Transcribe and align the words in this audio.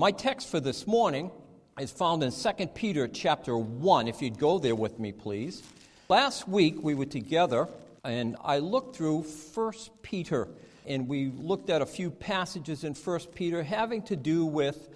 My 0.00 0.12
text 0.12 0.48
for 0.48 0.60
this 0.60 0.86
morning 0.86 1.30
is 1.78 1.90
found 1.90 2.22
in 2.22 2.32
2 2.32 2.68
Peter 2.68 3.06
chapter 3.06 3.58
1. 3.58 4.08
If 4.08 4.22
you'd 4.22 4.38
go 4.38 4.58
there 4.58 4.74
with 4.74 4.98
me, 4.98 5.12
please. 5.12 5.62
Last 6.08 6.48
week 6.48 6.82
we 6.82 6.94
were 6.94 7.04
together 7.04 7.68
and 8.02 8.34
I 8.42 8.60
looked 8.60 8.96
through 8.96 9.24
1 9.24 9.72
Peter 10.00 10.48
and 10.86 11.06
we 11.06 11.26
looked 11.26 11.68
at 11.68 11.82
a 11.82 11.86
few 11.86 12.10
passages 12.10 12.82
in 12.82 12.94
1 12.94 13.20
Peter 13.34 13.62
having 13.62 14.00
to 14.04 14.16
do 14.16 14.46
with 14.46 14.88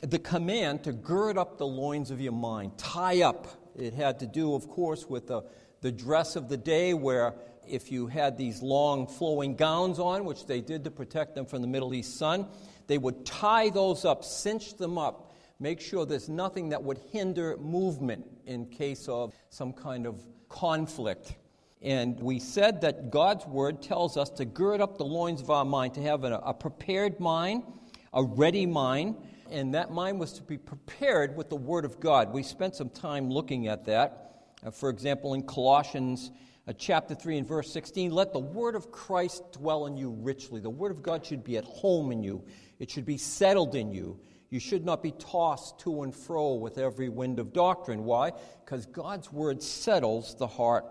the 0.00 0.18
command 0.18 0.84
to 0.84 0.92
gird 0.94 1.36
up 1.36 1.58
the 1.58 1.66
loins 1.66 2.10
of 2.10 2.18
your 2.18 2.32
mind, 2.32 2.78
tie 2.78 3.20
up. 3.20 3.48
It 3.76 3.92
had 3.92 4.18
to 4.20 4.26
do, 4.26 4.54
of 4.54 4.70
course, 4.70 5.06
with 5.06 5.26
the, 5.26 5.42
the 5.82 5.92
dress 5.92 6.34
of 6.34 6.48
the 6.48 6.56
day 6.56 6.94
where 6.94 7.34
if 7.68 7.92
you 7.92 8.06
had 8.06 8.38
these 8.38 8.62
long 8.62 9.06
flowing 9.06 9.54
gowns 9.54 9.98
on, 9.98 10.24
which 10.24 10.46
they 10.46 10.62
did 10.62 10.84
to 10.84 10.90
protect 10.90 11.34
them 11.34 11.44
from 11.44 11.60
the 11.60 11.68
Middle 11.68 11.92
East 11.92 12.16
sun, 12.16 12.46
they 12.86 12.98
would 12.98 13.24
tie 13.24 13.70
those 13.70 14.04
up, 14.04 14.24
cinch 14.24 14.76
them 14.76 14.98
up, 14.98 15.34
make 15.58 15.80
sure 15.80 16.06
there's 16.06 16.28
nothing 16.28 16.70
that 16.70 16.82
would 16.82 16.98
hinder 17.12 17.56
movement 17.58 18.26
in 18.46 18.66
case 18.66 19.08
of 19.08 19.34
some 19.50 19.72
kind 19.72 20.06
of 20.06 20.22
conflict. 20.48 21.34
And 21.82 22.18
we 22.20 22.38
said 22.38 22.80
that 22.80 23.10
God's 23.10 23.46
word 23.46 23.82
tells 23.82 24.16
us 24.16 24.30
to 24.30 24.44
gird 24.44 24.80
up 24.80 24.98
the 24.98 25.04
loins 25.04 25.40
of 25.40 25.50
our 25.50 25.64
mind, 25.64 25.94
to 25.94 26.02
have 26.02 26.24
a, 26.24 26.36
a 26.36 26.54
prepared 26.54 27.20
mind, 27.20 27.64
a 28.12 28.24
ready 28.24 28.66
mind, 28.66 29.16
and 29.50 29.74
that 29.74 29.90
mind 29.90 30.18
was 30.18 30.32
to 30.34 30.42
be 30.42 30.58
prepared 30.58 31.36
with 31.36 31.48
the 31.48 31.56
word 31.56 31.84
of 31.84 32.00
God. 32.00 32.32
We 32.32 32.42
spent 32.42 32.74
some 32.74 32.88
time 32.88 33.30
looking 33.30 33.68
at 33.68 33.84
that. 33.86 34.48
Uh, 34.64 34.70
for 34.70 34.88
example, 34.88 35.34
in 35.34 35.42
Colossians 35.42 36.30
uh, 36.66 36.72
chapter 36.72 37.14
3 37.14 37.38
and 37.38 37.46
verse 37.46 37.70
16, 37.72 38.10
let 38.10 38.32
the 38.32 38.40
word 38.40 38.74
of 38.74 38.90
Christ 38.90 39.52
dwell 39.52 39.86
in 39.86 39.96
you 39.96 40.10
richly. 40.10 40.60
The 40.60 40.70
word 40.70 40.90
of 40.90 41.02
God 41.02 41.24
should 41.24 41.44
be 41.44 41.56
at 41.56 41.64
home 41.64 42.10
in 42.10 42.22
you. 42.22 42.42
It 42.78 42.90
should 42.90 43.06
be 43.06 43.18
settled 43.18 43.74
in 43.74 43.90
you. 43.90 44.20
You 44.50 44.60
should 44.60 44.84
not 44.84 45.02
be 45.02 45.12
tossed 45.12 45.80
to 45.80 46.02
and 46.02 46.14
fro 46.14 46.54
with 46.54 46.78
every 46.78 47.08
wind 47.08 47.38
of 47.38 47.52
doctrine. 47.52 48.04
Why? 48.04 48.32
Because 48.64 48.86
God's 48.86 49.32
word 49.32 49.62
settles 49.62 50.36
the 50.36 50.46
heart. 50.46 50.84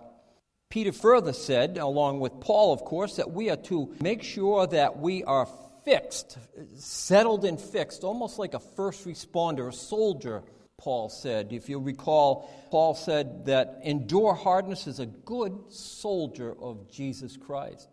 Peter 0.69 0.91
further 0.91 1.31
said, 1.31 1.77
along 1.77 2.19
with 2.19 2.39
Paul, 2.41 2.73
of 2.73 2.81
course, 2.81 3.15
that 3.15 3.31
we 3.31 3.49
are 3.49 3.57
to 3.57 3.95
make 4.01 4.23
sure 4.23 4.67
that 4.67 4.99
we 4.99 5.23
are 5.23 5.47
fixed, 5.85 6.37
settled 6.75 7.45
and 7.45 7.61
fixed, 7.61 8.03
almost 8.03 8.39
like 8.39 8.55
a 8.55 8.59
first 8.59 9.05
responder, 9.05 9.69
a 9.69 9.73
soldier, 9.73 10.43
Paul 10.77 11.07
said. 11.07 11.53
If 11.53 11.69
you 11.69 11.79
recall, 11.79 12.49
Paul 12.71 12.93
said 12.95 13.45
that 13.45 13.79
endure 13.83 14.33
hardness 14.33 14.87
as 14.87 14.99
a 14.99 15.05
good 15.05 15.71
soldier 15.71 16.53
of 16.59 16.91
Jesus 16.91 17.37
Christ 17.37 17.87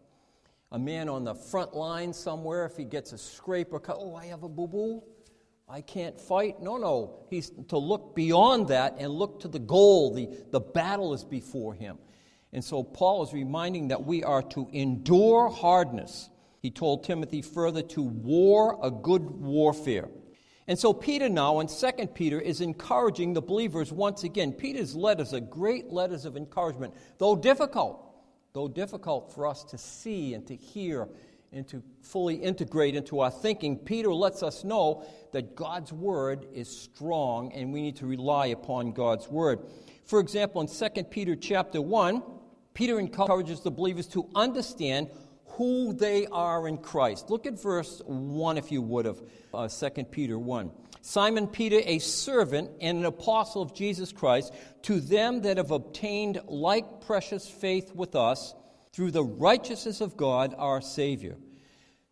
a 0.73 0.79
man 0.79 1.09
on 1.11 1.23
the 1.23 1.35
front 1.35 1.75
line 1.75 2.13
somewhere, 2.15 2.65
if 2.65 2.77
he 2.77 2.85
gets 2.85 3.13
a 3.13 3.19
scrape 3.19 3.73
or 3.73 3.79
cut, 3.79 3.97
oh, 4.01 4.17
I 4.17 4.27
have 4.27 4.43
a 4.43 4.49
boo 4.49 4.67
boo, 4.67 5.03
I 5.69 5.83
can't 5.83 6.19
fight. 6.19 6.61
No, 6.63 6.79
no. 6.79 7.27
He's 7.29 7.51
to 7.69 7.79
look 7.79 8.17
beyond 8.17 8.69
that 8.69 8.97
and 8.99 9.13
look 9.13 9.41
to 9.41 9.49
the 9.49 9.59
goal. 9.59 10.15
The, 10.15 10.29
the 10.51 10.61
battle 10.61 11.13
is 11.13 11.25
before 11.25 11.75
him. 11.75 11.99
And 12.55 12.65
so 12.65 12.83
Paul 12.83 13.23
is 13.23 13.33
reminding 13.33 13.89
that 13.89 14.05
we 14.05 14.25
are 14.25 14.43
to 14.43 14.69
endure 14.73 15.49
hardness. 15.49 16.31
He 16.61 16.71
told 16.71 17.05
Timothy 17.05 17.43
further 17.43 17.83
to 17.83 18.03
war 18.03 18.79
a 18.83 18.91
good 18.91 19.23
warfare. 19.23 20.09
And 20.69 20.79
so 20.79 20.93
Peter 20.93 21.29
now 21.29 21.61
in 21.61 21.67
2 21.67 22.07
Peter 22.09 22.41
is 22.41 22.61
encouraging 22.61 23.35
the 23.35 23.43
believers 23.43 23.93
once 23.93 24.25
again. 24.25 24.53
Peter's 24.53 24.95
letters 24.95 25.35
are 25.35 25.41
great 25.41 25.91
letters 25.91 26.25
of 26.25 26.37
encouragement, 26.37 26.95
though 27.19 27.37
difficult 27.37 28.12
though 28.53 28.69
difficult 28.69 29.33
for 29.35 29.47
us 29.47 29.65
to 29.65 29.79
see 29.79 30.35
and 30.35 30.47
to 30.47 30.55
hear 30.55 31.09
and 31.53 31.67
to 31.69 31.83
fully 32.03 32.35
integrate 32.35 32.95
into 32.95 33.21
our 33.21 33.31
thinking, 33.31 33.79
Peter 33.79 34.13
lets 34.13 34.43
us 34.43 34.65
know 34.65 35.05
that 35.33 35.55
God's 35.55 35.93
word 35.93 36.47
is 36.53 36.69
strong 36.69 37.53
and 37.53 37.73
we 37.73 37.83
need 37.83 37.97
to 37.97 38.07
rely 38.07 38.47
upon 38.47 38.93
God's 38.93 39.29
word. 39.29 39.61
For 40.05 40.21
example, 40.21 40.61
in 40.61 40.67
2 40.67 41.05
Peter 41.05 41.37
chapter 41.37 41.81
1, 41.81 42.23
Peter 42.75 42.99
encourages 42.99 43.61
the 43.61 43.71
believers 43.71 44.07
to 44.09 44.29
understand 44.35 45.09
who 45.47 45.93
they 45.93 46.27
are 46.27 46.69
in 46.69 46.79
Christ. 46.79 47.31
Look 47.31 47.47
at 47.47 47.61
verse 47.61 48.01
1, 48.07 48.59
if 48.59 48.73
you 48.73 48.81
would, 48.81 49.07
of 49.07 49.23
uh, 49.53 49.69
2 49.69 50.05
Peter 50.05 50.39
1. 50.39 50.71
Simon 51.03 51.49
Peter, 51.49 51.81
a 51.85 51.99
servant 51.99 52.71
and 52.81 52.99
an 52.99 53.05
apostle 53.05 53.61
of 53.61 53.75
Jesus 53.75 54.13
Christ, 54.13 54.55
to 54.83 55.01
them 55.01 55.43
that 55.43 55.57
have 55.57 55.73
obtained 55.73 56.41
like 56.47 57.01
precious 57.03 57.49
faith 57.49 57.93
with 57.95 58.15
us 58.15 58.55
through 58.93 59.11
the 59.11 59.25
righteousness 59.25 60.01
of 60.01 60.17
God 60.17 60.55
our 60.57 60.81
Savior. 60.81 61.37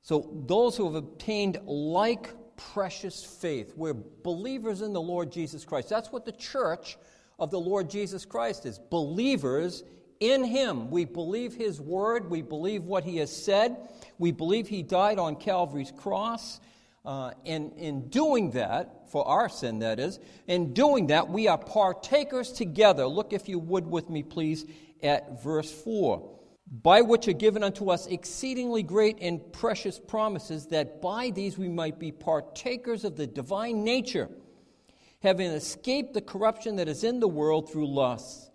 So, 0.03 0.43
those 0.47 0.77
who 0.77 0.87
have 0.87 0.97
obtained 0.97 1.59
like 1.67 2.35
precious 2.57 3.25
faith, 3.25 3.73
we're 3.77 3.95
believers 3.95 4.83
in 4.83 4.93
the 4.93 5.01
Lord 5.01 5.31
Jesus 5.31 5.65
Christ. 5.65 5.89
That's 5.89 6.11
what 6.11 6.25
the 6.25 6.33
church 6.33 6.99
of 7.39 7.51
the 7.51 7.61
Lord 7.61 7.89
Jesus 7.89 8.25
Christ 8.25 8.67
is 8.67 8.79
believers 8.79 9.85
in 10.19 10.43
Him. 10.43 10.91
We 10.91 11.05
believe 11.05 11.55
His 11.55 11.81
word, 11.81 12.29
we 12.29 12.43
believe 12.43 12.85
what 12.85 13.05
He 13.05 13.19
has 13.19 13.35
said, 13.35 13.77
we 14.19 14.33
believe 14.33 14.67
He 14.67 14.83
died 14.83 15.19
on 15.21 15.37
Calvary's 15.37 15.93
cross. 15.93 16.59
Uh, 17.05 17.31
and 17.47 17.73
in 17.79 18.09
doing 18.09 18.51
that, 18.51 19.11
for 19.11 19.27
our 19.27 19.49
sin 19.49 19.79
that 19.81 19.99
is, 19.99 20.19
in 20.47 20.73
doing 20.73 21.09
that, 21.09 21.29
we 21.29 21.49
are 21.49 21.59
partakers 21.59 22.53
together. 22.53 23.07
Look, 23.07 23.33
if 23.33 23.49
you 23.49 23.59
would, 23.59 23.87
with 23.87 24.11
me, 24.11 24.23
please, 24.23 24.67
at 25.03 25.43
verse 25.43 25.71
4. 25.71 26.37
By 26.71 27.01
which 27.01 27.27
are 27.27 27.33
given 27.33 27.65
unto 27.65 27.91
us 27.91 28.07
exceedingly 28.07 28.83
great 28.83 29.19
and 29.21 29.41
precious 29.53 29.99
promises, 29.99 30.67
that 30.67 31.03
by 31.03 31.31
these 31.31 31.59
we 31.59 31.69
might 31.69 31.99
be 31.99 32.13
partakers 32.13 33.05
of 33.05 33.17
the 33.17 33.27
divine 33.27 33.83
nature, 33.83 34.29
having 35.23 35.51
escaped 35.51 36.15
the 36.15 36.21
corruption 36.21 36.77
that 36.77 36.89
is 36.89 37.03
in 37.03 37.19
the 37.19 37.29
world 37.29 37.73
through 37.73 37.93
lusts. 37.93 38.50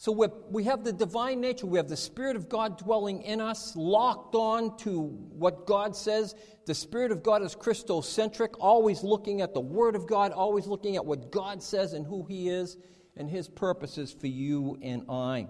So 0.00 0.12
we 0.48 0.62
have 0.62 0.84
the 0.84 0.92
divine 0.92 1.40
nature, 1.40 1.66
we 1.66 1.76
have 1.76 1.88
the 1.88 1.96
Spirit 1.96 2.36
of 2.36 2.48
God 2.48 2.78
dwelling 2.78 3.22
in 3.22 3.40
us, 3.40 3.74
locked 3.74 4.36
on 4.36 4.76
to 4.78 5.00
what 5.00 5.66
God 5.66 5.96
says. 5.96 6.36
The 6.66 6.74
Spirit 6.74 7.10
of 7.10 7.24
God 7.24 7.42
is 7.42 7.56
Christocentric, 7.56 8.54
always 8.60 9.02
looking 9.02 9.40
at 9.40 9.54
the 9.54 9.60
Word 9.60 9.96
of 9.96 10.06
God, 10.06 10.30
always 10.30 10.68
looking 10.68 10.94
at 10.94 11.04
what 11.04 11.32
God 11.32 11.60
says 11.64 11.94
and 11.94 12.06
who 12.06 12.24
He 12.26 12.48
is 12.48 12.76
and 13.16 13.28
His 13.28 13.48
purposes 13.48 14.12
for 14.12 14.28
you 14.28 14.78
and 14.82 15.02
I. 15.08 15.48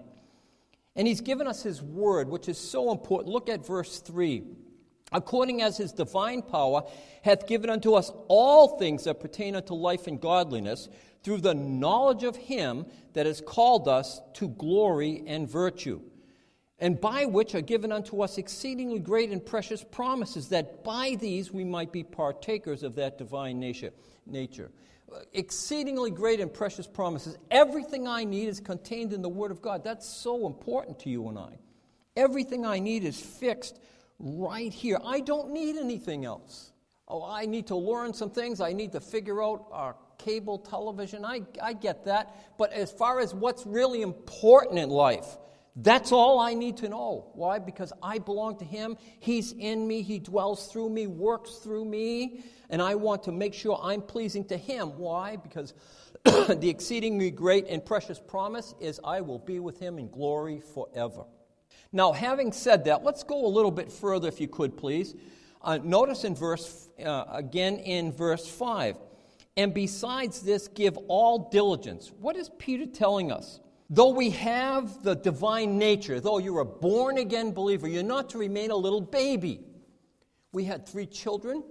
And 0.95 1.07
He's 1.07 1.21
given 1.21 1.45
us 1.45 1.61
His 1.61 1.83
Word, 1.83 2.27
which 2.27 2.49
is 2.49 2.57
so 2.57 2.91
important. 2.91 3.31
Look 3.31 3.49
at 3.49 3.67
verse 3.67 3.99
3 3.99 4.45
according 5.11 5.61
as 5.61 5.77
his 5.77 5.91
divine 5.91 6.41
power 6.41 6.83
hath 7.23 7.47
given 7.47 7.69
unto 7.69 7.93
us 7.93 8.11
all 8.27 8.77
things 8.77 9.05
that 9.05 9.19
pertain 9.19 9.55
unto 9.55 9.73
life 9.73 10.07
and 10.07 10.21
godliness, 10.21 10.87
through 11.23 11.41
the 11.41 11.53
knowledge 11.53 12.23
of 12.23 12.35
him 12.35 12.85
that 13.13 13.25
has 13.25 13.41
called 13.41 13.87
us 13.87 14.21
to 14.35 14.47
glory 14.47 15.23
and 15.27 15.49
virtue, 15.49 16.01
and 16.79 16.99
by 16.99 17.25
which 17.25 17.55
are 17.55 17.61
given 17.61 17.91
unto 17.91 18.21
us 18.21 18.37
exceedingly 18.37 18.99
great 18.99 19.29
and 19.31 19.45
precious 19.45 19.83
promises, 19.83 20.49
that 20.49 20.83
by 20.83 21.17
these 21.19 21.51
we 21.51 21.65
might 21.65 21.91
be 21.91 22.03
partakers 22.03 22.83
of 22.83 22.95
that 22.95 23.17
divine 23.17 23.59
nature. 23.59 24.71
Exceedingly 25.33 26.11
great 26.11 26.39
and 26.39 26.53
precious 26.53 26.87
promises. 26.87 27.37
Everything 27.49 28.07
I 28.07 28.23
need 28.23 28.47
is 28.47 28.59
contained 28.59 29.11
in 29.11 29.21
the 29.21 29.29
Word 29.29 29.51
of 29.51 29.61
God. 29.61 29.83
That's 29.83 30.07
so 30.07 30.45
important 30.45 30.99
to 30.99 31.09
you 31.09 31.27
and 31.27 31.37
I. 31.37 31.57
Everything 32.15 32.65
I 32.65 32.79
need 32.79 33.03
is 33.03 33.19
fixed 33.19 33.79
right 34.19 34.71
here. 34.71 34.99
I 35.03 35.21
don't 35.21 35.51
need 35.51 35.77
anything 35.77 36.25
else. 36.25 36.71
Oh, 37.07 37.23
I 37.23 37.47
need 37.47 37.67
to 37.67 37.75
learn 37.75 38.13
some 38.13 38.29
things. 38.29 38.61
I 38.61 38.71
need 38.71 38.91
to 38.91 38.99
figure 38.99 39.41
out 39.41 39.65
our 39.71 39.95
cable 40.19 40.59
television. 40.59 41.25
I, 41.25 41.41
I 41.61 41.73
get 41.73 42.05
that. 42.05 42.35
But 42.59 42.71
as 42.71 42.91
far 42.91 43.19
as 43.19 43.33
what's 43.33 43.65
really 43.65 44.03
important 44.03 44.77
in 44.77 44.89
life, 44.89 45.25
that's 45.75 46.11
all 46.11 46.39
I 46.39 46.53
need 46.53 46.77
to 46.77 46.89
know. 46.89 47.31
Why? 47.33 47.57
Because 47.57 47.93
I 48.03 48.19
belong 48.19 48.57
to 48.57 48.65
Him. 48.65 48.97
He's 49.19 49.53
in 49.53 49.87
me. 49.87 50.01
He 50.01 50.19
dwells 50.19 50.67
through 50.67 50.89
me, 50.89 51.07
works 51.07 51.55
through 51.55 51.85
me. 51.85 52.43
And 52.69 52.81
I 52.81 52.95
want 52.95 53.23
to 53.23 53.31
make 53.31 53.53
sure 53.53 53.79
I'm 53.81 54.01
pleasing 54.01 54.45
to 54.45 54.57
Him. 54.57 54.97
Why? 54.97 55.37
Because 55.37 55.73
the 56.23 56.69
exceedingly 56.69 57.31
great 57.31 57.65
and 57.67 57.83
precious 57.83 58.19
promise 58.19 58.75
is 58.79 58.99
I 59.03 59.21
will 59.21 59.39
be 59.39 59.59
with 59.59 59.79
Him 59.79 59.97
in 59.99 60.09
glory 60.09 60.61
forever. 60.73 61.23
Now, 61.91 62.11
having 62.11 62.51
said 62.51 62.85
that, 62.85 63.03
let's 63.03 63.23
go 63.23 63.45
a 63.45 63.47
little 63.47 63.71
bit 63.71 63.91
further, 63.91 64.27
if 64.27 64.39
you 64.39 64.47
could, 64.47 64.77
please. 64.77 65.15
Uh, 65.61 65.79
notice 65.81 66.23
in 66.23 66.35
verse, 66.35 66.89
uh, 67.03 67.25
again 67.31 67.77
in 67.77 68.11
verse 68.11 68.47
5. 68.47 68.97
And 69.59 69.73
besides 69.73 70.39
this, 70.39 70.69
give 70.69 70.97
all 71.09 71.49
diligence. 71.49 72.13
What 72.17 72.37
is 72.37 72.49
Peter 72.59 72.85
telling 72.85 73.29
us? 73.29 73.59
Though 73.89 74.11
we 74.11 74.29
have 74.29 75.03
the 75.03 75.15
divine 75.15 75.77
nature, 75.77 76.21
though 76.21 76.37
you're 76.37 76.61
a 76.61 76.65
born 76.65 77.17
again 77.17 77.51
believer, 77.51 77.85
you're 77.85 78.01
not 78.01 78.29
to 78.29 78.37
remain 78.37 78.71
a 78.71 78.75
little 78.77 79.01
baby. 79.01 79.59
We 80.53 80.63
had 80.63 80.87
three 80.87 81.05
children. 81.05 81.61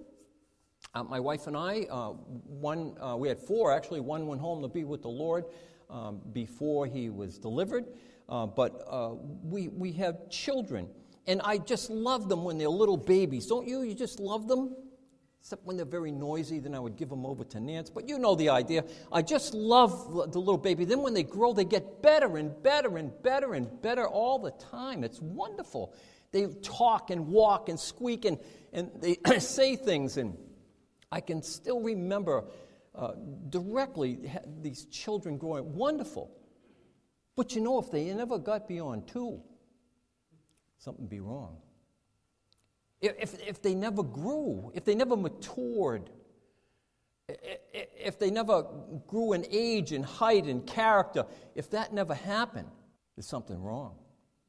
Uh, 0.95 1.05
my 1.05 1.19
wife 1.19 1.47
and 1.47 1.57
I, 1.57 1.87
uh, 1.91 2.11
one, 2.11 2.95
uh, 3.01 3.17
we 3.17 3.27
had 3.27 3.41
four 3.41 3.73
actually. 3.73 4.01
One 4.01 4.27
went 4.27 4.43
home 4.43 4.61
to 4.61 4.69
be 4.69 4.85
with 4.85 5.01
the 5.01 5.09
Lord 5.09 5.47
um, 5.89 6.21
before 6.35 6.85
he 6.85 7.09
was 7.09 7.39
delivered. 7.39 7.87
Uh, 8.29 8.45
but 8.45 8.85
uh, 8.87 9.15
we, 9.43 9.69
we 9.69 9.93
have 9.93 10.29
children. 10.29 10.91
And 11.27 11.41
I 11.43 11.57
just 11.57 11.89
love 11.89 12.29
them 12.29 12.45
when 12.45 12.59
they're 12.59 12.69
little 12.69 12.99
babies. 12.99 13.47
Don't 13.47 13.67
you? 13.67 13.81
You 13.81 13.95
just 13.95 14.21
love 14.21 14.47
them? 14.47 14.77
Except 15.49 15.65
when 15.65 15.79
they're 15.79 15.87
very 15.87 16.13
noisy, 16.13 16.59
then 16.59 16.75
I 16.75 16.79
would 16.79 16.99
give 16.99 17.09
them 17.09 17.25
over 17.25 17.43
to 17.43 17.59
Nance. 17.59 17.89
But 17.89 18.07
you 18.07 18.19
know 18.19 18.35
the 18.35 18.51
idea. 18.51 18.85
I 19.11 19.23
just 19.23 19.55
love 19.55 20.31
the 20.31 20.39
little 20.39 20.59
baby. 20.59 20.85
Then 20.85 21.01
when 21.01 21.15
they 21.15 21.23
grow, 21.23 21.55
they 21.55 21.65
get 21.65 22.03
better 22.03 22.37
and 22.37 22.63
better 22.63 22.99
and 22.99 23.11
better 23.23 23.55
and 23.55 23.81
better 23.81 24.07
all 24.07 24.39
the 24.39 24.51
time. 24.51 25.05
It's 25.05 25.23
wonderful. 25.23 25.95
They 26.33 26.49
talk 26.63 27.09
and 27.09 27.29
walk 27.29 27.71
and 27.71 27.81
squeak 27.81 28.27
and, 28.27 28.39
and 28.75 28.91
they 29.01 29.17
say 29.39 29.75
things. 29.75 30.19
And 30.19 30.37
I 31.11 31.23
can 31.23 31.43
still 31.43 31.81
remember 31.81 32.45
uh, 32.95 33.13
directly 33.49 34.31
these 34.61 34.85
children 34.85 35.39
growing 35.39 35.73
wonderful. 35.73 36.31
But 37.37 37.55
you 37.55 37.63
know, 37.63 37.79
if 37.79 37.91
they 37.91 38.13
never 38.13 38.37
got 38.37 38.69
beyond 38.69 39.09
two, 39.09 39.41
something 40.77 41.05
would 41.05 41.11
be 41.11 41.21
wrong. 41.21 41.57
If, 43.01 43.39
if 43.47 43.63
they 43.63 43.75
never 43.75 44.03
grew, 44.03 44.73
if 44.75 44.85
they 44.85 44.95
never 44.95 45.17
matured, 45.17 46.11
if 47.29 48.19
they 48.19 48.31
never 48.31 48.65
grew 49.07 49.35
in 49.35 49.47
age 49.51 49.93
and 49.93 50.05
height 50.05 50.45
and 50.45 50.67
character, 50.67 51.25
if 51.55 51.71
that 51.71 51.93
never 51.93 52.15
happened, 52.15 52.69
there's 53.15 53.27
something 53.27 53.63
wrong. 53.63 53.95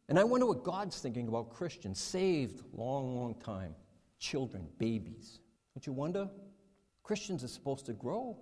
And 0.07 0.18
I 0.18 0.24
wonder 0.24 0.48
what 0.48 0.63
God's 0.63 1.00
thinking 1.00 1.28
about 1.28 1.51
Christians, 1.51 2.00
saved 2.00 2.63
long, 2.74 3.16
long 3.16 3.36
time, 3.36 3.75
children, 4.18 4.68
babies. 4.80 5.40
Don't 5.75 5.86
you 5.86 5.94
wonder? 5.94 6.30
Christians 7.04 7.44
are 7.44 7.48
supposed 7.48 7.86
to 7.86 7.94
grow, 7.94 8.38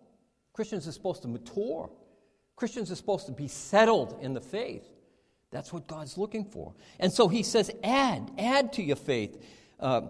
Christians 0.54 0.88
are 0.88 0.92
supposed 0.94 1.22
to 1.24 1.28
mature, 1.28 1.90
Christians 2.56 2.92
are 2.92 2.96
supposed 2.96 3.26
to 3.26 3.32
be 3.34 3.48
settled 3.48 4.18
in 4.22 4.34
the 4.34 4.42
faith. 4.42 4.86
That's 5.52 5.72
what 5.72 5.88
God's 5.88 6.18
looking 6.18 6.46
for. 6.46 6.74
And 7.00 7.12
so 7.12 7.28
he 7.28 7.44
says, 7.44 7.72
add, 7.84 8.32
add 8.38 8.74
to 8.74 8.84
your 8.84 8.96
faith. 8.98 9.42
Uh, 9.80 10.02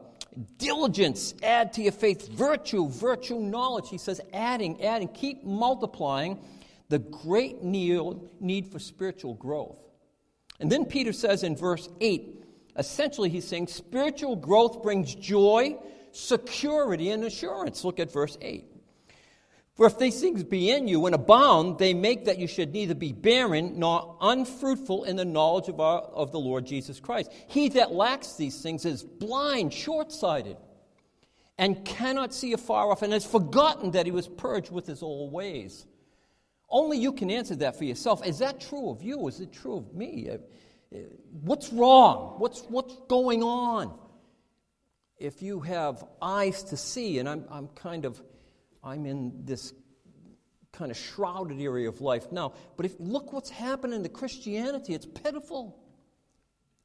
diligence, 0.57 1.33
add 1.43 1.73
to 1.73 1.81
your 1.81 1.91
faith. 1.91 2.29
Virtue, 2.29 2.89
virtue, 2.89 3.39
knowledge. 3.39 3.89
He 3.89 3.97
says, 3.97 4.21
adding, 4.33 4.83
adding. 4.83 5.07
Keep 5.09 5.43
multiplying 5.43 6.39
the 6.89 6.99
great 6.99 7.63
need, 7.63 8.67
for 8.71 8.79
spiritual 8.79 9.33
growth. 9.33 9.77
And 10.59 10.71
then 10.71 10.85
Peter 10.85 11.13
says 11.13 11.43
in 11.43 11.55
verse 11.55 11.89
8, 11.99 12.43
essentially 12.77 13.29
he's 13.29 13.47
saying 13.47 13.67
spiritual 13.67 14.35
growth 14.35 14.81
brings 14.81 15.13
joy, 15.13 15.77
security, 16.11 17.11
and 17.11 17.23
assurance. 17.25 17.83
Look 17.83 17.99
at 17.99 18.11
verse 18.11 18.37
8. 18.41 18.65
For 19.77 19.85
if 19.85 19.99
these 19.99 20.19
things 20.19 20.43
be 20.43 20.71
in 20.71 20.87
you 20.87 21.05
and 21.05 21.13
abound, 21.13 21.77
they 21.77 21.93
make 21.93 22.25
that 22.25 22.39
you 22.39 22.47
should 22.47 22.73
neither 22.73 22.95
be 22.95 23.13
barren 23.13 23.77
nor 23.77 24.17
unfruitful 24.19 25.03
in 25.03 25.15
the 25.15 25.23
knowledge 25.23 25.69
of, 25.69 25.79
our, 25.79 25.99
of 26.01 26.31
the 26.31 26.39
Lord 26.39 26.65
Jesus 26.65 26.99
Christ. 26.99 27.31
He 27.47 27.69
that 27.69 27.91
lacks 27.91 28.33
these 28.33 28.59
things 28.59 28.85
is 28.85 29.03
blind, 29.03 29.71
short 29.71 30.11
sighted, 30.11 30.57
and 31.59 31.85
cannot 31.85 32.33
see 32.33 32.53
afar 32.53 32.89
off, 32.89 33.03
and 33.03 33.13
has 33.13 33.23
forgotten 33.23 33.91
that 33.91 34.07
he 34.07 34.11
was 34.11 34.27
purged 34.27 34.71
with 34.71 34.87
his 34.87 35.03
old 35.03 35.31
ways. 35.31 35.85
Only 36.69 36.97
you 36.97 37.13
can 37.13 37.29
answer 37.29 37.55
that 37.57 37.77
for 37.77 37.83
yourself. 37.83 38.25
Is 38.25 38.39
that 38.39 38.59
true 38.59 38.89
of 38.89 39.03
you? 39.03 39.27
Is 39.27 39.39
it 39.41 39.53
true 39.53 39.77
of 39.77 39.93
me? 39.93 40.29
Uh, 40.31 40.37
uh, 40.91 40.99
what's 41.43 41.71
wrong? 41.71 42.39
What's, 42.39 42.61
what's 42.61 42.95
going 43.07 43.43
on? 43.43 43.95
If 45.19 45.43
you 45.43 45.59
have 45.59 46.03
eyes 46.19 46.63
to 46.63 46.77
see, 46.77 47.19
and 47.19 47.29
I'm, 47.29 47.45
I'm 47.51 47.67
kind 47.69 48.05
of 48.05 48.21
I'm 48.83 49.05
in 49.05 49.45
this 49.45 49.73
kind 50.71 50.91
of 50.91 50.97
shrouded 50.97 51.59
area 51.59 51.89
of 51.89 52.01
life 52.01 52.31
now. 52.31 52.53
But 52.75 52.85
if 52.85 52.95
look 52.99 53.33
what's 53.33 53.49
happening 53.49 54.03
to 54.03 54.09
Christianity, 54.09 54.93
it's 54.93 55.05
pitiful. 55.05 55.79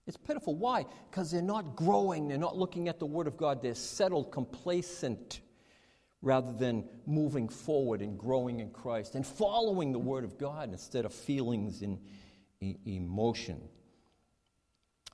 It's 0.06 0.16
pitiful. 0.16 0.56
Why? 0.56 0.86
Because 1.10 1.30
they're 1.30 1.42
not 1.42 1.76
growing, 1.76 2.28
they're 2.28 2.38
not 2.38 2.56
looking 2.56 2.88
at 2.88 2.98
the 2.98 3.06
Word 3.06 3.26
of 3.26 3.36
God, 3.36 3.62
they're 3.62 3.74
settled, 3.74 4.32
complacent, 4.32 5.40
rather 6.22 6.52
than 6.52 6.88
moving 7.06 7.48
forward 7.48 8.00
and 8.00 8.18
growing 8.18 8.60
in 8.60 8.70
Christ 8.70 9.14
and 9.14 9.26
following 9.26 9.92
the 9.92 9.98
Word 9.98 10.24
of 10.24 10.38
God 10.38 10.70
instead 10.70 11.04
of 11.04 11.12
feelings 11.12 11.82
and 11.82 11.98
e- 12.60 12.76
emotion. 12.86 13.60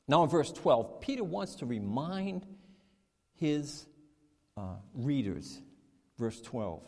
Now, 0.06 0.22
in 0.22 0.30
verse 0.30 0.52
12, 0.52 1.00
Peter 1.00 1.24
wants 1.24 1.56
to 1.56 1.66
remind 1.66 2.46
his 3.34 3.86
uh, 4.56 4.76
readers 4.94 5.60
Verse 6.18 6.40
12. 6.40 6.82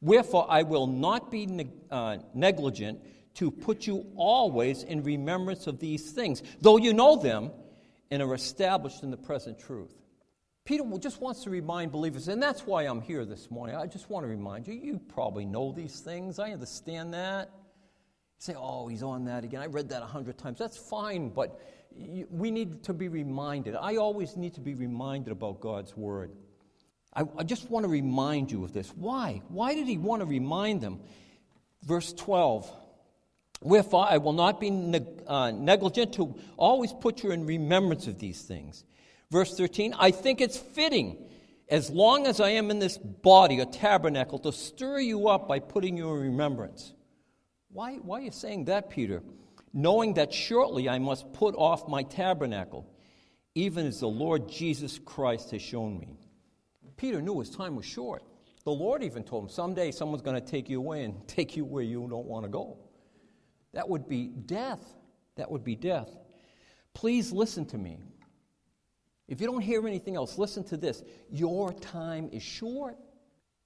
Wherefore 0.00 0.46
I 0.48 0.62
will 0.62 0.86
not 0.86 1.30
be 1.30 1.46
neg- 1.46 1.72
uh, 1.90 2.18
negligent 2.34 3.00
to 3.34 3.50
put 3.50 3.86
you 3.86 4.06
always 4.16 4.82
in 4.82 5.02
remembrance 5.02 5.66
of 5.66 5.78
these 5.78 6.10
things, 6.10 6.42
though 6.60 6.76
you 6.76 6.92
know 6.92 7.16
them 7.16 7.50
and 8.10 8.22
are 8.22 8.34
established 8.34 9.02
in 9.02 9.10
the 9.10 9.16
present 9.16 9.58
truth. 9.58 9.94
Peter 10.64 10.84
just 10.98 11.20
wants 11.20 11.44
to 11.44 11.50
remind 11.50 11.90
believers, 11.90 12.28
and 12.28 12.42
that's 12.42 12.66
why 12.66 12.82
I'm 12.82 13.00
here 13.00 13.24
this 13.24 13.50
morning. 13.50 13.74
I 13.74 13.86
just 13.86 14.10
want 14.10 14.24
to 14.24 14.28
remind 14.28 14.66
you, 14.66 14.74
you 14.74 14.98
probably 14.98 15.46
know 15.46 15.72
these 15.72 16.00
things. 16.00 16.38
I 16.38 16.50
understand 16.50 17.14
that. 17.14 17.48
You 17.48 18.40
say, 18.40 18.54
oh, 18.54 18.86
he's 18.86 19.02
on 19.02 19.24
that 19.24 19.44
again. 19.44 19.62
I 19.62 19.66
read 19.66 19.88
that 19.88 20.02
a 20.02 20.06
hundred 20.06 20.36
times. 20.36 20.58
That's 20.58 20.76
fine, 20.76 21.30
but 21.30 21.58
we 22.30 22.50
need 22.50 22.84
to 22.84 22.92
be 22.92 23.08
reminded. 23.08 23.76
I 23.76 23.96
always 23.96 24.36
need 24.36 24.54
to 24.54 24.60
be 24.60 24.74
reminded 24.74 25.32
about 25.32 25.60
God's 25.60 25.96
word. 25.96 26.32
I, 27.14 27.24
I 27.38 27.42
just 27.44 27.70
want 27.70 27.84
to 27.84 27.88
remind 27.88 28.50
you 28.50 28.64
of 28.64 28.72
this. 28.72 28.90
Why? 28.94 29.42
Why 29.48 29.74
did 29.74 29.86
he 29.86 29.98
want 29.98 30.20
to 30.20 30.26
remind 30.26 30.80
them? 30.80 31.00
Verse 31.82 32.12
12. 32.12 32.70
Wherefore 33.60 34.06
I 34.08 34.18
will 34.18 34.32
not 34.32 34.60
be 34.60 34.70
neg- 34.70 35.22
uh, 35.26 35.50
negligent 35.50 36.14
to 36.14 36.36
always 36.56 36.92
put 36.92 37.22
you 37.22 37.32
in 37.32 37.46
remembrance 37.46 38.06
of 38.06 38.18
these 38.18 38.42
things. 38.42 38.84
Verse 39.30 39.56
13, 39.56 39.94
I 39.98 40.10
think 40.10 40.40
it's 40.40 40.56
fitting, 40.56 41.18
as 41.68 41.90
long 41.90 42.26
as 42.26 42.40
I 42.40 42.50
am 42.50 42.70
in 42.70 42.78
this 42.78 42.96
body, 42.96 43.60
a 43.60 43.66
tabernacle, 43.66 44.38
to 44.40 44.52
stir 44.52 45.00
you 45.00 45.28
up 45.28 45.48
by 45.48 45.58
putting 45.58 45.96
you 45.96 46.08
in 46.14 46.20
remembrance. 46.20 46.94
Why, 47.70 47.96
why 47.96 48.20
are 48.20 48.22
you 48.22 48.30
saying 48.30 48.66
that, 48.66 48.88
Peter? 48.88 49.22
Knowing 49.74 50.14
that 50.14 50.32
shortly 50.32 50.88
I 50.88 50.98
must 50.98 51.32
put 51.34 51.54
off 51.56 51.88
my 51.88 52.04
tabernacle, 52.04 52.90
even 53.54 53.86
as 53.86 54.00
the 54.00 54.08
Lord 54.08 54.48
Jesus 54.48 54.98
Christ 55.04 55.50
has 55.50 55.60
shown 55.60 55.98
me. 55.98 56.16
Peter 56.98 57.22
knew 57.22 57.40
his 57.40 57.48
time 57.48 57.76
was 57.76 57.86
short. 57.86 58.22
The 58.64 58.72
Lord 58.72 59.02
even 59.02 59.24
told 59.24 59.44
him, 59.44 59.48
someday 59.48 59.90
someone's 59.90 60.20
going 60.20 60.38
to 60.38 60.46
take 60.46 60.68
you 60.68 60.78
away 60.78 61.04
and 61.04 61.26
take 61.28 61.56
you 61.56 61.64
where 61.64 61.82
you 61.82 62.06
don't 62.10 62.26
want 62.26 62.44
to 62.44 62.50
go. 62.50 62.76
That 63.72 63.88
would 63.88 64.08
be 64.08 64.26
death. 64.26 64.82
That 65.36 65.50
would 65.50 65.64
be 65.64 65.76
death. 65.76 66.10
Please 66.92 67.32
listen 67.32 67.64
to 67.66 67.78
me. 67.78 68.00
If 69.28 69.40
you 69.40 69.46
don't 69.46 69.60
hear 69.60 69.86
anything 69.86 70.16
else, 70.16 70.36
listen 70.36 70.64
to 70.64 70.76
this. 70.76 71.02
Your 71.30 71.72
time 71.74 72.28
is 72.32 72.42
short. 72.42 72.96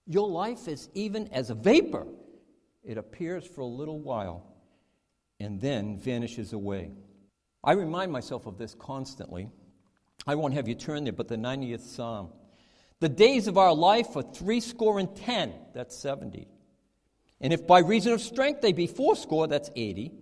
Your 0.07 0.29
life 0.29 0.69
is 0.69 0.89
even 0.93 1.29
as 1.33 1.51
a 1.51 1.55
vapor. 1.55 2.07
It 2.85 2.99
appears 2.99 3.47
for 3.47 3.63
a 3.63 3.67
little 3.67 4.01
while 4.01 4.55
and 5.41 5.61
then 5.61 5.99
vanishes 5.99 6.53
away. 6.53 6.91
I 7.65 7.73
remind 7.73 8.11
myself 8.13 8.47
of 8.47 8.59
this 8.59 8.75
constantly. 8.75 9.49
I 10.27 10.35
won't 10.35 10.55
have 10.55 10.69
you 10.69 10.75
turn 10.75 11.05
there, 11.05 11.13
but 11.13 11.29
the 11.29 11.37
90th 11.37 11.81
Psalm. 11.81 12.31
The 13.03 13.09
days 13.09 13.49
of 13.49 13.59
our 13.59 13.75
life 13.75 14.15
are 14.15 14.23
threescore 14.23 15.01
and 15.01 15.13
ten, 15.17 15.53
that's 15.75 15.97
70. 15.97 16.47
And 17.41 17.53
if 17.53 17.67
by 17.67 17.81
reason 17.81 18.13
of 18.13 18.21
strength 18.21 18.61
they 18.61 18.73
be 18.73 18.87
fourscore, 18.87 19.49
that's 19.49 19.71
80. 19.75 20.13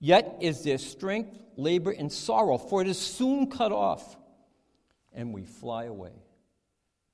Yet 0.00 0.38
is 0.40 0.64
their 0.64 0.78
strength, 0.78 1.38
labor, 1.56 1.90
and 1.90 2.10
sorrow, 2.10 2.56
for 2.56 2.80
it 2.80 2.88
is 2.88 2.98
soon 2.98 3.50
cut 3.50 3.72
off, 3.72 4.16
and 5.12 5.34
we 5.34 5.44
fly 5.44 5.84
away. 5.84 6.12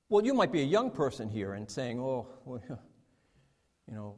Well, 0.07 0.23
you 0.23 0.33
might 0.33 0.53
be 0.53 0.61
a 0.61 0.65
young 0.65 0.91
person 0.91 1.27
here 1.27 1.55
and 1.55 1.69
saying, 1.69 1.99
oh, 1.99 2.29
well, 2.45 2.61
you 3.89 3.93
know, 3.93 4.15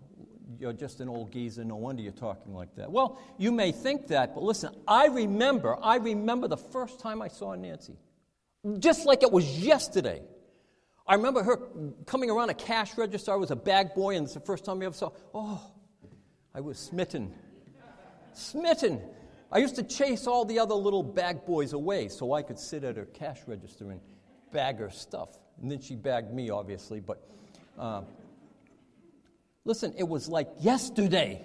you're 0.60 0.74
just 0.74 1.00
an 1.00 1.10
old 1.10 1.32
geezer, 1.32 1.64
no 1.64 1.78
wonder 1.78 2.04
you're 2.04 2.12
talking 2.12 2.54
like 2.54 2.76
that. 2.76 2.92
Well, 2.92 3.20
you 3.40 3.52
may 3.52 3.72
think 3.72 4.10
that, 4.10 4.36
but 4.36 4.44
listen, 4.44 4.76
I 4.88 5.08
remember, 5.08 5.76
I 5.82 5.96
remember 5.96 6.48
the 6.48 6.56
first 6.56 7.00
time 7.00 7.24
I 7.24 7.30
saw 7.30 7.56
Nancy, 7.56 7.98
just 8.78 9.08
like 9.08 9.24
it 9.24 9.32
was 9.32 9.58
yesterday. 9.58 10.22
I 11.08 11.16
remember 11.16 11.42
her 11.42 11.58
coming 12.06 12.30
around 12.30 12.50
a 12.50 12.54
cash 12.54 12.98
register. 12.98 13.32
I 13.32 13.36
was 13.36 13.52
a 13.52 13.56
bag 13.56 13.94
boy, 13.94 14.18
and 14.18 14.26
it's 14.26 14.34
the 14.34 14.42
first 14.42 14.66
time 14.66 14.82
I 14.82 14.86
ever 14.86 14.96
saw. 14.96 15.12
Oh, 15.34 15.62
I 16.54 16.60
was 16.60 16.78
smitten. 16.78 17.34
smitten. 18.34 19.02
I 19.50 19.60
used 19.60 19.76
to 19.76 19.84
chase 19.84 20.28
all 20.28 20.44
the 20.44 20.60
other 20.60 20.74
little 20.74 21.04
bag 21.04 21.46
boys 21.46 21.72
away 21.72 22.10
so 22.10 22.34
I 22.34 22.42
could 22.42 22.60
sit 22.60 22.84
at 22.84 22.98
her 22.98 23.06
cash 23.06 23.40
register 23.48 23.90
and 23.90 24.02
bag 24.52 24.80
her 24.80 24.90
stuff. 24.90 25.30
And 25.62 25.72
then 25.72 25.80
she 25.80 25.96
bagged 25.96 26.34
me, 26.34 26.50
obviously. 26.50 27.00
But 27.00 27.26
uh, 27.80 28.02
listen, 29.64 29.94
it 29.98 30.08
was 30.08 30.28
like 30.28 30.50
yesterday. 30.60 31.42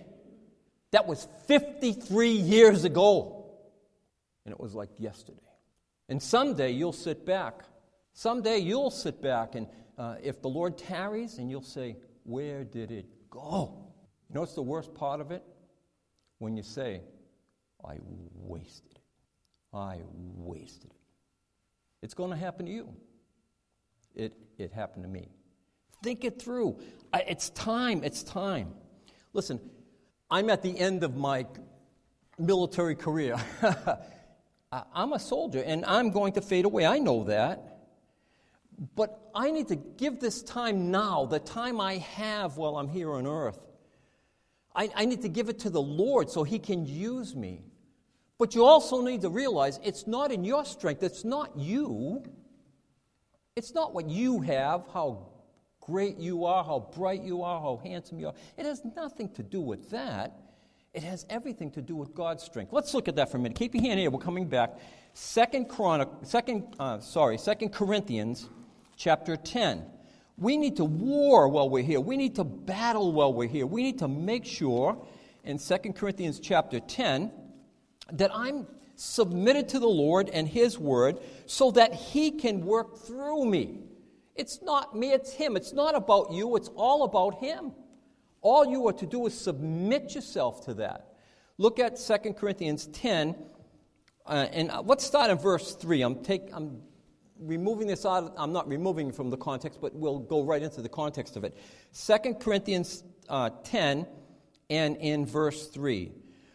That 0.91 1.07
was 1.07 1.29
53 1.47 2.31
years 2.31 2.85
ago. 2.85 3.47
And 4.45 4.53
it 4.53 4.59
was 4.59 4.75
like 4.75 4.91
yesterday. 4.99 5.39
And 6.09 6.21
someday 6.21 6.73
you'll 6.73 6.93
sit 6.93 7.25
back 7.25 7.63
Someday 8.15 8.59
you'll 8.59 8.91
sit 8.91 9.23
back 9.23 9.55
and 9.55 9.67
uh, 9.99 10.17
if 10.23 10.41
the 10.41 10.49
Lord 10.49 10.79
tarries, 10.79 11.39
and 11.39 11.51
you'll 11.51 11.63
say, 11.63 11.97
Where 12.25 12.65
did 12.65 12.91
it 12.91 13.07
go? 13.31 13.91
You 14.29 14.35
know 14.35 14.41
what's 14.41 14.55
the 14.55 14.63
worst 14.63 14.95
part 14.95 15.21
of 15.21 15.31
it? 15.31 15.45
When 16.39 16.57
you 16.57 16.63
say, 16.63 17.03
I 17.85 17.99
wasted 18.35 18.93
it. 18.93 19.03
I 19.77 20.01
wasted 20.37 20.91
it. 20.91 20.97
It's 22.03 22.15
going 22.15 22.31
to 22.31 22.37
happen 22.37 22.67
to 22.67 22.73
you. 22.73 22.95
It, 24.15 24.33
it 24.59 24.73
happened 24.73 25.05
to 25.05 25.09
me. 25.09 25.29
Think 26.03 26.25
it 26.25 26.41
through. 26.41 26.79
It's 27.15 27.51
time. 27.51 28.03
It's 28.03 28.23
time. 28.23 28.75
Listen, 29.33 29.61
I'm 30.31 30.51
at 30.51 30.63
the 30.63 30.77
end 30.77 31.05
of 31.05 31.17
my 31.17 31.47
military 32.39 32.97
career. 32.97 33.37
I'm 34.73 35.13
a 35.13 35.19
soldier 35.19 35.63
and 35.65 35.85
I'm 35.85 36.11
going 36.11 36.33
to 36.33 36.41
fade 36.41 36.65
away. 36.65 36.87
I 36.87 36.99
know 36.99 37.25
that. 37.25 37.72
But 38.97 39.31
I 39.35 39.51
need 39.51 39.69
to 39.69 39.77
give 39.77 40.19
this 40.19 40.43
time 40.43 40.91
now, 40.91 41.27
the 41.27 41.39
time 41.39 41.81
I 41.81 41.99
have 41.99 42.57
while 42.57 42.77
I'm 42.77 42.89
here 42.89 43.13
on 43.13 43.27
earth. 43.27 43.61
I, 44.75 44.91
I 44.95 45.05
need 45.05 45.23
to 45.23 45.29
give 45.29 45.49
it 45.49 45.61
to 45.61 45.71
the 45.71 45.81
Lord 45.81 46.31
so 46.31 46.43
He 46.43 46.59
can 46.59 46.85
use 46.85 47.37
me. 47.37 47.63
But 48.39 48.57
you 48.57 48.65
also 48.65 49.01
need 49.03 49.21
to 49.21 49.29
realize 49.29 49.79
it's 49.85 50.07
not 50.09 50.33
in 50.33 50.43
your 50.43 50.65
strength, 50.65 51.03
it's 51.03 51.25
not 51.25 51.57
you. 51.57 52.25
It's 53.55 53.75
not 53.75 53.95
what 53.95 54.09
you 54.09 54.41
have, 54.41 54.87
how 54.93 55.29
great 55.81 56.17
you 56.17 56.47
are, 56.47 56.65
how 56.65 56.89
bright 56.97 57.23
you 57.23 57.43
are, 57.43 57.61
how 57.61 57.81
handsome 57.85 58.19
you 58.19 58.29
are. 58.29 58.35
It 58.57 58.65
has 58.65 58.83
nothing 58.97 59.29
to 59.35 59.43
do 59.43 59.61
with 59.61 59.91
that. 59.91 60.33
It 60.95 61.03
has 61.03 61.25
everything 61.31 61.71
to 61.73 61.83
do 61.83 61.95
with 61.95 62.15
God's 62.15 62.43
strength. 62.43 62.73
Let's 62.73 62.95
look 62.95 63.09
at 63.09 63.17
that 63.17 63.31
for 63.31 63.37
a 63.37 63.41
minute. 63.41 63.57
Keep 63.59 63.75
your 63.75 63.85
hand 63.85 64.01
here. 64.01 64.11
We're 64.11 64.19
coming 64.19 64.49
back. 64.49 64.79
Second 65.15 65.69
Chronic, 65.69 66.09
second, 66.23 66.75
uh, 66.81 66.99
sorry, 67.01 67.39
Second 67.39 67.71
Corinthians, 67.71 68.49
chapter 68.97 69.37
ten. 69.37 69.85
We 70.37 70.57
need 70.57 70.77
to 70.77 70.85
war 70.85 71.49
while 71.49 71.69
we're 71.69 71.83
here. 71.83 72.01
We 72.01 72.17
need 72.17 72.37
to 72.37 72.45
battle 72.45 73.13
while 73.13 73.33
we're 73.33 73.49
here. 73.49 73.67
We 73.67 73.83
need 73.83 73.99
to 73.99 74.09
make 74.09 74.45
sure 74.45 75.05
in 75.45 75.59
Second 75.59 75.95
Corinthians 75.95 76.41
chapter 76.41 76.81
ten 76.81 77.31
that 78.13 78.31
I'm 78.35 78.67
submitted 78.97 79.69
to 79.71 79.79
the 79.79 79.89
Lord 79.89 80.29
and 80.29 80.47
His 80.49 80.79
Word 80.79 81.19
so 81.47 81.71
that 81.73 81.95
He 81.95 82.31
can 82.31 82.65
work 82.65 82.99
through 82.99 83.45
me. 83.47 83.81
It's 84.35 84.63
not 84.63 84.97
me, 84.97 85.13
it's 85.13 85.33
Him. 85.33 85.57
It's 85.57 85.73
not 85.73 85.95
about 85.95 86.33
you, 86.33 86.57
it's 86.57 86.69
all 86.75 87.05
about 87.05 87.41
Him. 87.41 87.73
All 88.41 88.67
you 88.67 88.89
are 88.89 88.93
to 88.95 89.07
do 89.07 89.27
is 89.27 89.39
submit 89.39 90.15
yourself 90.15 90.65
to 90.67 90.75
that. 90.75 91.15
Look 91.59 91.79
at 91.79 91.97
2 91.97 92.33
Corinthians 92.33 92.87
10, 92.87 93.37
uh, 94.27 94.47
and 94.53 94.71
uh, 94.71 94.83
let's 94.85 95.05
start 95.05 95.31
in 95.31 95.39
verse 95.39 95.75
3. 95.75 96.03
I'm, 96.03 96.23
take, 96.23 96.49
I'm 96.53 96.83
removing 97.43 97.87
this 97.87 98.07
out, 98.07 98.35
I'm 98.37 98.53
not 98.53 98.69
removing 98.69 99.13
from 99.13 99.31
the 99.31 99.37
context, 99.37 99.81
but 99.81 99.95
we'll 99.95 100.19
go 100.19 100.43
right 100.43 100.63
into 100.63 100.83
the 100.83 100.89
context 100.89 101.37
of 101.37 101.45
it. 101.45 101.57
2 101.95 102.35
Corinthians 102.35 103.05
uh, 103.29 103.51
10 103.65 104.07
and 104.71 104.97
in 104.97 105.27
verse 105.27 105.69
3. 105.69 106.13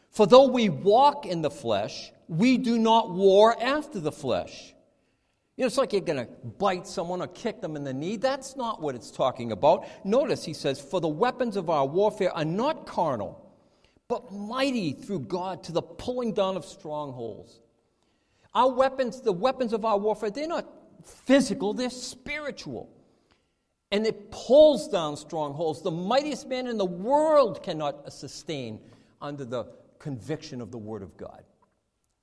For 0.09 0.25
though 0.25 0.47
we 0.47 0.69
walk 0.69 1.25
in 1.25 1.41
the 1.41 1.51
flesh, 1.51 2.11
we 2.27 2.57
do 2.57 2.77
not 2.79 3.11
war 3.11 3.55
after 3.61 3.99
the 3.99 4.11
flesh. 4.11 4.73
You 5.55 5.63
know, 5.63 5.67
it's 5.67 5.77
like 5.77 5.91
you're 5.91 6.01
going 6.01 6.25
to 6.25 6.31
bite 6.59 6.85
someone 6.85 7.21
or 7.21 7.27
kick 7.27 7.61
them 7.61 7.75
in 7.75 7.83
the 7.83 7.93
knee. 7.93 8.17
That's 8.17 8.55
not 8.55 8.81
what 8.81 8.93
it's 8.93 9.09
talking 9.09 9.51
about. 9.51 9.87
Notice 10.05 10.45
he 10.45 10.53
says, 10.53 10.79
For 10.79 11.01
the 11.01 11.07
weapons 11.07 11.55
of 11.55 11.69
our 11.69 11.85
warfare 11.85 12.31
are 12.31 12.45
not 12.45 12.85
carnal, 12.85 13.43
but 14.07 14.31
mighty 14.31 14.93
through 14.93 15.21
God 15.21 15.63
to 15.63 15.71
the 15.71 15.81
pulling 15.81 16.33
down 16.33 16.57
of 16.57 16.65
strongholds. 16.65 17.59
Our 18.53 18.71
weapons, 18.71 19.21
the 19.21 19.33
weapons 19.33 19.73
of 19.73 19.83
our 19.83 19.97
warfare, 19.97 20.29
they're 20.29 20.47
not 20.47 20.67
physical, 21.07 21.73
they're 21.73 21.89
spiritual. 21.89 22.89
And 23.91 24.05
it 24.05 24.31
pulls 24.31 24.89
down 24.89 25.15
strongholds. 25.15 25.81
The 25.81 25.91
mightiest 25.91 26.47
man 26.47 26.67
in 26.67 26.77
the 26.77 26.85
world 26.85 27.63
cannot 27.63 28.11
sustain 28.11 28.81
under 29.21 29.45
the 29.45 29.65
conviction 29.99 30.61
of 30.61 30.71
the 30.71 30.77
Word 30.77 31.01
of 31.01 31.15
God. 31.17 31.43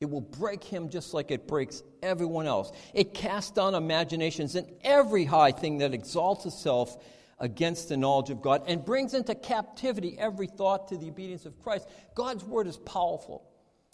It 0.01 0.11
will 0.11 0.21
break 0.21 0.63
him 0.63 0.91
just 0.91 1.15
like 1.15 1.31
it 1.31 1.49
breaks 1.49 1.83
everyone 2.03 2.47
else. 2.47 2.73
It 2.93 3.15
casts 3.15 3.53
down 3.53 3.75
imaginations 3.75 4.55
and 4.55 4.71
every 4.83 5.25
high 5.25 5.53
thing 5.53 5.79
that 5.79 5.95
exalts 5.95 6.45
itself 6.45 7.03
against 7.39 7.89
the 7.89 7.97
knowledge 7.97 8.31
of 8.31 8.43
God 8.43 8.63
and 8.67 8.85
brings 8.85 9.15
into 9.15 9.35
captivity 9.35 10.17
every 10.19 10.47
thought 10.47 10.89
to 10.89 10.97
the 10.97 11.09
obedience 11.09 11.47
of 11.47 11.59
Christ. 11.63 11.89
God's 12.15 12.45
word 12.45 12.67
is 12.67 12.77
powerful. 12.77 13.49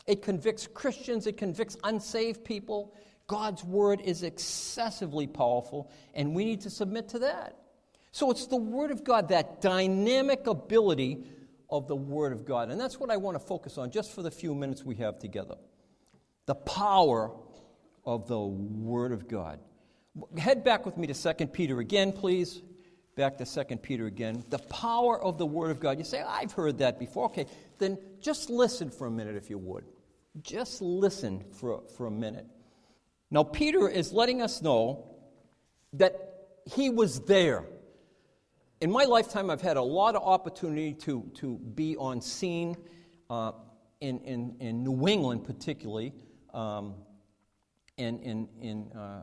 It 0.07 0.23
convicts 0.23 0.67
Christians, 0.67 1.27
it 1.27 1.37
convicts 1.37 1.77
unsaved 1.85 2.45
people. 2.45 2.95
God's 3.31 3.63
word 3.63 4.01
is 4.01 4.25
excessively 4.25 5.29
powerful, 5.29 5.89
and 6.15 6.35
we 6.35 6.45
need 6.45 6.63
to 6.63 6.71
submit 6.71 7.11
to 7.11 7.21
that. 7.21 7.57
So 8.11 8.33
it's 8.33 8.49
the 8.49 8.57
word 8.57 8.91
of 8.91 9.05
God, 9.05 9.29
that 9.29 9.61
dynamic 9.61 10.49
ability 10.49 11.23
of 11.71 11.87
the 11.87 11.95
word 11.95 12.33
of 12.33 12.45
God. 12.45 12.73
And 12.73 12.81
that's 12.81 12.99
what 12.99 13.09
I 13.09 13.19
want 13.19 13.37
to 13.37 13.47
focus 13.47 13.79
on 13.79 13.93
just 13.93 14.13
for 14.13 14.23
the 14.23 14.33
few 14.33 14.53
minutes 14.53 14.85
we 14.85 14.97
have 14.97 15.21
together 15.21 15.55
the 16.47 16.57
power 16.57 17.31
of 18.05 18.27
the 18.27 18.41
Word 18.41 19.13
of 19.13 19.29
God. 19.29 19.61
Head 20.37 20.65
back 20.65 20.85
with 20.85 20.97
me 20.97 21.07
to 21.07 21.15
2 21.15 21.47
Peter 21.47 21.79
again, 21.79 22.11
please. 22.13 22.63
Back 23.15 23.39
to 23.39 23.45
2 23.45 23.77
Peter 23.77 24.07
again. 24.07 24.43
The 24.49 24.59
power 24.59 25.23
of 25.23 25.39
the 25.39 25.47
Word 25.47 25.71
of 25.71 25.79
God. 25.79 25.99
You 25.99 26.05
say, 26.05 26.21
I've 26.21 26.51
heard 26.51 26.79
that 26.79 26.99
before. 26.99 27.27
Okay, 27.27 27.47
then 27.79 27.97
just 28.21 28.51
listen 28.51 28.91
for 28.91 29.07
a 29.07 29.11
minute 29.13 29.37
if 29.37 29.49
you 29.51 29.59
would. 29.59 29.85
Just 30.43 30.83
listen 30.83 31.45
for, 31.53 31.85
for 31.97 32.07
a 32.07 32.11
minute. 32.11 32.47
Now, 33.31 33.45
Peter 33.45 33.89
is 33.89 34.13
letting 34.13 34.43
us 34.43 34.61
know 34.61 35.07
that 35.93 36.15
he 36.65 36.91
was 36.91 37.21
there. 37.21 37.65
In 38.81 38.91
my 38.91 39.05
lifetime, 39.05 39.51
I've 39.51 39.61
had 39.61 39.77
a 39.77 39.83
lot 39.83 40.17
of 40.17 40.23
opportunity 40.23 40.95
to, 40.95 41.31
to 41.35 41.59
be 41.59 41.97
on 41.97 42.21
scene 42.21 42.77
uh, 43.29 43.53
in, 44.01 44.21
in, 44.21 44.57
in 44.59 44.83
New 44.83 45.07
England, 45.07 45.45
particularly 45.45 46.13
um, 46.55 46.95
in, 47.97 48.19
in, 48.21 48.49
in 48.61 48.93
uh, 48.93 49.23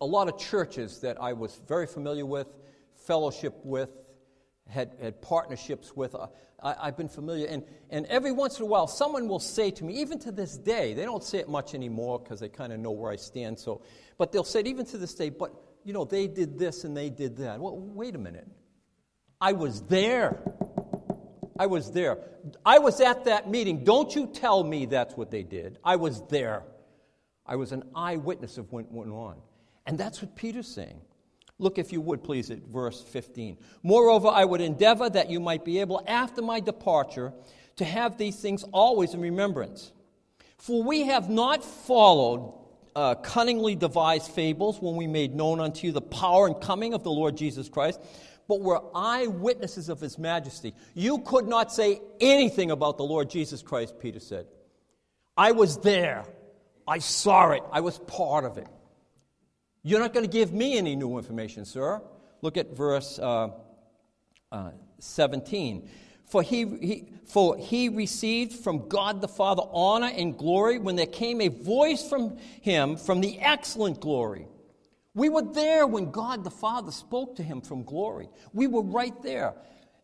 a 0.00 0.06
lot 0.06 0.28
of 0.28 0.38
churches 0.38 1.00
that 1.00 1.20
I 1.20 1.32
was 1.32 1.60
very 1.68 1.86
familiar 1.86 2.24
with, 2.24 2.46
fellowship 2.94 3.54
with, 3.64 4.03
had, 4.68 4.96
had 5.00 5.20
partnerships 5.20 5.94
with. 5.94 6.14
Uh, 6.14 6.28
I, 6.62 6.86
have 6.86 6.96
been 6.96 7.08
familiar. 7.08 7.46
And, 7.46 7.62
and 7.90 8.06
every 8.06 8.32
once 8.32 8.58
in 8.58 8.64
a 8.64 8.66
while, 8.66 8.86
someone 8.86 9.28
will 9.28 9.40
say 9.40 9.70
to 9.72 9.84
me, 9.84 10.00
even 10.00 10.18
to 10.20 10.32
this 10.32 10.56
day, 10.56 10.94
they 10.94 11.04
don't 11.04 11.22
say 11.22 11.38
it 11.38 11.48
much 11.48 11.74
anymore 11.74 12.18
because 12.18 12.40
they 12.40 12.48
kind 12.48 12.72
of 12.72 12.80
know 12.80 12.90
where 12.90 13.12
I 13.12 13.16
stand. 13.16 13.58
So, 13.58 13.82
but 14.16 14.32
they'll 14.32 14.44
say 14.44 14.60
it 14.60 14.66
even 14.66 14.86
to 14.86 14.98
this 14.98 15.14
day, 15.14 15.28
but 15.28 15.52
you 15.84 15.92
know, 15.92 16.04
they 16.04 16.26
did 16.26 16.58
this 16.58 16.84
and 16.84 16.96
they 16.96 17.10
did 17.10 17.36
that. 17.36 17.60
Well, 17.60 17.76
wait 17.78 18.14
a 18.14 18.18
minute. 18.18 18.48
I 19.40 19.52
was 19.52 19.82
there. 19.82 20.40
I 21.58 21.66
was 21.66 21.92
there. 21.92 22.18
I 22.64 22.78
was 22.78 23.00
at 23.00 23.26
that 23.26 23.50
meeting. 23.50 23.84
Don't 23.84 24.14
you 24.14 24.26
tell 24.26 24.64
me 24.64 24.86
that's 24.86 25.16
what 25.16 25.30
they 25.30 25.42
did. 25.42 25.78
I 25.84 25.96
was 25.96 26.22
there. 26.28 26.62
I 27.46 27.56
was 27.56 27.72
an 27.72 27.84
eyewitness 27.94 28.56
of 28.56 28.72
what 28.72 28.90
went 28.90 29.10
on. 29.10 29.36
And 29.86 29.98
that's 29.98 30.22
what 30.22 30.34
Peter's 30.34 30.66
saying. 30.66 31.00
Look, 31.58 31.78
if 31.78 31.92
you 31.92 32.00
would, 32.00 32.22
please, 32.24 32.50
at 32.50 32.58
verse 32.58 33.00
15. 33.02 33.58
Moreover, 33.82 34.28
I 34.28 34.44
would 34.44 34.60
endeavor 34.60 35.08
that 35.08 35.30
you 35.30 35.40
might 35.40 35.64
be 35.64 35.80
able, 35.80 36.02
after 36.06 36.42
my 36.42 36.60
departure, 36.60 37.32
to 37.76 37.84
have 37.84 38.18
these 38.18 38.36
things 38.36 38.64
always 38.72 39.14
in 39.14 39.20
remembrance. 39.20 39.92
For 40.58 40.82
we 40.82 41.02
have 41.02 41.30
not 41.30 41.64
followed 41.64 42.54
uh, 42.96 43.16
cunningly 43.16 43.76
devised 43.76 44.30
fables 44.32 44.80
when 44.80 44.96
we 44.96 45.06
made 45.06 45.34
known 45.34 45.60
unto 45.60 45.86
you 45.86 45.92
the 45.92 46.00
power 46.00 46.46
and 46.46 46.60
coming 46.60 46.94
of 46.94 47.02
the 47.02 47.10
Lord 47.10 47.36
Jesus 47.36 47.68
Christ 47.68 48.00
but 48.48 48.60
were 48.60 48.82
eyewitnesses 48.94 49.88
of 49.88 50.00
his 50.00 50.18
majesty. 50.18 50.74
You 50.94 51.18
could 51.20 51.46
not 51.46 51.72
say 51.72 52.00
anything 52.20 52.70
about 52.70 52.98
the 52.98 53.04
Lord 53.04 53.30
Jesus 53.30 53.62
Christ, 53.62 53.98
Peter 53.98 54.20
said. 54.20 54.46
I 55.36 55.52
was 55.52 55.78
there. 55.78 56.24
I 56.86 56.98
saw 56.98 57.50
it. 57.50 57.62
I 57.72 57.80
was 57.80 57.98
part 57.98 58.44
of 58.44 58.58
it. 58.58 58.68
You're 59.86 60.00
not 60.00 60.14
going 60.14 60.24
to 60.24 60.32
give 60.32 60.52
me 60.52 60.78
any 60.78 60.96
new 60.96 61.18
information, 61.18 61.66
sir. 61.66 62.00
Look 62.40 62.56
at 62.56 62.74
verse 62.74 63.18
uh, 63.18 63.50
uh, 64.50 64.70
17. 64.98 65.90
For 66.24 66.42
he, 66.42 66.64
he, 66.64 67.08
for 67.26 67.58
he 67.58 67.90
received 67.90 68.54
from 68.54 68.88
God 68.88 69.20
the 69.20 69.28
Father 69.28 69.62
honor 69.70 70.10
and 70.14 70.38
glory 70.38 70.78
when 70.78 70.96
there 70.96 71.04
came 71.04 71.42
a 71.42 71.48
voice 71.48 72.08
from 72.08 72.38
him 72.62 72.96
from 72.96 73.20
the 73.20 73.38
excellent 73.38 74.00
glory. 74.00 74.48
We 75.14 75.28
were 75.28 75.42
there 75.42 75.86
when 75.86 76.10
God 76.10 76.44
the 76.44 76.50
Father 76.50 76.90
spoke 76.90 77.36
to 77.36 77.42
him 77.42 77.60
from 77.60 77.84
glory. 77.84 78.30
We 78.54 78.66
were 78.66 78.82
right 78.82 79.22
there. 79.22 79.54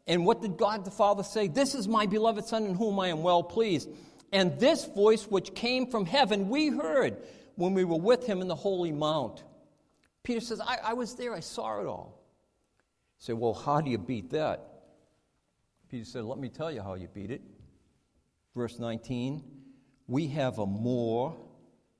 And 0.07 0.27
what 0.27 0.43
did 0.43 0.59
God 0.59 0.85
the 0.85 0.91
Father 0.91 1.23
say? 1.23 1.49
This 1.49 1.75
is 1.75 1.89
my 1.89 2.05
beloved 2.05 2.45
Son 2.45 2.65
in 2.65 2.75
whom 2.75 3.01
I 3.01 3.09
am 3.09 3.23
well 3.23 3.43
pleased. 3.43 3.89
And 4.31 4.61
this 4.61 4.85
voice 4.85 5.25
which 5.25 5.55
came 5.55 5.87
from 5.87 6.05
heaven 6.05 6.51
we 6.51 6.69
heard 6.69 7.17
when 7.57 7.73
we 7.73 7.85
were 7.85 7.99
with 7.99 8.27
him 8.27 8.43
in 8.43 8.49
the 8.49 8.55
holy 8.55 8.93
mount. 8.93 9.43
Peter 10.23 10.41
says, 10.41 10.61
I, 10.61 10.79
I 10.83 10.93
was 10.95 11.15
there, 11.15 11.35
I 11.35 11.41
saw 11.41 11.81
it 11.81 11.87
all. 11.87 12.23
You 13.19 13.25
say, 13.25 13.33
well, 13.33 13.55
how 13.55 13.81
do 13.81 13.91
you 13.91 13.99
beat 13.99 14.31
that? 14.31 14.71
Peter 15.91 16.05
said, 16.05 16.25
Let 16.25 16.39
me 16.39 16.49
tell 16.49 16.71
you 16.71 16.83
how 16.83 16.95
you 16.95 17.09
beat 17.09 17.31
it. 17.31 17.43
Verse 18.55 18.79
19 18.79 19.43
We 20.07 20.29
have 20.29 20.59
a 20.59 20.67
more 20.67 21.37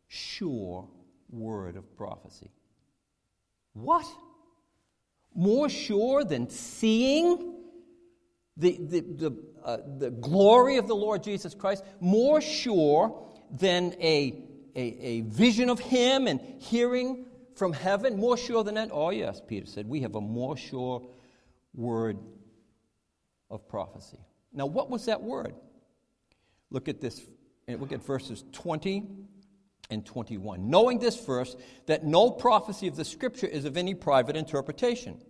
sure 0.07 0.89
word 1.29 1.77
of 1.77 1.97
prophecy. 1.97 2.51
What? 3.73 4.07
More 5.35 5.69
sure 5.69 6.25
than 6.25 6.51
seeing 6.51 7.55
the, 8.57 8.79
the, 8.81 9.01
the, 9.01 9.45
uh, 9.65 9.79
the 9.99 10.11
glory 10.11 10.77
of 10.77 10.87
the 10.87 10.95
Lord 10.95 11.23
Jesus 11.23 11.55
Christ? 11.55 11.85
More 12.01 12.41
sure 12.41 13.29
than 13.51 13.95
a, 14.01 14.45
a, 14.77 14.81
a 14.81 15.21
vision 15.23 15.69
of 15.69 15.81
Him 15.81 16.29
and 16.29 16.41
hearing 16.59 17.27
from 17.57 17.73
heaven? 17.73 18.17
More 18.17 18.37
sure 18.37 18.65
than 18.65 18.75
that? 18.77 18.91
Oh, 18.93 19.11
yes, 19.11 19.41
Peter 19.47 19.67
said. 19.67 19.89
We 19.89 20.01
have 20.01 20.15
a 20.15 20.21
more 20.21 20.57
sure 20.57 21.07
word 21.75 22.19
of 23.51 23.69
prophecy. 23.69 24.19
Now, 24.53 24.67
what 24.67 24.91
was 24.91 25.07
that 25.07 25.23
word? 25.23 25.55
Look 26.71 26.89
at 26.89 27.01
this, 27.01 27.21
look 27.69 27.93
at 27.93 28.05
verses 28.05 28.45
20 28.53 29.09
and 29.91 30.07
21. 30.07 30.71
Knowing 30.71 30.99
this 30.99 31.19
first, 31.19 31.59
that 31.87 32.05
no 32.05 32.31
prophecy 32.31 32.87
of 32.87 32.97
the 32.97 33.05
Scripture 33.05 33.47
is 33.47 33.65
of 33.65 33.77
any 33.77 33.95
private 33.95 34.37
interpretation. 34.37 35.21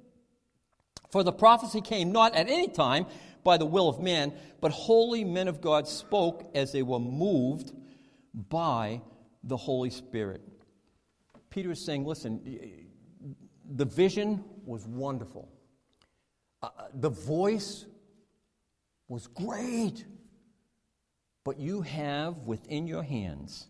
For 1.10 1.22
the 1.22 1.32
prophecy 1.32 1.80
came 1.80 2.12
not 2.12 2.34
at 2.34 2.48
any 2.48 2.68
time 2.68 3.06
by 3.42 3.56
the 3.56 3.66
will 3.66 3.88
of 3.88 4.00
man, 4.00 4.32
but 4.60 4.70
holy 4.70 5.24
men 5.24 5.48
of 5.48 5.60
God 5.60 5.88
spoke 5.88 6.50
as 6.54 6.72
they 6.72 6.82
were 6.82 7.00
moved 7.00 7.72
by 8.34 9.00
the 9.42 9.56
Holy 9.56 9.90
Spirit. 9.90 10.42
Peter 11.50 11.72
is 11.72 11.84
saying, 11.84 12.04
listen, 12.04 12.40
the 13.74 13.84
vision 13.84 14.44
was 14.64 14.86
wonderful. 14.86 15.48
Uh, 16.62 16.68
the 16.94 17.10
voice 17.10 17.86
was 19.08 19.26
great. 19.26 20.04
But 21.44 21.58
you 21.58 21.80
have 21.82 22.36
within 22.46 22.86
your 22.86 23.02
hands 23.02 23.66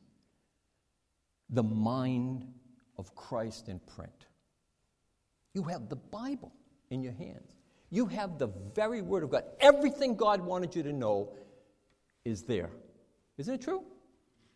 the 1.48 1.62
mind 1.62 2.46
of 2.98 3.14
Christ 3.14 3.68
in 3.68 3.78
print. 3.78 4.26
You 5.54 5.62
have 5.64 5.88
the 5.88 5.96
Bible 5.96 6.52
in 6.90 7.02
your 7.02 7.12
hands. 7.12 7.54
You 7.90 8.06
have 8.06 8.38
the 8.38 8.48
very 8.74 9.02
Word 9.02 9.22
of 9.22 9.30
God. 9.30 9.44
Everything 9.60 10.16
God 10.16 10.40
wanted 10.40 10.76
you 10.76 10.82
to 10.84 10.92
know 10.92 11.32
is 12.24 12.42
there. 12.42 12.70
Isn't 13.38 13.54
it 13.54 13.62
true? 13.62 13.84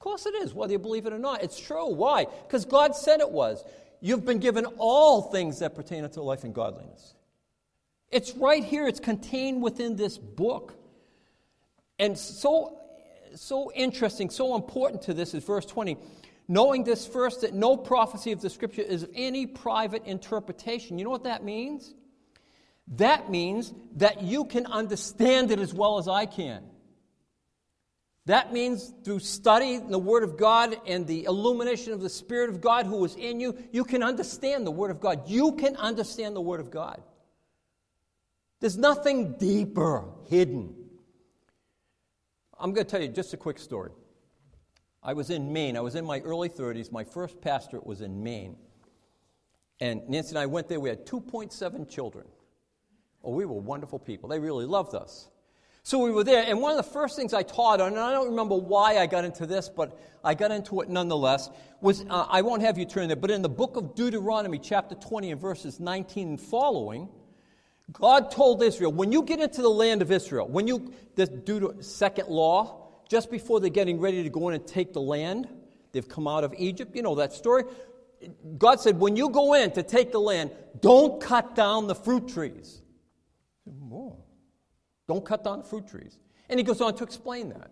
Course 0.04 0.26
it 0.26 0.34
is, 0.34 0.52
whether 0.52 0.70
you 0.70 0.78
believe 0.78 1.06
it 1.06 1.14
or 1.14 1.18
not. 1.18 1.42
It's 1.42 1.58
true. 1.58 1.87
Why? 1.87 2.26
Because 2.26 2.66
God 2.66 2.94
said 2.94 3.20
it 3.20 3.30
was. 3.30 3.64
You've 4.02 4.26
been 4.26 4.38
given 4.38 4.66
all 4.76 5.23
things 5.23 5.61
that 5.61 5.75
pertain 5.75 6.04
unto 6.04 6.20
life 6.20 6.44
and 6.44 6.54
godliness. 6.54 7.14
It's 8.11 8.34
right 8.34 8.62
here, 8.62 8.87
it's 8.87 9.00
contained 9.00 9.62
within 9.62 9.96
this 9.96 10.18
book. 10.18 10.75
And 11.99 12.18
so, 12.18 12.78
so 13.34 13.73
interesting, 13.75 14.28
so 14.28 14.54
important 14.56 15.00
to 15.04 15.14
this 15.14 15.32
is 15.32 15.42
verse 15.42 15.64
20 15.64 15.96
knowing 16.46 16.84
this 16.84 17.06
first, 17.06 17.40
that 17.40 17.54
no 17.54 17.75
prophecy 17.75 18.30
of 18.32 18.42
the 18.42 18.50
scripture 18.50 18.82
is 18.82 19.04
of 19.04 19.11
any 19.14 19.46
private 19.46 20.04
interpretation. 20.04 20.99
You 20.99 21.04
know 21.04 21.11
what 21.11 21.25
that 21.25 21.42
means? 21.42 21.94
That 22.96 23.30
means 23.30 23.73
that 23.96 24.23
you 24.23 24.44
can 24.44 24.66
understand 24.66 25.50
it 25.50 25.58
as 25.58 25.73
well 25.73 25.96
as 25.96 26.06
I 26.06 26.26
can. 26.26 26.62
That 28.26 28.52
means 28.52 28.92
through 29.04 29.18
study 29.18 29.78
the 29.78 29.98
Word 29.98 30.22
of 30.22 30.38
God 30.38 30.76
and 30.86 31.06
the 31.06 31.24
illumination 31.24 31.92
of 31.92 32.00
the 32.00 32.08
Spirit 32.08 32.48
of 32.48 32.60
God 32.60 32.86
who 32.86 33.04
is 33.04 33.16
in 33.16 33.38
you, 33.38 33.56
you 33.70 33.84
can 33.84 34.02
understand 34.02 34.66
the 34.66 34.70
Word 34.70 34.90
of 34.90 35.00
God. 35.00 35.28
You 35.28 35.52
can 35.52 35.76
understand 35.76 36.34
the 36.34 36.40
Word 36.40 36.60
of 36.60 36.70
God. 36.70 37.02
There's 38.60 38.78
nothing 38.78 39.32
deeper 39.32 40.04
hidden. 40.30 40.74
I'm 42.58 42.72
going 42.72 42.86
to 42.86 42.90
tell 42.90 43.02
you 43.02 43.08
just 43.08 43.34
a 43.34 43.36
quick 43.36 43.58
story. 43.58 43.90
I 45.02 45.12
was 45.12 45.28
in 45.28 45.52
Maine. 45.52 45.76
I 45.76 45.80
was 45.80 45.94
in 45.94 46.06
my 46.06 46.20
early 46.20 46.48
30s. 46.48 46.90
My 46.90 47.04
first 47.04 47.42
pastorate 47.42 47.86
was 47.86 48.00
in 48.00 48.22
Maine. 48.22 48.56
And 49.80 50.08
Nancy 50.08 50.30
and 50.30 50.38
I 50.38 50.46
went 50.46 50.68
there. 50.68 50.80
We 50.80 50.88
had 50.88 51.04
2.7 51.04 51.90
children. 51.90 52.26
Oh, 53.22 53.32
we 53.32 53.44
were 53.44 53.60
wonderful 53.60 53.98
people. 53.98 54.30
They 54.30 54.38
really 54.38 54.64
loved 54.64 54.94
us. 54.94 55.28
So 55.86 55.98
we 55.98 56.10
were 56.10 56.24
there, 56.24 56.42
and 56.46 56.62
one 56.62 56.70
of 56.70 56.78
the 56.78 56.90
first 56.90 57.14
things 57.14 57.34
I 57.34 57.42
taught 57.42 57.78
on, 57.78 57.88
and 57.88 58.00
I 58.00 58.10
don't 58.10 58.30
remember 58.30 58.56
why 58.56 58.96
I 58.96 59.04
got 59.04 59.26
into 59.26 59.44
this, 59.44 59.68
but 59.68 60.00
I 60.24 60.32
got 60.32 60.50
into 60.50 60.80
it 60.80 60.88
nonetheless, 60.88 61.50
was 61.82 62.06
uh, 62.08 62.24
I 62.30 62.40
won't 62.40 62.62
have 62.62 62.78
you 62.78 62.86
turn 62.86 63.08
there, 63.08 63.16
but 63.16 63.30
in 63.30 63.42
the 63.42 63.50
book 63.50 63.76
of 63.76 63.94
Deuteronomy, 63.94 64.58
chapter 64.58 64.94
20, 64.94 65.32
and 65.32 65.38
verses 65.38 65.80
19 65.80 66.28
and 66.28 66.40
following, 66.40 67.10
God 67.92 68.30
told 68.30 68.62
Israel, 68.62 68.92
when 68.92 69.12
you 69.12 69.24
get 69.24 69.40
into 69.40 69.60
the 69.60 69.68
land 69.68 70.00
of 70.00 70.10
Israel, 70.10 70.48
when 70.48 70.66
you, 70.66 70.90
this 71.16 71.28
Deut- 71.28 71.84
second 71.84 72.28
law, 72.28 72.88
just 73.11 73.30
before 73.30 73.61
they're 73.61 73.68
getting 73.68 74.00
ready 74.00 74.22
to 74.22 74.30
go 74.30 74.48
in 74.48 74.54
and 74.54 74.66
take 74.66 74.94
the 74.94 75.02
land, 75.02 75.50
they've 75.92 76.09
come 76.09 76.26
out 76.26 76.44
of 76.44 76.54
Egypt. 76.56 76.96
You 76.96 77.02
know 77.02 77.16
that 77.16 77.35
story. 77.35 77.64
God 78.56 78.80
said, 78.80 78.98
when 78.98 79.16
you 79.16 79.28
go 79.28 79.52
in 79.52 79.70
to 79.72 79.82
take 79.82 80.12
the 80.12 80.18
land, 80.18 80.50
don't 80.80 81.20
cut 81.20 81.54
down 81.54 81.88
the 81.88 81.94
fruit 81.94 82.28
trees. 82.28 82.80
Don't 85.06 85.24
cut 85.24 85.44
down 85.44 85.62
fruit 85.62 85.86
trees. 85.86 86.18
And 86.48 86.58
he 86.58 86.64
goes 86.64 86.80
on 86.80 86.94
to 86.96 87.04
explain 87.04 87.50
that. 87.50 87.70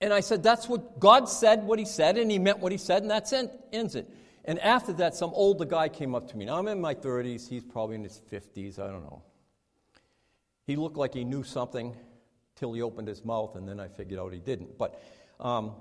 And 0.00 0.12
I 0.12 0.20
said, 0.20 0.42
that's 0.42 0.68
what 0.68 1.00
God 1.00 1.28
said, 1.28 1.64
what 1.64 1.78
he 1.78 1.84
said, 1.84 2.18
and 2.18 2.30
he 2.30 2.38
meant 2.38 2.58
what 2.58 2.72
he 2.72 2.78
said, 2.78 3.02
and 3.02 3.10
that 3.10 3.32
ends 3.72 3.94
it. 3.94 4.08
And 4.44 4.58
after 4.60 4.92
that, 4.94 5.14
some 5.14 5.30
older 5.32 5.64
guy 5.64 5.88
came 5.88 6.14
up 6.14 6.28
to 6.28 6.36
me. 6.36 6.44
Now, 6.44 6.58
I'm 6.58 6.68
in 6.68 6.80
my 6.80 6.94
30s, 6.94 7.48
he's 7.48 7.64
probably 7.64 7.96
in 7.96 8.04
his 8.04 8.20
50s, 8.30 8.78
I 8.78 8.88
don't 8.88 9.02
know. 9.02 9.22
He 10.66 10.76
looked 10.76 10.96
like 10.96 11.14
he 11.14 11.24
knew 11.24 11.42
something, 11.42 11.96
till 12.56 12.72
he 12.72 12.82
opened 12.82 13.06
his 13.06 13.24
mouth, 13.24 13.54
and 13.54 13.68
then 13.68 13.78
I 13.78 13.88
figured 13.88 14.18
out 14.18 14.32
he 14.32 14.40
didn't. 14.40 14.76
But 14.76 15.00
um, 15.38 15.72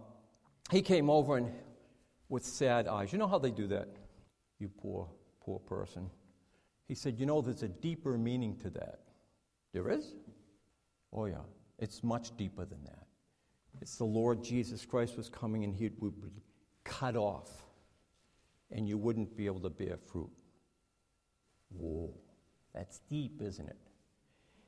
he 0.70 0.82
came 0.82 1.10
over 1.10 1.38
and 1.38 1.52
with 2.30 2.46
sad 2.46 2.88
eyes. 2.88 3.12
You 3.12 3.18
know 3.18 3.28
how 3.28 3.40
they 3.40 3.52
do 3.52 3.68
that? 3.68 3.88
You 4.60 4.70
poor, 4.70 5.08
poor 5.42 5.60
person. 5.60 6.10
He 6.88 6.96
said, 6.96 7.20
You 7.20 7.26
know, 7.26 7.42
there's 7.42 7.64
a 7.64 7.68
deeper 7.68 8.18
meaning 8.18 8.56
to 8.58 8.70
that. 8.72 9.00
There 9.74 9.90
is? 9.90 10.14
Oh, 11.16 11.26
yeah. 11.26 11.36
It's 11.80 12.04
much 12.04 12.36
deeper 12.38 12.66
than 12.66 12.84
that. 12.84 13.08
It's 13.82 13.98
the 13.98 14.06
Lord 14.06 14.44
Jesus 14.44 14.86
Christ 14.86 15.18
was 15.18 15.30
coming 15.30 15.64
and 15.64 15.74
he 15.74 15.90
would 16.00 16.22
be 16.22 16.30
cut 16.84 17.16
off, 17.16 17.50
and 18.72 18.88
you 18.88 18.98
wouldn't 18.98 19.36
be 19.36 19.48
able 19.48 19.62
to 19.62 19.70
bear 19.70 19.98
fruit. 19.98 20.30
Whoa, 21.70 22.14
that's 22.74 23.00
deep, 23.10 23.42
isn't 23.42 23.68
it? 23.68 23.78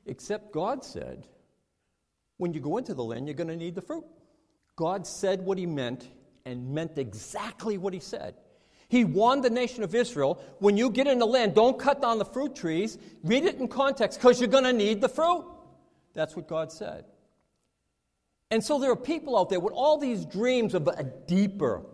Except 0.06 0.52
God 0.52 0.84
said, 0.84 1.26
when 2.36 2.52
you 2.52 2.60
go 2.60 2.76
into 2.76 2.94
the 2.94 3.04
land, 3.04 3.26
you're 3.26 3.34
going 3.34 3.48
to 3.48 3.56
need 3.56 3.74
the 3.74 3.82
fruit. 3.82 4.04
God 4.76 5.06
said 5.06 5.42
what 5.42 5.58
he 5.58 5.66
meant 5.66 6.08
and 6.44 6.74
meant 6.74 6.98
exactly 6.98 7.78
what 7.78 7.92
he 7.92 8.00
said. 8.00 8.34
He 8.88 9.04
warned 9.04 9.44
the 9.44 9.50
nation 9.50 9.82
of 9.82 9.94
Israel 9.94 10.42
when 10.60 10.76
you 10.76 10.90
get 10.90 11.06
in 11.06 11.18
the 11.18 11.26
land, 11.26 11.54
don't 11.54 11.78
cut 11.78 12.00
down 12.00 12.18
the 12.18 12.24
fruit 12.24 12.54
trees. 12.54 12.96
Read 13.22 13.44
it 13.44 13.56
in 13.56 13.68
context 13.68 14.18
because 14.18 14.40
you're 14.40 14.48
going 14.48 14.64
to 14.64 14.72
need 14.72 15.00
the 15.00 15.08
fruit. 15.08 15.44
That's 16.18 16.34
what 16.34 16.48
God 16.48 16.72
said. 16.72 17.04
And 18.50 18.64
so 18.64 18.80
there 18.80 18.90
are 18.90 18.96
people 18.96 19.38
out 19.38 19.50
there 19.50 19.60
with 19.60 19.72
all 19.72 19.98
these 19.98 20.26
dreams 20.26 20.74
of 20.74 20.88
a 20.88 21.04
deeper, 21.04 21.86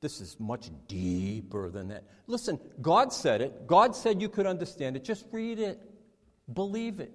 this 0.00 0.20
is 0.20 0.40
much 0.40 0.70
deeper 0.88 1.70
than 1.70 1.86
that. 1.86 2.02
Listen, 2.26 2.58
God 2.82 3.12
said 3.12 3.40
it. 3.40 3.68
God 3.68 3.94
said 3.94 4.20
you 4.20 4.28
could 4.28 4.44
understand 4.44 4.96
it. 4.96 5.04
Just 5.04 5.24
read 5.30 5.60
it, 5.60 5.80
believe 6.52 6.98
it. 6.98 7.12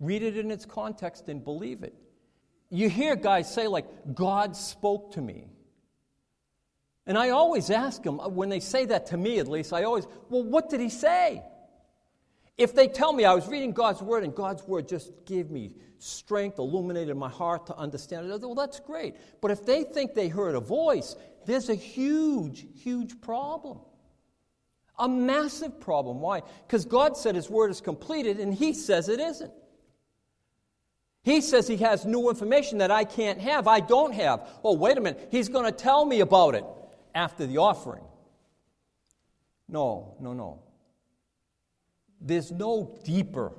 Read 0.00 0.24
it 0.24 0.36
in 0.36 0.50
its 0.50 0.64
context 0.64 1.28
and 1.28 1.44
believe 1.44 1.84
it. 1.84 1.94
You 2.70 2.88
hear 2.88 3.14
guys 3.14 3.48
say, 3.48 3.68
like, 3.68 3.86
God 4.16 4.56
spoke 4.56 5.12
to 5.12 5.20
me. 5.20 5.44
And 7.06 7.16
I 7.16 7.30
always 7.30 7.70
ask 7.70 8.02
them, 8.02 8.18
uh, 8.18 8.26
when 8.26 8.48
they 8.48 8.58
say 8.58 8.84
that 8.86 9.06
to 9.06 9.16
me 9.16 9.38
at 9.38 9.46
least, 9.46 9.72
I 9.72 9.84
always, 9.84 10.08
well, 10.28 10.42
what 10.42 10.70
did 10.70 10.80
he 10.80 10.88
say? 10.88 11.44
If 12.58 12.74
they 12.74 12.88
tell 12.88 13.12
me 13.12 13.24
I 13.24 13.34
was 13.34 13.46
reading 13.48 13.72
God's 13.72 14.02
word 14.02 14.24
and 14.24 14.34
God's 14.34 14.64
word 14.64 14.88
just 14.88 15.12
gave 15.24 15.50
me 15.50 15.76
strength, 15.98 16.58
illuminated 16.58 17.16
my 17.16 17.28
heart 17.28 17.66
to 17.66 17.76
understand 17.76 18.30
it, 18.30 18.40
well, 18.40 18.54
that's 18.54 18.80
great. 18.80 19.14
But 19.40 19.52
if 19.52 19.64
they 19.64 19.84
think 19.84 20.14
they 20.14 20.28
heard 20.28 20.56
a 20.56 20.60
voice, 20.60 21.14
there's 21.46 21.68
a 21.68 21.74
huge, 21.74 22.66
huge 22.82 23.20
problem. 23.20 23.78
A 24.98 25.08
massive 25.08 25.78
problem. 25.80 26.20
Why? 26.20 26.42
Because 26.66 26.84
God 26.84 27.16
said 27.16 27.36
His 27.36 27.48
word 27.48 27.70
is 27.70 27.80
completed 27.80 28.40
and 28.40 28.52
He 28.52 28.72
says 28.72 29.08
it 29.08 29.20
isn't. 29.20 29.52
He 31.28 31.42
says 31.42 31.68
he 31.68 31.76
has 31.78 32.06
new 32.06 32.30
information 32.30 32.78
that 32.78 32.90
I 32.90 33.04
can't 33.04 33.38
have, 33.40 33.68
I 33.68 33.80
don't 33.80 34.14
have. 34.14 34.48
Oh, 34.64 34.74
wait 34.74 34.96
a 34.96 35.00
minute, 35.02 35.28
he's 35.30 35.50
going 35.50 35.66
to 35.66 35.72
tell 35.72 36.06
me 36.06 36.20
about 36.20 36.54
it 36.54 36.64
after 37.14 37.46
the 37.46 37.58
offering. 37.58 38.04
No, 39.68 40.16
no, 40.20 40.32
no. 40.32 40.62
There's 42.20 42.50
no 42.50 42.98
deeper, 43.04 43.52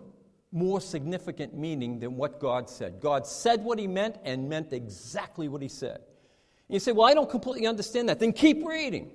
more 0.51 0.81
significant 0.81 1.55
meaning 1.55 1.99
than 1.99 2.15
what 2.15 2.39
God 2.39 2.69
said. 2.69 2.99
God 2.99 3.25
said 3.25 3.63
what 3.63 3.79
he 3.79 3.87
meant 3.87 4.17
and 4.23 4.49
meant 4.49 4.73
exactly 4.73 5.47
what 5.47 5.61
he 5.61 5.67
said. 5.67 5.95
And 5.97 6.75
you 6.75 6.79
say, 6.79 6.91
Well, 6.91 7.07
I 7.07 7.13
don't 7.13 7.29
completely 7.29 7.67
understand 7.67 8.09
that. 8.09 8.19
Then 8.19 8.33
keep 8.33 8.65
reading. 8.65 9.11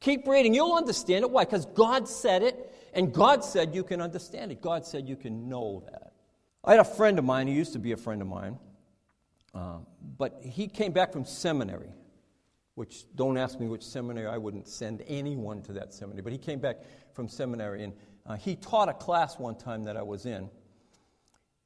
Keep 0.00 0.26
reading. 0.26 0.54
You'll 0.54 0.76
understand 0.76 1.24
it. 1.24 1.30
Why? 1.30 1.44
Because 1.44 1.66
God 1.66 2.08
said 2.08 2.42
it, 2.42 2.74
and 2.94 3.12
God 3.12 3.44
said 3.44 3.74
you 3.74 3.84
can 3.84 4.00
understand 4.00 4.50
it. 4.50 4.60
God 4.60 4.86
said 4.86 5.08
you 5.08 5.16
can 5.16 5.48
know 5.48 5.84
that. 5.90 6.12
I 6.64 6.72
had 6.72 6.80
a 6.80 6.84
friend 6.84 7.18
of 7.18 7.24
mine, 7.24 7.46
he 7.46 7.54
used 7.54 7.72
to 7.72 7.78
be 7.78 7.92
a 7.92 7.96
friend 7.96 8.20
of 8.20 8.28
mine, 8.28 8.58
uh, 9.54 9.78
but 10.18 10.40
he 10.42 10.68
came 10.68 10.92
back 10.92 11.12
from 11.12 11.24
seminary, 11.24 11.88
which 12.74 13.04
don't 13.14 13.38
ask 13.38 13.58
me 13.58 13.66
which 13.66 13.82
seminary, 13.82 14.26
I 14.26 14.36
wouldn't 14.36 14.68
send 14.68 15.02
anyone 15.06 15.62
to 15.62 15.72
that 15.74 15.94
seminary, 15.94 16.22
but 16.22 16.32
he 16.32 16.38
came 16.38 16.58
back 16.58 16.78
from 17.12 17.28
seminary 17.28 17.82
and 17.82 17.94
uh, 18.30 18.36
he 18.36 18.54
taught 18.54 18.88
a 18.88 18.94
class 18.94 19.38
one 19.38 19.56
time 19.56 19.84
that 19.84 19.96
I 19.96 20.02
was 20.02 20.24
in. 20.24 20.48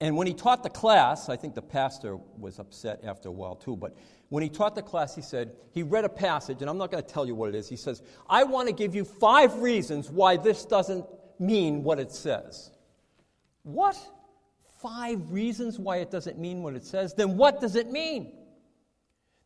And 0.00 0.16
when 0.16 0.26
he 0.26 0.32
taught 0.32 0.62
the 0.62 0.70
class, 0.70 1.28
I 1.28 1.36
think 1.36 1.54
the 1.54 1.62
pastor 1.62 2.16
was 2.38 2.58
upset 2.58 3.04
after 3.04 3.28
a 3.28 3.32
while 3.32 3.54
too, 3.54 3.76
but 3.76 3.94
when 4.30 4.42
he 4.42 4.48
taught 4.48 4.74
the 4.74 4.82
class, 4.82 5.14
he 5.14 5.20
said, 5.20 5.52
he 5.72 5.82
read 5.82 6.04
a 6.04 6.08
passage, 6.08 6.62
and 6.62 6.70
I'm 6.70 6.78
not 6.78 6.90
going 6.90 7.04
to 7.04 7.08
tell 7.08 7.26
you 7.26 7.34
what 7.34 7.50
it 7.50 7.54
is. 7.54 7.68
He 7.68 7.76
says, 7.76 8.02
I 8.28 8.44
want 8.44 8.68
to 8.68 8.74
give 8.74 8.94
you 8.94 9.04
five 9.04 9.58
reasons 9.58 10.10
why 10.10 10.38
this 10.38 10.64
doesn't 10.64 11.04
mean 11.38 11.84
what 11.84 12.00
it 12.00 12.10
says. 12.10 12.70
What? 13.62 13.96
Five 14.80 15.30
reasons 15.30 15.78
why 15.78 15.98
it 15.98 16.10
doesn't 16.10 16.38
mean 16.38 16.62
what 16.62 16.74
it 16.74 16.84
says? 16.84 17.12
Then 17.12 17.36
what 17.36 17.60
does 17.60 17.76
it 17.76 17.90
mean? 17.90 18.32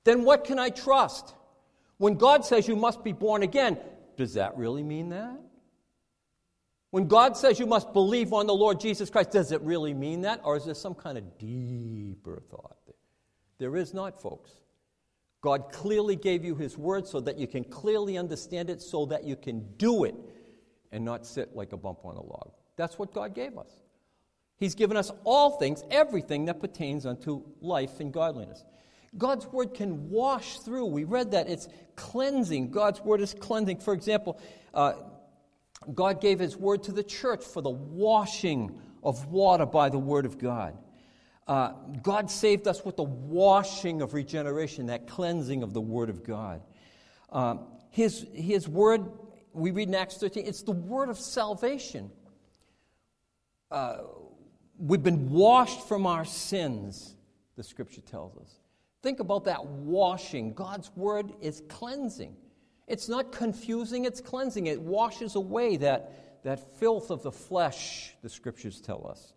Then 0.05 0.23
what 0.23 0.45
can 0.45 0.61
I 0.61 0.71
trust? 0.71 1.35
When 1.97 2.15
God 2.15 2.45
says 2.45 2.69
you 2.69 2.77
must 2.77 3.03
be 3.03 3.13
born 3.13 3.43
again, 3.43 3.77
does 4.17 4.35
that 4.35 4.57
really 4.57 4.85
mean 4.85 5.09
that? 5.09 5.39
When 6.91 7.07
God 7.07 7.37
says 7.37 7.59
you 7.59 7.67
must 7.67 7.93
believe 7.93 8.33
on 8.33 8.47
the 8.47 8.55
Lord 8.55 8.81
Jesus 8.81 9.11
Christ, 9.11 9.31
does 9.31 9.53
it 9.53 9.61
really 9.61 9.93
mean 9.93 10.23
that? 10.23 10.41
Or 10.45 10.57
is 10.57 10.65
there 10.65 10.75
some 10.75 10.95
kind 10.95 11.19
of 11.19 11.39
deeper 11.39 12.43
thought? 12.51 12.79
There 13.59 13.77
is 13.77 13.93
not, 13.93 14.21
folks. 14.23 14.51
God 15.41 15.71
clearly 15.73 16.17
gave 16.17 16.45
you 16.45 16.55
His 16.55 16.79
word 16.79 17.07
so 17.07 17.21
that 17.21 17.39
you 17.39 17.47
can 17.47 17.65
clearly 17.65 18.17
understand 18.17 18.71
it, 18.71 18.81
so 18.81 19.07
that 19.07 19.25
you 19.25 19.37
can 19.37 19.67
do 19.77 20.05
it 20.05 20.15
and 20.91 21.05
not 21.05 21.27
sit 21.27 21.55
like 21.55 21.73
a 21.73 21.77
bump 21.77 22.05
on 22.05 22.17
a 22.17 22.23
log. 22.23 22.53
That's 22.77 22.99
what 22.99 23.13
God 23.13 23.35
gave 23.35 23.59
us. 23.59 23.71
He's 24.57 24.75
given 24.75 24.97
us 24.97 25.13
all 25.25 25.59
things, 25.59 25.85
everything 25.91 26.47
that 26.47 26.61
pertains 26.61 27.07
unto 27.07 27.45
life 27.61 28.01
and 28.01 28.13
godliness. 28.13 28.65
God's 29.17 29.47
word 29.47 29.75
can 29.75 30.11
wash 30.11 30.59
through. 30.61 30.87
We 30.87 31.05
read 31.05 31.31
that. 31.31 31.49
It's 31.49 31.69
cleansing. 31.97 32.71
God's 32.71 33.01
word 33.01 33.21
is 33.21 33.35
cleansing. 33.35 33.79
For 33.79 33.95
example, 33.95 34.41
uh, 34.75 34.95
God 35.95 36.21
gave 36.21 36.39
his 36.39 36.57
word 36.57 36.83
to 36.85 36.93
the 36.93 37.03
church 37.03 37.45
for 37.45 37.63
the 37.63 37.71
washing 37.71 38.81
of 39.03 39.27
water 39.27 39.67
by 39.67 39.89
the 39.89 39.99
word 39.99 40.27
of 40.27 40.39
God. 40.39 40.77
Uh, 41.47 41.73
God 42.03 42.31
saved 42.31 42.69
us 42.69 42.85
with 42.85 42.97
the 42.97 43.05
washing 43.05 44.03
of 44.03 44.13
regeneration, 44.13 44.87
that 44.87 45.07
cleansing 45.07 45.63
of 45.63 45.73
the 45.73 45.81
word 45.81 46.11
of 46.11 46.23
God. 46.23 46.61
Uh, 47.33 47.57
his, 47.91 48.27
his 48.35 48.69
word, 48.69 49.11
we 49.55 49.71
read 49.71 49.89
in 49.89 49.95
Acts 49.95 50.19
13, 50.19 50.47
it's 50.47 50.63
the 50.63 50.73
word 50.73 51.09
of 51.09 51.19
salvation. 51.19 52.11
Uh, 53.71 53.99
we've 54.79 55.03
been 55.03 55.31
washed 55.31 55.89
from 55.89 56.07
our 56.07 56.25
sins, 56.25 57.15
the 57.57 57.63
scripture 57.63 58.03
tells 58.03 58.37
us. 58.37 58.61
Think 59.03 59.21
about 59.21 59.45
that 59.45 59.65
washing. 59.65 60.53
God's 60.53 60.91
word 60.97 61.33
is 61.41 61.63
cleansing. 61.69 62.37
It's 62.89 63.09
not 63.09 63.33
confusing, 63.33 64.05
it's 64.05 64.21
cleansing. 64.21 64.67
It 64.67 64.81
washes 64.81 65.35
away 65.37 65.77
that, 65.79 66.43
that 66.45 66.79
filth 66.79 67.11
of 67.11 67.23
the 67.23 67.33
flesh, 67.33 68.15
the 68.23 68.29
scriptures 68.29 68.81
tell 68.81 69.07
us. 69.09 69.33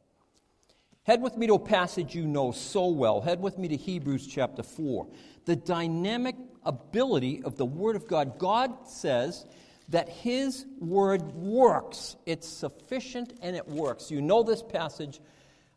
Head 1.04 1.22
with 1.22 1.36
me 1.36 1.48
to 1.48 1.56
a 1.56 1.60
passage 1.60 2.16
you 2.16 2.26
know 2.26 2.52
so 2.52 2.88
well. 2.88 3.22
Head 3.22 3.42
with 3.42 3.58
me 3.58 3.68
to 3.70 3.76
Hebrews 3.76 4.28
chapter 4.28 4.64
4. 4.64 5.08
The 5.46 5.56
dynamic 5.56 6.36
ability 6.64 7.42
of 7.44 7.58
the 7.58 7.66
Word 7.66 7.96
of 7.96 8.08
God. 8.08 8.38
God 8.38 8.88
says 8.88 9.46
that 9.90 10.08
His 10.08 10.66
Word 10.80 11.24
works. 11.34 12.16
It's 12.26 12.48
sufficient 12.48 13.34
and 13.42 13.56
it 13.56 13.68
works. 13.68 14.12
You 14.12 14.22
know 14.22 14.44
this 14.44 14.62
passage, 14.62 15.20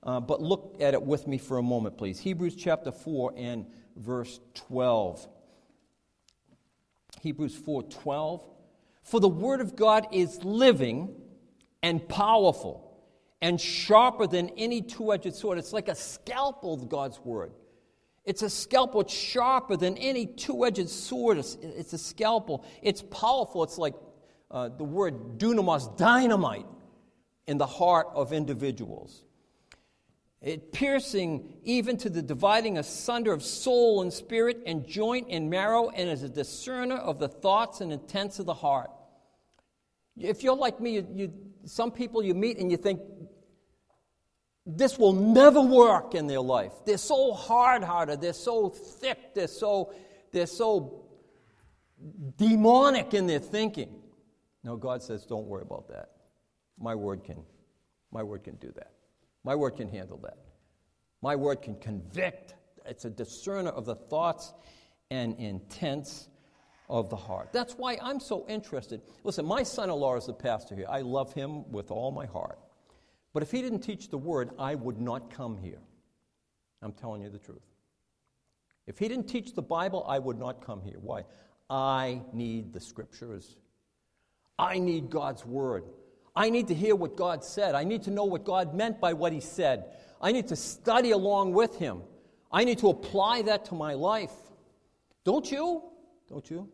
uh, 0.02 0.20
but 0.20 0.42
look 0.42 0.76
at 0.80 0.94
it 0.94 1.02
with 1.02 1.26
me 1.26 1.38
for 1.38 1.58
a 1.58 1.62
moment, 1.62 1.96
please. 1.96 2.20
Hebrews 2.20 2.54
chapter 2.54 2.92
4 2.92 3.32
and 3.36 3.66
verse 3.96 4.40
12. 4.54 5.26
Hebrews 7.24 7.56
4:12 7.56 8.42
For 9.02 9.18
the 9.18 9.28
word 9.28 9.60
of 9.60 9.74
God 9.74 10.06
is 10.12 10.44
living 10.44 11.14
and 11.82 12.06
powerful 12.06 12.98
and 13.40 13.60
sharper 13.60 14.26
than 14.26 14.50
any 14.50 14.82
two-edged 14.82 15.34
sword. 15.34 15.58
It's 15.58 15.72
like 15.72 15.88
a 15.88 15.94
scalpel 15.94 16.76
God's 16.76 17.18
word. 17.24 17.52
It's 18.24 18.42
a 18.42 18.50
scalpel. 18.50 19.00
It's 19.00 19.12
sharper 19.12 19.76
than 19.76 19.96
any 19.96 20.26
two-edged 20.26 20.88
sword. 20.88 21.38
It's, 21.38 21.56
it's 21.60 21.94
a 21.94 21.98
scalpel. 21.98 22.64
It's 22.82 23.02
powerful. 23.02 23.64
It's 23.64 23.78
like 23.78 23.94
uh, 24.50 24.68
the 24.68 24.84
word 24.84 25.38
dunamis, 25.38 25.96
dynamite, 25.96 26.66
in 27.46 27.58
the 27.58 27.66
heart 27.66 28.08
of 28.14 28.32
individuals 28.32 29.24
it 30.44 30.72
piercing 30.72 31.54
even 31.64 31.96
to 31.96 32.10
the 32.10 32.20
dividing 32.20 32.76
asunder 32.76 33.32
of 33.32 33.42
soul 33.42 34.02
and 34.02 34.12
spirit 34.12 34.62
and 34.66 34.86
joint 34.86 35.28
and 35.30 35.48
marrow, 35.48 35.88
and 35.88 36.10
is 36.10 36.22
a 36.22 36.28
discerner 36.28 36.96
of 36.96 37.18
the 37.18 37.28
thoughts 37.28 37.80
and 37.80 37.90
intents 37.90 38.38
of 38.38 38.44
the 38.44 38.54
heart. 38.54 38.90
If 40.18 40.42
you're 40.42 40.54
like 40.54 40.80
me, 40.80 40.96
you, 40.96 41.08
you, 41.14 41.32
some 41.64 41.90
people 41.90 42.22
you 42.22 42.34
meet 42.34 42.58
and 42.58 42.70
you 42.70 42.76
think, 42.76 43.00
this 44.66 44.98
will 44.98 45.14
never 45.14 45.60
work 45.60 46.14
in 46.14 46.26
their 46.26 46.40
life. 46.40 46.72
They're 46.84 46.98
so 46.98 47.32
hard 47.32 47.82
hearted, 47.82 48.20
they're 48.20 48.32
so 48.32 48.68
thick, 48.68 49.34
they're 49.34 49.46
so, 49.46 49.94
they're 50.30 50.46
so 50.46 51.06
demonic 52.36 53.14
in 53.14 53.26
their 53.26 53.38
thinking. 53.38 53.94
No, 54.62 54.76
God 54.76 55.02
says, 55.02 55.24
don't 55.24 55.46
worry 55.46 55.62
about 55.62 55.88
that. 55.88 56.10
My 56.78 56.94
word 56.94 57.24
can, 57.24 57.42
my 58.12 58.22
word 58.22 58.44
can 58.44 58.56
do 58.56 58.72
that. 58.76 58.93
My 59.44 59.54
word 59.54 59.72
can 59.72 59.88
handle 59.88 60.18
that. 60.24 60.38
My 61.22 61.36
word 61.36 61.62
can 61.62 61.76
convict. 61.76 62.54
It's 62.86 63.04
a 63.04 63.10
discerner 63.10 63.70
of 63.70 63.84
the 63.84 63.94
thoughts 63.94 64.52
and 65.10 65.38
intents 65.38 66.28
of 66.88 67.08
the 67.08 67.16
heart. 67.16 67.50
That's 67.52 67.74
why 67.74 67.98
I'm 68.02 68.20
so 68.20 68.46
interested. 68.48 69.02
Listen, 69.22 69.46
my 69.46 69.62
son 69.62 69.90
in 69.90 69.96
law 69.96 70.16
is 70.16 70.26
the 70.26 70.34
pastor 70.34 70.74
here. 70.74 70.86
I 70.88 71.00
love 71.00 71.32
him 71.32 71.70
with 71.70 71.90
all 71.90 72.10
my 72.10 72.26
heart. 72.26 72.58
But 73.32 73.42
if 73.42 73.50
he 73.50 73.62
didn't 73.62 73.80
teach 73.80 74.10
the 74.10 74.18
word, 74.18 74.50
I 74.58 74.74
would 74.74 75.00
not 75.00 75.30
come 75.30 75.56
here. 75.56 75.80
I'm 76.82 76.92
telling 76.92 77.22
you 77.22 77.30
the 77.30 77.38
truth. 77.38 77.62
If 78.86 78.98
he 78.98 79.08
didn't 79.08 79.28
teach 79.28 79.54
the 79.54 79.62
Bible, 79.62 80.04
I 80.06 80.18
would 80.18 80.38
not 80.38 80.64
come 80.64 80.82
here. 80.82 80.98
Why? 81.00 81.24
I 81.70 82.20
need 82.32 82.72
the 82.72 82.80
scriptures. 82.80 83.56
I 84.58 84.78
need 84.78 85.10
God's 85.10 85.44
word. 85.44 85.84
I 86.36 86.50
need 86.50 86.68
to 86.68 86.74
hear 86.74 86.96
what 86.96 87.16
God 87.16 87.44
said. 87.44 87.74
I 87.74 87.84
need 87.84 88.02
to 88.04 88.10
know 88.10 88.24
what 88.24 88.44
God 88.44 88.74
meant 88.74 89.00
by 89.00 89.12
what 89.12 89.32
He 89.32 89.40
said. 89.40 89.84
I 90.20 90.32
need 90.32 90.48
to 90.48 90.56
study 90.56 91.12
along 91.12 91.52
with 91.52 91.76
Him. 91.76 92.02
I 92.50 92.64
need 92.64 92.78
to 92.78 92.88
apply 92.88 93.42
that 93.42 93.66
to 93.66 93.74
my 93.74 93.94
life. 93.94 94.32
Don't 95.24 95.50
you? 95.50 95.82
Don't 96.28 96.48
you? 96.50 96.68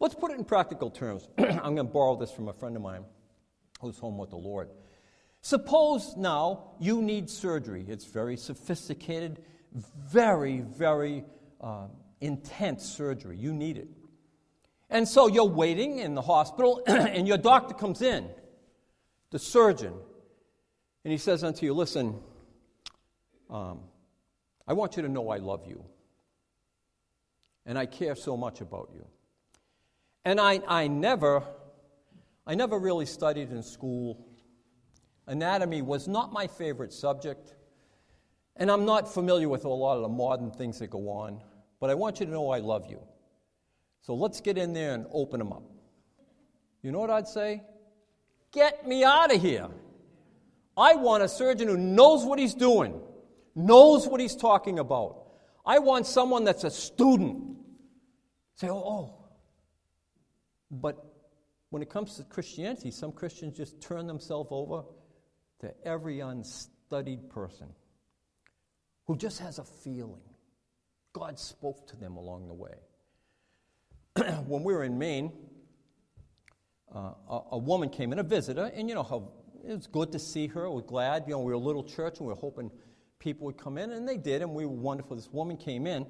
Let's 0.00 0.14
put 0.14 0.30
it 0.30 0.38
in 0.38 0.44
practical 0.44 0.90
terms. 0.90 1.28
I'm 1.38 1.74
going 1.74 1.76
to 1.76 1.84
borrow 1.84 2.16
this 2.16 2.30
from 2.30 2.48
a 2.48 2.52
friend 2.52 2.76
of 2.76 2.82
mine 2.82 3.04
who's 3.80 3.98
home 3.98 4.18
with 4.18 4.30
the 4.30 4.36
Lord. 4.36 4.70
Suppose 5.40 6.16
now 6.16 6.72
you 6.80 7.02
need 7.02 7.28
surgery. 7.28 7.84
It's 7.86 8.06
very 8.06 8.36
sophisticated, 8.36 9.40
very, 9.72 10.60
very 10.60 11.24
uh, 11.60 11.88
intense 12.20 12.84
surgery. 12.84 13.36
You 13.36 13.52
need 13.52 13.76
it. 13.76 13.88
And 14.88 15.06
so 15.06 15.26
you're 15.26 15.44
waiting 15.44 15.98
in 15.98 16.14
the 16.14 16.22
hospital, 16.22 16.82
and 16.86 17.28
your 17.28 17.38
doctor 17.38 17.74
comes 17.74 18.00
in 18.00 18.28
the 19.34 19.38
surgeon, 19.40 19.92
and 21.04 21.10
he 21.10 21.18
says 21.18 21.42
unto 21.42 21.66
you, 21.66 21.74
Listen, 21.74 22.20
um, 23.50 23.80
I 24.64 24.74
want 24.74 24.94
you 24.94 25.02
to 25.02 25.08
know 25.08 25.28
I 25.30 25.38
love 25.38 25.66
you, 25.66 25.84
and 27.66 27.76
I 27.76 27.86
care 27.86 28.14
so 28.14 28.36
much 28.36 28.60
about 28.60 28.90
you. 28.94 29.04
And 30.24 30.40
I, 30.40 30.60
I 30.68 30.86
never, 30.86 31.42
I 32.46 32.54
never 32.54 32.78
really 32.78 33.06
studied 33.06 33.50
in 33.50 33.64
school. 33.64 34.24
Anatomy 35.26 35.82
was 35.82 36.06
not 36.06 36.32
my 36.32 36.46
favorite 36.46 36.92
subject, 36.92 37.56
and 38.54 38.70
I'm 38.70 38.84
not 38.84 39.12
familiar 39.12 39.48
with 39.48 39.64
a 39.64 39.68
lot 39.68 39.96
of 39.96 40.02
the 40.02 40.10
modern 40.10 40.52
things 40.52 40.78
that 40.78 40.90
go 40.90 41.08
on, 41.08 41.42
but 41.80 41.90
I 41.90 41.94
want 41.94 42.20
you 42.20 42.26
to 42.26 42.30
know 42.30 42.50
I 42.50 42.60
love 42.60 42.86
you. 42.88 43.00
So 44.00 44.14
let's 44.14 44.40
get 44.40 44.56
in 44.56 44.72
there 44.72 44.94
and 44.94 45.06
open 45.10 45.40
them 45.40 45.52
up. 45.52 45.64
You 46.82 46.92
know 46.92 47.00
what 47.00 47.10
I'd 47.10 47.26
say? 47.26 47.62
Get 48.54 48.86
me 48.86 49.02
out 49.02 49.34
of 49.34 49.42
here. 49.42 49.66
I 50.76 50.94
want 50.94 51.24
a 51.24 51.28
surgeon 51.28 51.66
who 51.66 51.76
knows 51.76 52.24
what 52.24 52.38
he's 52.38 52.54
doing, 52.54 53.00
knows 53.56 54.06
what 54.06 54.20
he's 54.20 54.36
talking 54.36 54.78
about. 54.78 55.24
I 55.66 55.80
want 55.80 56.06
someone 56.06 56.44
that's 56.44 56.62
a 56.62 56.70
student. 56.70 57.56
Say, 58.54 58.68
oh, 58.68 58.74
oh. 58.76 59.14
But 60.70 61.04
when 61.70 61.82
it 61.82 61.90
comes 61.90 62.16
to 62.16 62.22
Christianity, 62.22 62.92
some 62.92 63.10
Christians 63.10 63.56
just 63.56 63.80
turn 63.80 64.06
themselves 64.06 64.50
over 64.52 64.84
to 65.60 65.74
every 65.84 66.20
unstudied 66.20 67.30
person 67.30 67.66
who 69.06 69.16
just 69.16 69.40
has 69.40 69.58
a 69.58 69.64
feeling. 69.64 70.22
God 71.12 71.40
spoke 71.40 71.88
to 71.88 71.96
them 71.96 72.16
along 72.16 72.46
the 72.46 72.54
way. 72.54 72.74
when 74.46 74.62
we 74.62 74.72
were 74.72 74.84
in 74.84 74.96
Maine, 74.96 75.32
uh, 76.94 77.40
a, 77.50 77.58
woman 77.58 77.88
came 77.88 78.12
in, 78.12 78.18
a 78.18 78.22
visitor, 78.22 78.70
and 78.74 78.88
you 78.88 78.94
know 78.94 79.02
how 79.02 79.32
it 79.66 79.74
was 79.74 79.86
good 79.86 80.12
to 80.12 80.18
see 80.18 80.46
her. 80.48 80.70
We're 80.70 80.82
glad. 80.82 81.24
You 81.26 81.32
know, 81.32 81.40
we 81.40 81.46
were 81.46 81.52
a 81.52 81.58
little 81.58 81.84
church, 81.84 82.18
and 82.18 82.26
we 82.26 82.32
were 82.32 82.40
hoping 82.40 82.70
people 83.18 83.46
would 83.46 83.58
come 83.58 83.78
in, 83.78 83.92
and 83.92 84.06
they 84.06 84.16
did, 84.16 84.42
and 84.42 84.54
we 84.54 84.64
were 84.64 84.72
wonderful. 84.72 85.16
This 85.16 85.32
woman 85.32 85.56
came 85.56 85.86
in, 85.86 86.06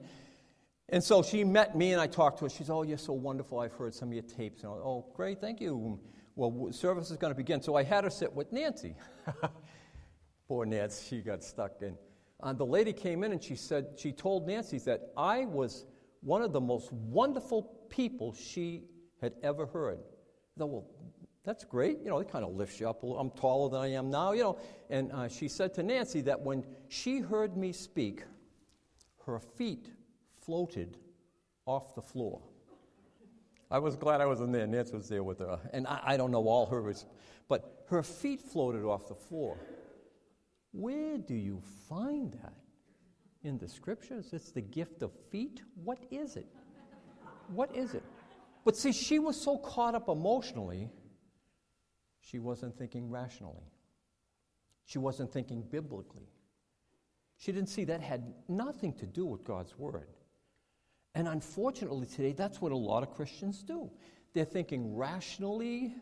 and 0.88 1.02
so 1.02 1.22
she 1.22 1.44
met 1.44 1.76
me, 1.76 1.92
and 1.92 2.00
I 2.00 2.06
talked 2.06 2.38
to 2.38 2.44
her. 2.44 2.50
She 2.50 2.64
said, 2.64 2.72
"Oh, 2.72 2.82
you're 2.82 2.98
so 2.98 3.12
wonderful. 3.12 3.60
I've 3.60 3.72
heard 3.72 3.94
some 3.94 4.08
of 4.08 4.14
your 4.14 4.24
tapes." 4.24 4.62
And 4.62 4.72
I, 4.72 4.74
"Oh, 4.76 5.06
great, 5.14 5.40
thank 5.40 5.60
you." 5.60 5.98
Well, 6.36 6.72
service 6.72 7.10
is 7.10 7.16
going 7.16 7.32
to 7.32 7.36
begin, 7.36 7.62
so 7.62 7.76
I 7.76 7.84
had 7.84 8.04
her 8.04 8.10
sit 8.10 8.32
with 8.32 8.52
Nancy. 8.52 8.96
Poor 10.48 10.66
Nancy, 10.66 11.04
she 11.08 11.22
got 11.22 11.44
stuck 11.44 11.80
in. 11.80 11.96
Uh, 12.42 12.52
the 12.52 12.66
lady 12.66 12.92
came 12.92 13.24
in 13.24 13.32
and 13.32 13.42
she 13.42 13.54
said, 13.56 13.86
she 13.96 14.12
told 14.12 14.46
Nancy 14.46 14.78
that 14.78 15.12
I 15.16 15.46
was 15.46 15.86
one 16.20 16.42
of 16.42 16.52
the 16.52 16.60
most 16.60 16.92
wonderful 16.92 17.62
people 17.88 18.34
she 18.34 18.82
had 19.20 19.34
ever 19.42 19.66
heard. 19.66 20.00
Thought, 20.58 20.66
well, 20.66 20.86
that's 21.44 21.64
great. 21.64 21.98
You 22.02 22.10
know, 22.10 22.18
it 22.20 22.30
kind 22.30 22.44
of 22.44 22.54
lifts 22.54 22.80
you 22.80 22.88
up. 22.88 23.02
a 23.02 23.06
little. 23.06 23.20
I'm 23.20 23.30
taller 23.30 23.70
than 23.70 23.80
I 23.80 23.92
am 23.92 24.10
now, 24.10 24.32
you 24.32 24.42
know. 24.42 24.58
And 24.88 25.12
uh, 25.12 25.28
she 25.28 25.48
said 25.48 25.74
to 25.74 25.82
Nancy 25.82 26.20
that 26.22 26.40
when 26.40 26.64
she 26.88 27.18
heard 27.20 27.56
me 27.56 27.72
speak, 27.72 28.22
her 29.26 29.38
feet 29.38 29.90
floated 30.44 30.96
off 31.66 31.94
the 31.94 32.02
floor. 32.02 32.40
I 33.70 33.78
was 33.78 33.96
glad 33.96 34.20
I 34.20 34.26
wasn't 34.26 34.52
there. 34.52 34.66
Nancy 34.66 34.94
was 34.94 35.08
there 35.08 35.24
with 35.24 35.40
her. 35.40 35.58
And 35.72 35.86
I, 35.86 36.00
I 36.04 36.16
don't 36.16 36.30
know 36.30 36.46
all 36.46 36.66
her, 36.66 36.94
but 37.48 37.84
her 37.88 38.02
feet 38.02 38.40
floated 38.40 38.84
off 38.84 39.08
the 39.08 39.14
floor. 39.14 39.58
Where 40.72 41.18
do 41.18 41.34
you 41.34 41.60
find 41.88 42.32
that? 42.42 42.54
In 43.42 43.58
the 43.58 43.68
scriptures? 43.68 44.30
It's 44.32 44.52
the 44.52 44.62
gift 44.62 45.02
of 45.02 45.12
feet? 45.30 45.60
What 45.82 45.98
is 46.10 46.36
it? 46.36 46.46
What 47.48 47.74
is 47.76 47.94
it? 47.94 48.02
But 48.64 48.76
see, 48.76 48.92
she 48.92 49.18
was 49.18 49.40
so 49.40 49.58
caught 49.58 49.94
up 49.94 50.08
emotionally, 50.08 50.90
she 52.20 52.38
wasn't 52.38 52.76
thinking 52.76 53.10
rationally. 53.10 53.70
She 54.86 54.98
wasn't 54.98 55.32
thinking 55.32 55.62
biblically. 55.62 56.28
She 57.36 57.52
didn't 57.52 57.68
see 57.68 57.84
that 57.84 58.00
had 58.00 58.32
nothing 58.48 58.92
to 58.94 59.06
do 59.06 59.26
with 59.26 59.44
God's 59.44 59.78
Word. 59.78 60.08
And 61.14 61.28
unfortunately, 61.28 62.06
today, 62.06 62.32
that's 62.32 62.60
what 62.60 62.72
a 62.72 62.76
lot 62.76 63.02
of 63.02 63.14
Christians 63.14 63.62
do. 63.62 63.90
They're 64.32 64.44
thinking 64.44 64.96
rationally, 64.96 65.94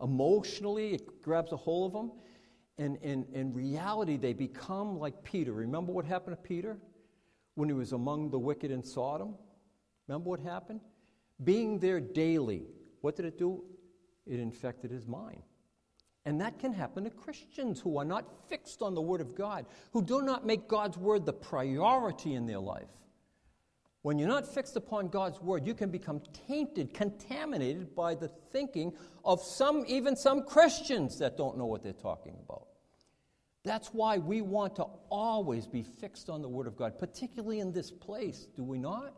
emotionally, 0.00 0.94
it 0.94 1.22
grabs 1.22 1.52
a 1.52 1.56
hold 1.56 1.86
of 1.86 1.92
them. 1.92 2.12
And 2.78 2.96
in, 3.34 3.52
reality, 3.52 4.16
they 4.16 4.32
become 4.32 4.98
like 4.98 5.22
Peter. 5.22 5.52
Remember 5.52 5.92
what 5.92 6.04
happened 6.04 6.36
to 6.36 6.42
Peter 6.42 6.78
when 7.54 7.68
he 7.68 7.74
was 7.74 7.92
among 7.92 8.30
the 8.30 8.38
wicked 8.38 8.70
in 8.70 8.82
Sodom? 8.82 9.34
Remember 10.08 10.30
what 10.30 10.40
happened? 10.40 10.80
Being 11.42 11.78
there 11.78 12.00
daily, 12.00 12.64
what 13.00 13.16
did 13.16 13.24
it 13.24 13.38
do? 13.38 13.64
It 14.26 14.40
infected 14.40 14.90
his 14.90 15.06
mind. 15.06 15.42
And 16.26 16.40
that 16.40 16.58
can 16.58 16.72
happen 16.72 17.04
to 17.04 17.10
Christians 17.10 17.80
who 17.80 17.96
are 17.98 18.04
not 18.04 18.48
fixed 18.48 18.82
on 18.82 18.94
the 18.94 19.00
Word 19.00 19.20
of 19.20 19.34
God, 19.34 19.66
who 19.92 20.02
do 20.02 20.20
not 20.22 20.46
make 20.46 20.68
God's 20.68 20.98
Word 20.98 21.24
the 21.24 21.32
priority 21.32 22.34
in 22.34 22.46
their 22.46 22.58
life. 22.58 22.88
When 24.02 24.18
you're 24.18 24.28
not 24.28 24.46
fixed 24.46 24.76
upon 24.76 25.08
God's 25.08 25.40
word, 25.40 25.66
you 25.66 25.74
can 25.74 25.90
become 25.90 26.22
tainted, 26.46 26.94
contaminated 26.94 27.94
by 27.94 28.14
the 28.14 28.28
thinking 28.28 28.94
of 29.24 29.42
some, 29.42 29.84
even 29.86 30.16
some 30.16 30.44
Christians 30.44 31.18
that 31.18 31.36
don't 31.36 31.58
know 31.58 31.66
what 31.66 31.82
they're 31.82 31.92
talking 31.92 32.36
about. 32.42 32.66
That's 33.62 33.88
why 33.88 34.16
we 34.16 34.40
want 34.40 34.76
to 34.76 34.86
always 35.10 35.66
be 35.66 35.82
fixed 35.82 36.30
on 36.30 36.40
the 36.40 36.48
Word 36.48 36.66
of 36.66 36.76
God, 36.76 36.98
particularly 36.98 37.60
in 37.60 37.72
this 37.72 37.90
place, 37.90 38.46
do 38.56 38.64
we 38.64 38.78
not? 38.78 39.12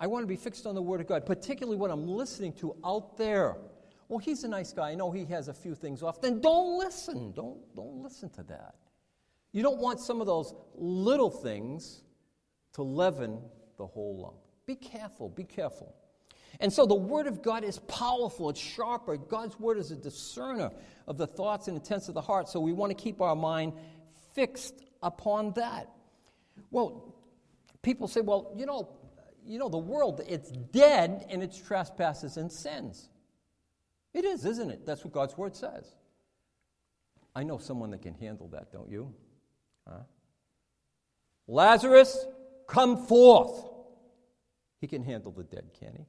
I 0.00 0.06
want 0.06 0.22
to 0.22 0.26
be 0.26 0.36
fixed 0.36 0.66
on 0.66 0.74
the 0.74 0.82
Word 0.82 1.02
of 1.02 1.06
God, 1.06 1.26
particularly 1.26 1.76
what 1.76 1.90
I'm 1.90 2.08
listening 2.08 2.54
to 2.54 2.74
out 2.84 3.18
there. 3.18 3.56
Well, 4.08 4.18
he's 4.18 4.42
a 4.44 4.48
nice 4.48 4.72
guy. 4.72 4.90
I 4.90 4.94
know 4.94 5.12
he 5.12 5.26
has 5.26 5.48
a 5.48 5.54
few 5.54 5.74
things 5.74 6.02
off. 6.02 6.22
Then 6.22 6.40
don't 6.40 6.78
listen. 6.78 7.32
Don't, 7.32 7.58
don't 7.76 8.02
listen 8.02 8.30
to 8.30 8.42
that. 8.44 8.74
You 9.52 9.62
don't 9.62 9.78
want 9.78 10.00
some 10.00 10.20
of 10.20 10.26
those 10.26 10.54
little 10.74 11.30
things 11.30 12.02
to 12.72 12.82
leaven 12.82 13.40
the 13.76 13.86
whole 13.86 14.22
lump. 14.22 14.36
Be 14.66 14.74
careful, 14.74 15.28
be 15.28 15.44
careful. 15.44 15.94
And 16.60 16.72
so 16.72 16.86
the 16.86 16.94
Word 16.94 17.26
of 17.26 17.42
God 17.42 17.64
is 17.64 17.78
powerful, 17.80 18.50
it's 18.50 18.60
sharper. 18.60 19.16
God's 19.16 19.58
Word 19.58 19.78
is 19.78 19.90
a 19.90 19.96
discerner 19.96 20.70
of 21.06 21.18
the 21.18 21.26
thoughts 21.26 21.68
and 21.68 21.76
intents 21.76 22.08
of 22.08 22.14
the 22.14 22.20
heart, 22.20 22.48
so 22.48 22.60
we 22.60 22.72
want 22.72 22.96
to 22.96 23.00
keep 23.00 23.20
our 23.20 23.36
mind 23.36 23.72
fixed 24.34 24.82
upon 25.02 25.52
that. 25.52 25.88
Well, 26.70 27.14
people 27.82 28.08
say, 28.08 28.20
well, 28.20 28.52
you 28.56 28.66
know, 28.66 28.88
you 29.50 29.58
know, 29.58 29.68
the 29.68 29.78
world, 29.78 30.22
it's 30.28 30.50
dead 30.50 31.26
in 31.28 31.42
its 31.42 31.58
trespasses 31.58 32.36
and 32.36 32.50
sins. 32.50 33.08
It 34.14 34.24
is, 34.24 34.44
isn't 34.44 34.70
it? 34.70 34.86
That's 34.86 35.04
what 35.04 35.12
God's 35.12 35.36
Word 35.36 35.56
says. 35.56 35.86
I 37.34 37.42
know 37.42 37.58
someone 37.58 37.90
that 37.90 38.02
can 38.02 38.14
handle 38.14 38.48
that, 38.48 38.72
don't 38.72 38.88
you? 38.88 39.12
Huh? 39.88 40.00
Lazarus, 41.48 42.26
come 42.68 43.06
forth. 43.06 43.64
He 44.80 44.86
can 44.86 45.02
handle 45.02 45.32
the 45.32 45.42
dead, 45.42 45.70
can 45.78 45.94
he? 45.96 46.06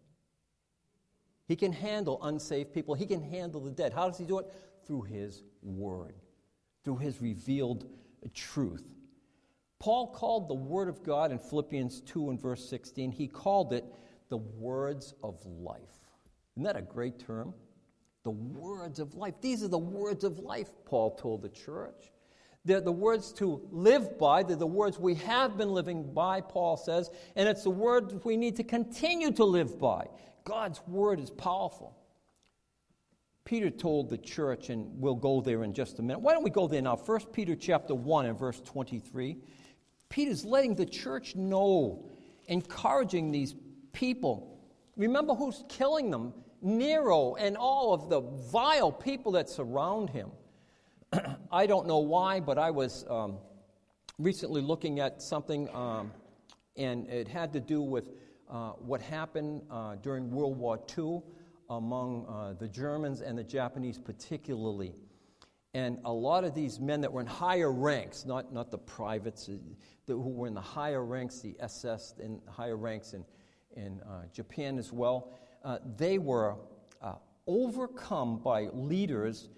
He 1.48 1.56
can 1.56 1.74
handle 1.74 2.24
unsaved 2.24 2.74
people. 2.74 2.94
He 2.94 3.06
can 3.06 3.22
handle 3.22 3.60
the 3.60 3.72
dead. 3.72 3.92
How 3.92 4.08
does 4.08 4.18
he 4.18 4.26
do 4.26 4.40
it? 4.40 4.52
Through 4.86 5.02
his 5.02 5.44
word, 5.64 6.14
through 6.84 6.98
his 6.98 7.22
revealed 7.22 7.86
truth. 8.34 8.86
Paul 9.82 10.14
called 10.14 10.48
the 10.48 10.54
word 10.54 10.90
of 10.90 11.02
God 11.02 11.32
in 11.32 11.40
Philippians 11.40 12.02
2 12.02 12.30
and 12.30 12.40
verse 12.40 12.70
16, 12.70 13.12
he 13.12 13.28
called 13.28 13.74
it 13.74 13.84
the 14.30 14.38
words 14.38 15.16
of 15.24 15.44
life. 15.44 15.82
Isn't 16.56 16.66
that 16.66 16.76
a 16.78 16.84
great 16.84 17.18
term? 17.18 17.56
The 18.24 18.30
words 18.30 19.00
of 19.00 19.16
life. 19.16 19.34
These 19.42 19.64
are 19.64 19.68
the 19.68 19.80
words 19.80 20.24
of 20.24 20.38
life, 20.38 20.70
Paul 20.86 21.16
told 21.16 21.42
the 21.42 21.50
church. 21.50 22.12
They're 22.64 22.80
the 22.80 22.92
words 22.92 23.34
to 23.34 23.68
live 23.72 24.20
by. 24.20 24.44
They're 24.44 24.56
the 24.56 24.68
words 24.68 25.00
we 25.00 25.16
have 25.16 25.58
been 25.58 25.72
living 25.72 26.14
by, 26.14 26.42
Paul 26.42 26.78
says, 26.78 27.10
and 27.36 27.50
it's 27.50 27.64
the 27.64 27.72
words 27.72 28.14
we 28.24 28.38
need 28.38 28.58
to 28.58 28.64
continue 28.64 29.32
to 29.32 29.46
live 29.46 29.80
by. 29.80 30.06
God's 30.44 30.80
word 30.86 31.20
is 31.20 31.32
powerful. 31.32 31.98
Peter 33.46 33.72
told 33.72 34.12
the 34.12 34.18
church, 34.20 34.70
and 34.70 34.88
we'll 35.02 35.16
go 35.16 35.42
there 35.42 35.64
in 35.64 35.74
just 35.74 35.98
a 35.98 36.04
minute. 36.04 36.20
Why 36.20 36.34
don't 36.34 36.44
we 36.44 36.52
go 36.52 36.68
there 36.68 36.84
now? 36.84 36.96
1 36.96 37.20
Peter 37.34 37.56
chapter 37.56 37.96
1 37.96 38.28
and 38.28 38.38
verse 38.38 38.62
23. 38.62 39.38
Peter's 40.12 40.44
letting 40.44 40.76
the 40.76 40.86
church 40.86 41.36
know, 41.38 42.04
encouraging 42.48 43.32
these 43.32 43.56
people. 43.94 44.60
Remember 44.98 45.34
who's 45.34 45.64
killing 45.70 46.12
them? 46.12 46.34
Nero 46.62 47.36
and 47.36 47.56
all 47.58 47.94
of 47.94 48.10
the 48.10 48.20
vile 48.52 48.92
people 48.92 49.32
that 49.32 49.50
surround 49.50 50.10
him. 50.10 50.30
I 51.52 51.66
don't 51.66 51.88
know 51.88 52.00
why, 52.00 52.42
but 52.42 52.58
I 52.58 52.72
was 52.72 53.06
um, 53.10 53.38
recently 54.20 54.62
looking 54.62 55.00
at 55.00 55.22
something, 55.22 55.74
um, 55.74 56.12
and 56.76 57.10
it 57.10 57.30
had 57.30 57.54
to 57.54 57.62
do 57.62 57.82
with 57.82 58.12
uh, 58.50 58.72
what 58.72 59.02
happened 59.02 59.62
uh, 59.72 59.96
during 59.96 60.30
World 60.30 60.58
War 60.58 60.78
II 60.98 61.22
among 61.70 62.26
uh, 62.28 62.54
the 62.60 62.68
Germans 62.68 63.22
and 63.22 63.38
the 63.38 63.46
Japanese, 63.46 63.98
particularly. 63.98 64.94
And 65.74 66.00
a 66.04 66.12
lot 66.12 66.44
of 66.44 66.54
these 66.54 66.80
men 66.80 67.02
that 67.02 67.12
were 67.12 67.22
in 67.22 67.28
higher 67.28 67.72
ranks, 67.72 68.26
not, 68.26 68.54
not 68.54 68.72
the 68.72 68.78
privates, 68.78 69.48
uh, 69.48 69.54
the, 70.06 70.14
who 70.14 70.30
were 70.30 70.48
in 70.48 70.54
the 70.54 70.60
higher 70.60 71.06
ranks, 71.06 71.40
the 71.40 71.56
SS 71.60 72.16
and 72.22 72.42
higher 72.50 72.76
ranks 72.76 73.14
in, 73.14 73.24
in 73.78 74.02
uh, 74.02 74.24
Japan 74.34 74.78
as 74.78 74.92
well, 74.92 75.34
uh, 75.64 75.78
they 75.98 76.18
were 76.18 76.58
overcome 77.48 78.38
by 78.38 78.68
leaders 78.74 79.50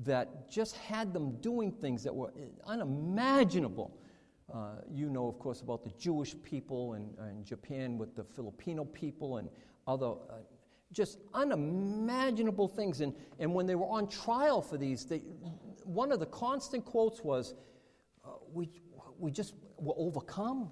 that 0.00 0.50
just 0.50 0.76
had 0.76 1.12
them 1.12 1.32
doing 1.40 1.72
things 1.72 2.02
that 2.04 2.14
were 2.14 2.32
unimaginable. 2.66 3.96
Uh, 4.52 4.76
you 4.92 5.08
know, 5.08 5.28
of 5.28 5.38
course, 5.38 5.60
about 5.60 5.84
the 5.84 5.90
Jewish 5.98 6.34
people 6.42 6.94
in, 6.94 7.10
in 7.28 7.44
Japan 7.44 7.98
with 7.98 8.16
the 8.16 8.24
Filipino 8.24 8.84
people 8.84 9.36
and 9.36 9.48
other 9.86 10.06
uh, 10.06 10.36
just 10.92 11.18
unimaginable 11.34 12.68
things. 12.68 13.00
And, 13.00 13.14
and 13.38 13.54
when 13.54 13.66
they 13.66 13.74
were 13.74 13.86
on 13.86 14.08
trial 14.08 14.60
for 14.60 14.76
these, 14.76 15.04
they, 15.04 15.18
one 15.84 16.12
of 16.12 16.20
the 16.20 16.26
constant 16.26 16.84
quotes 16.84 17.22
was, 17.22 17.54
uh, 18.24 18.30
we, 18.52 18.70
we 19.18 19.30
just 19.30 19.54
were 19.78 19.94
overcome 19.96 20.70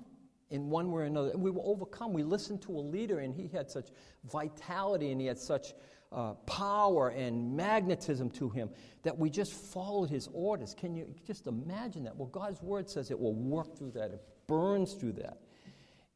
in 0.51 0.71
one 0.71 0.91
way 0.91 1.03
or 1.03 1.05
another. 1.05 1.37
We 1.37 1.51
were 1.51 1.63
overcome. 1.65 2.13
We 2.13 2.23
listened 2.23 2.63
to 2.63 2.73
a 2.73 2.81
leader, 2.81 3.21
and 3.21 3.35
he 3.35 3.49
had 3.49 3.71
such 3.71 3.89
vitality 4.25 5.13
and 5.13 5.21
he 5.21 5.27
had 5.27 5.39
such 5.39 5.75
uh, 6.11 6.33
power 6.47 7.11
and 7.11 7.55
magnetism 7.55 8.31
to 8.31 8.49
him 8.49 8.71
that 9.03 9.17
we 9.17 9.29
just 9.29 9.53
followed 9.53 10.09
his 10.09 10.29
orders. 10.33 10.75
Can 10.75 10.95
you 10.95 11.15
just 11.27 11.47
imagine 11.47 12.05
that? 12.05 12.17
Well, 12.17 12.29
God's 12.29 12.63
word 12.63 12.89
says 12.89 13.11
it 13.11 13.19
will 13.19 13.35
work 13.35 13.77
through 13.77 13.93
that, 13.93 14.11
it 14.11 14.23
burns 14.47 14.95
through 14.95 15.13
that, 15.13 15.39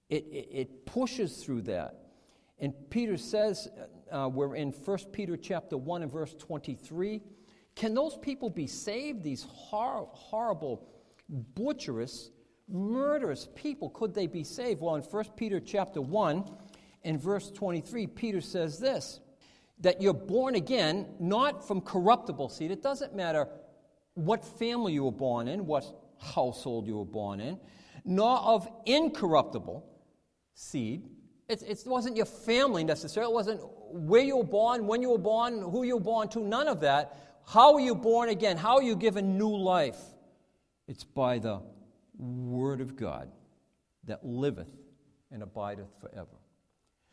it, 0.09 0.25
it, 0.31 0.49
it 0.51 0.87
pushes 0.87 1.45
through 1.45 1.63
that. 1.63 2.02
And 2.63 2.73
Peter 2.91 3.17
says, 3.17 3.69
uh, 4.13 4.31
we're 4.33 4.55
in 4.55 4.71
1 4.71 4.99
Peter 5.11 5.37
chapter 5.37 5.77
1 5.77 6.03
and 6.03 6.13
verse 6.13 6.33
23. 6.39 7.21
Can 7.75 7.93
those 7.93 8.17
people 8.17 8.51
be 8.51 8.69
saved? 8.69 9.25
These 9.25 9.43
hor- 9.43 10.09
horrible, 10.13 10.87
butcherous, 11.29 12.31
murderous 12.69 13.49
people, 13.57 13.91
could 13.91 14.15
they 14.15 14.29
be 14.29 14.45
saved? 14.45 14.81
Well, 14.81 14.95
in 14.95 15.03
1 15.03 15.25
Peter 15.37 15.59
chapter 15.59 16.01
1 16.01 16.45
and 17.03 17.21
verse 17.21 17.51
23, 17.51 18.07
Peter 18.07 18.41
says 18.41 18.79
this 18.79 19.19
that 19.81 20.01
you're 20.01 20.15
born 20.15 20.55
again, 20.55 21.09
not 21.19 21.67
from 21.67 21.81
corruptible 21.81 22.49
seed. 22.49 22.71
It 22.71 22.83
doesn't 22.83 23.17
matter 23.17 23.49
what 24.15 24.45
family 24.45 24.93
you 24.93 25.03
were 25.03 25.11
born 25.11 25.49
in, 25.49 25.67
what 25.67 25.85
household 26.21 26.87
you 26.87 26.99
were 26.99 27.05
born 27.05 27.41
in, 27.41 27.59
nor 28.05 28.39
of 28.39 28.69
incorruptible 28.87 29.85
seed. 30.55 31.09
It, 31.53 31.63
it 31.63 31.83
wasn't 31.87 32.17
your 32.17 32.27
family 32.27 32.83
necessarily. 32.83 33.31
It 33.31 33.35
wasn't 33.35 33.61
where 33.91 34.23
you 34.23 34.39
were 34.39 34.45
born, 34.45 34.87
when 34.87 35.03
you 35.03 35.11
were 35.11 35.19
born, 35.19 35.61
who 35.61 35.83
you 35.83 35.97
were 35.97 36.03
born 36.03 36.29
to, 36.29 36.41
none 36.41 36.67
of 36.67 36.81
that. 36.81 37.17
How 37.47 37.75
are 37.75 37.81
you 37.81 37.95
born 37.95 38.31
again? 38.31 38.57
How 38.57 38.77
are 38.77 38.83
you 38.83 38.97
given 38.97 39.37
new 39.37 39.55
life? 39.55 39.99
It's 40.89 41.05
by 41.05 41.39
the 41.39 41.61
word 42.17 42.81
of 42.81 42.97
God 42.97 43.31
that 44.05 44.25
liveth 44.25 44.71
and 45.31 45.43
abideth 45.43 45.89
forever. 46.01 46.39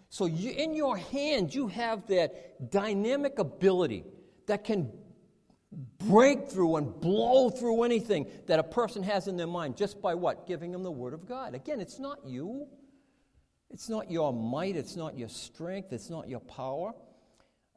So 0.08 0.25
you, 0.25 0.52
in 0.52 0.73
your 0.73 0.95
hand, 0.95 1.54
you 1.54 1.67
have 1.67 2.08
that 2.08 2.71
dynamic 2.71 3.39
ability 3.39 4.06
that 4.47 4.63
can 4.63 4.89
break 6.08 6.49
through 6.49 6.78
and 6.78 6.99
blow 6.99 7.49
through 7.49 7.84
anything 7.84 8.28
that 8.47 8.58
a 8.58 8.63
person 8.63 9.04
has 9.04 9.28
in 9.28 9.38
their 9.38 9.47
mind 9.47 9.78
just 9.78 10.02
by 10.02 10.15
what? 10.15 10.47
Giving 10.47 10.71
them 10.71 10.84
the 10.84 10.91
Word 10.91 11.13
of 11.13 11.28
God. 11.28 11.54
Again, 11.54 11.80
it's 11.80 11.99
not 11.99 12.25
you. 12.25 12.67
It's 13.71 13.89
not 13.89 14.10
your 14.10 14.34
might. 14.34 14.75
It's 14.75 14.95
not 14.95 15.17
your 15.17 15.29
strength. 15.29 15.93
It's 15.93 16.10
not 16.10 16.27
your 16.27 16.39
power. 16.39 16.93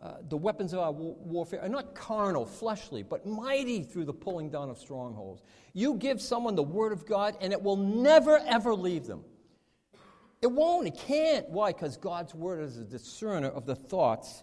Uh, 0.02 0.14
the 0.28 0.36
weapons 0.36 0.72
of 0.72 0.80
our 0.80 0.90
warfare 0.90 1.62
are 1.62 1.68
not 1.68 1.94
carnal, 1.94 2.44
fleshly, 2.44 3.04
but 3.04 3.24
mighty 3.24 3.84
through 3.84 4.04
the 4.04 4.12
pulling 4.12 4.50
down 4.50 4.68
of 4.68 4.76
strongholds. 4.76 5.42
You 5.74 5.94
give 5.94 6.20
someone 6.20 6.56
the 6.56 6.62
Word 6.62 6.92
of 6.92 7.06
God, 7.06 7.36
and 7.40 7.52
it 7.52 7.62
will 7.62 7.76
never, 7.76 8.38
ever 8.38 8.74
leave 8.74 9.06
them. 9.06 9.24
It 10.40 10.50
won't. 10.50 10.88
It 10.88 10.98
can't. 10.98 11.48
Why? 11.50 11.72
Because 11.72 11.96
God's 11.96 12.34
Word 12.34 12.64
is 12.64 12.78
a 12.78 12.84
discerner 12.84 13.48
of 13.48 13.64
the 13.64 13.76
thoughts 13.76 14.42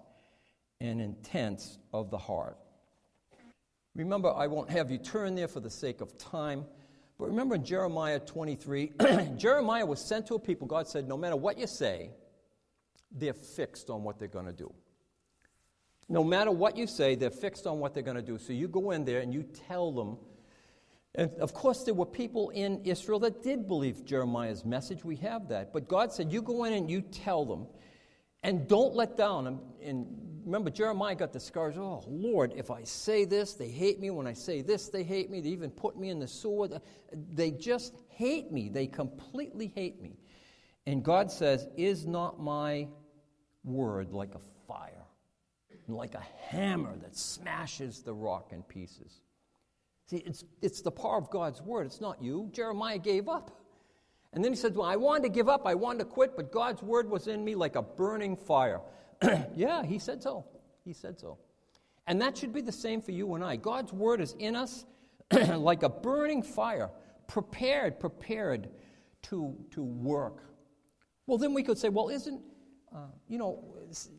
and 0.80 1.02
intents 1.02 1.78
of 1.92 2.10
the 2.10 2.18
heart. 2.18 2.58
Remember, 3.96 4.32
I 4.32 4.48
won't 4.48 4.70
have 4.70 4.90
you 4.90 4.98
turn 4.98 5.36
there 5.36 5.50
for 5.50 5.60
the 5.60 5.70
sake 5.70 6.00
of 6.00 6.18
time, 6.18 6.64
but 7.20 7.28
remember 7.28 7.56
in 7.56 7.66
Jeremiah 7.66 8.20
23, 8.20 8.94
Jeremiah 9.38 9.86
was 9.86 10.00
sent 10.00 10.28
to 10.28 10.36
a 10.36 10.40
people. 10.40 10.68
God 10.68 10.88
said, 10.88 11.08
No 11.08 11.18
matter 11.18 11.36
what 11.36 11.60
you 11.60 11.68
say, 11.68 12.12
they're 13.12 13.34
fixed 13.34 13.90
on 13.90 14.04
what 14.04 14.18
they're 14.18 14.30
going 14.30 14.46
to 14.46 14.54
do. 14.54 14.74
No 16.08 16.24
matter 16.24 16.50
what 16.50 16.78
you 16.78 16.88
say, 16.88 17.16
they're 17.16 17.30
fixed 17.30 17.68
on 17.68 17.80
what 17.80 17.94
they're 17.94 18.04
going 18.04 18.16
to 18.16 18.24
do. 18.24 18.38
So 18.40 18.54
you 18.54 18.70
go 18.70 18.92
in 18.92 19.04
there 19.04 19.20
and 19.20 19.34
you 19.34 19.44
tell 19.44 19.92
them. 19.92 20.18
And 21.14 21.32
of 21.42 21.54
course, 21.54 21.84
there 21.84 21.94
were 21.94 22.06
people 22.06 22.52
in 22.52 22.86
Israel 22.86 23.20
that 23.20 23.44
did 23.44 23.68
believe 23.68 24.06
Jeremiah's 24.06 24.64
message. 24.64 25.04
We 25.04 25.18
have 25.18 25.50
that. 25.50 25.74
But 25.74 25.90
God 25.90 26.14
said, 26.14 26.32
You 26.32 26.42
go 26.42 26.64
in 26.64 26.72
and 26.72 26.90
you 26.90 27.02
tell 27.02 27.46
them. 27.46 27.68
And 28.44 28.66
don't 28.66 28.96
let 28.96 29.18
down. 29.18 29.46
And, 29.84 30.39
remember, 30.50 30.72
Jeremiah 30.72 31.16
got 31.16 31.32
the 31.32 31.40
scars. 31.40 31.78
Oh, 31.78 32.04
Lord, 32.08 32.54
if 32.56 32.72
I 32.72 32.84
say 32.84 33.24
this, 33.26 33.54
they 33.54 33.68
hate 33.70 34.00
me. 34.00 34.10
When 34.10 34.26
I 34.26 34.34
say 34.34 34.62
this, 34.62 34.90
they 34.90 35.04
hate 35.04 35.30
me. 35.30 35.42
They 35.42 35.50
even 35.50 35.70
put 35.70 35.98
me 35.98 36.10
in 36.10 36.20
the 36.20 36.28
sewer. 36.28 36.68
They 37.34 37.52
just 37.52 37.96
hate 38.08 38.52
me. 38.52 38.70
They 38.70 38.88
completely 38.88 39.72
hate 39.76 40.02
me. 40.02 40.18
And 40.88 41.04
God 41.04 41.32
says, 41.32 41.68
Is 41.78 42.08
not 42.08 42.42
my 42.42 42.88
word 43.64 44.12
like 44.12 44.34
a 44.36 44.40
fire? 44.68 45.00
like 45.88 46.14
a 46.14 46.24
hammer 46.48 46.96
that 46.98 47.16
smashes 47.16 48.02
the 48.02 48.14
rock 48.14 48.52
in 48.52 48.62
pieces. 48.64 49.22
See, 50.06 50.18
it's, 50.18 50.44
it's 50.62 50.82
the 50.82 50.92
power 50.92 51.18
of 51.18 51.30
God's 51.30 51.62
word, 51.62 51.86
it's 51.86 52.02
not 52.02 52.22
you. 52.22 52.50
Jeremiah 52.52 53.00
gave 53.00 53.28
up. 53.28 53.60
And 54.34 54.44
then 54.44 54.52
he 54.52 54.56
said, 54.56 54.76
Well, 54.76 54.88
I 54.88 54.96
wanted 54.96 55.24
to 55.24 55.30
give 55.30 55.50
up, 55.50 55.66
I 55.66 55.76
wanted 55.76 56.00
to 56.00 56.06
quit, 56.06 56.36
but 56.36 56.52
God's 56.52 56.84
word 56.84 57.10
was 57.10 57.28
in 57.28 57.44
me 57.44 57.56
like 57.56 57.76
a 57.76 57.82
burning 57.82 58.36
fire. 58.36 58.82
yeah, 59.56 59.84
he 59.84 60.00
said 60.00 60.24
so. 60.24 60.46
He 60.84 60.94
said 60.94 61.20
so. 61.20 61.38
And 62.08 62.22
that 62.22 62.38
should 62.38 62.54
be 62.54 62.62
the 62.62 62.72
same 62.72 63.02
for 63.02 63.12
you 63.12 63.36
and 63.36 63.44
I. 63.44 63.56
God's 63.56 63.94
word 63.94 64.22
is 64.22 64.36
in 64.40 64.56
us 64.56 64.86
like 65.32 65.84
a 65.84 65.90
burning 65.90 66.42
fire, 66.42 66.90
prepared, 67.28 68.00
prepared 68.00 68.70
to, 69.24 69.56
to 69.72 69.84
work. 69.84 70.44
Well, 71.28 71.38
then 71.38 71.54
we 71.54 71.62
could 71.62 71.78
say, 71.78 71.90
well, 71.90 72.10
isn't, 72.10 72.42
uh, 72.96 73.10
you 73.28 73.38
know, 73.38 73.64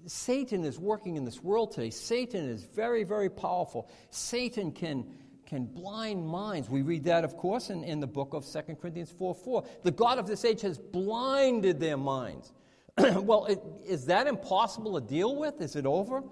Satan 0.06 0.64
is 0.64 0.78
working 0.78 1.16
in 1.16 1.24
this 1.24 1.42
world 1.42 1.72
today. 1.72 1.90
Satan 1.90 2.48
is 2.48 2.62
very, 2.62 3.02
very 3.02 3.28
powerful. 3.28 3.90
Satan 4.10 4.70
can, 4.70 5.06
can 5.46 5.64
blind 5.64 6.24
minds. 6.24 6.70
We 6.70 6.82
read 6.82 7.04
that, 7.04 7.24
of 7.24 7.36
course, 7.36 7.70
in, 7.70 7.82
in 7.82 7.98
the 7.98 8.06
book 8.06 8.34
of 8.34 8.46
2 8.46 8.76
Corinthians 8.76 9.10
4 9.10 9.34
4. 9.34 9.64
The 9.82 9.90
God 9.90 10.18
of 10.18 10.28
this 10.28 10.44
age 10.44 10.60
has 10.60 10.78
blinded 10.78 11.80
their 11.80 11.96
minds. 11.96 12.52
well, 13.22 13.46
it, 13.46 13.60
is 13.86 14.06
that 14.06 14.26
impossible 14.26 15.00
to 15.00 15.06
deal 15.06 15.36
with? 15.36 15.60
Is 15.60 15.76
it 15.76 15.86
over? 15.86 16.22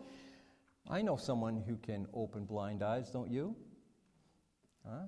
I 0.88 1.02
know 1.02 1.16
someone 1.16 1.62
who 1.66 1.76
can 1.76 2.06
open 2.14 2.44
blind 2.44 2.82
eyes, 2.82 3.10
don't 3.10 3.30
you? 3.30 3.54
Huh? 4.86 5.04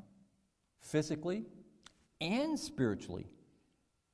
Physically 0.81 1.45
and 2.21 2.59
spiritually. 2.59 3.27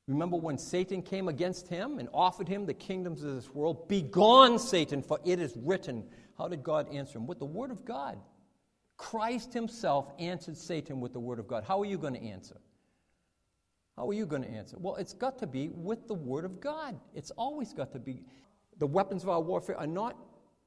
Remember 0.07 0.37
when 0.37 0.57
Satan 0.57 1.03
came 1.03 1.27
against 1.27 1.67
him 1.67 1.99
and 1.99 2.09
offered 2.15 2.47
him 2.47 2.65
the 2.65 2.75
kingdoms 2.75 3.25
of 3.25 3.35
this 3.35 3.53
world? 3.53 3.89
Begone, 3.89 4.59
Satan, 4.59 5.03
for 5.03 5.19
it 5.25 5.41
is 5.41 5.57
written. 5.57 6.05
How 6.39 6.47
did 6.47 6.63
God 6.63 6.93
answer 6.95 7.19
him? 7.19 7.27
With 7.27 7.41
the 7.41 7.47
word 7.47 7.73
of 7.73 7.85
God. 7.85 8.19
Christ 8.97 9.53
himself 9.53 10.13
answered 10.19 10.57
Satan 10.57 11.01
with 11.01 11.13
the 11.13 11.21
word 11.21 11.39
of 11.41 11.49
God. 11.49 11.65
How 11.65 11.81
are 11.81 11.85
you 11.85 11.99
going 11.99 12.15
to 12.15 12.23
answer? 12.23 12.57
How 13.97 14.09
are 14.09 14.13
you 14.13 14.27
going 14.27 14.43
to 14.43 14.51
answer? 14.51 14.77
Well, 14.79 14.97
it's 14.97 15.15
got 15.15 15.39
to 15.39 15.47
be 15.47 15.69
with 15.69 16.07
the 16.07 16.15
word 16.15 16.45
of 16.45 16.61
God. 16.61 16.99
It's 17.15 17.31
always 17.33 17.73
got 17.73 17.93
to 17.93 17.99
be. 17.99 18.23
The 18.79 18.87
weapons 18.87 19.23
of 19.23 19.31
our 19.31 19.41
warfare 19.41 19.79
are 19.79 19.87
not 19.87 20.17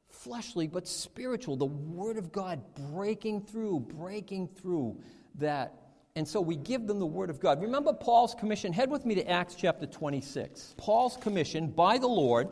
fleshly, 0.05 0.67
but 0.67 0.87
spiritual. 0.87 1.55
The 1.55 1.65
word 1.65 2.17
of 2.17 2.31
God 2.31 2.61
breaking 2.91 3.41
through, 3.41 3.81
breaking 3.81 4.49
through 4.55 4.99
that 5.35 5.79
and 6.15 6.27
so 6.27 6.41
we 6.41 6.57
give 6.57 6.87
them 6.87 6.99
the 6.99 7.05
Word 7.05 7.29
of 7.29 7.39
God. 7.39 7.61
Remember 7.61 7.93
Paul's 7.93 8.35
commission? 8.35 8.73
Head 8.73 8.89
with 8.89 9.05
me 9.05 9.15
to 9.15 9.29
Acts 9.29 9.55
chapter 9.55 9.85
26. 9.85 10.75
Paul's 10.77 11.15
commission 11.15 11.67
by 11.67 11.97
the 11.97 12.07
Lord, 12.07 12.49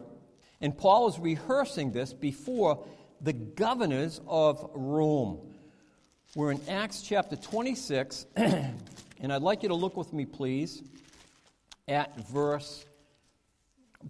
and 0.62 0.78
Paul 0.78 1.10
is 1.10 1.20
rehearsing 1.20 1.92
this 1.92 2.14
before 2.14 2.86
the 3.20 3.34
governors 3.34 4.22
of 4.28 4.70
Rome. 4.74 5.54
We're 6.36 6.52
in 6.52 6.62
Acts 6.70 7.02
chapter 7.02 7.36
26, 7.36 8.28
and 9.20 9.34
I'd 9.34 9.42
like 9.42 9.64
you 9.64 9.70
to 9.70 9.76
look 9.76 9.98
with 9.98 10.14
me, 10.14 10.26
please, 10.26 10.84
at 11.88 12.18
verse. 12.28 12.86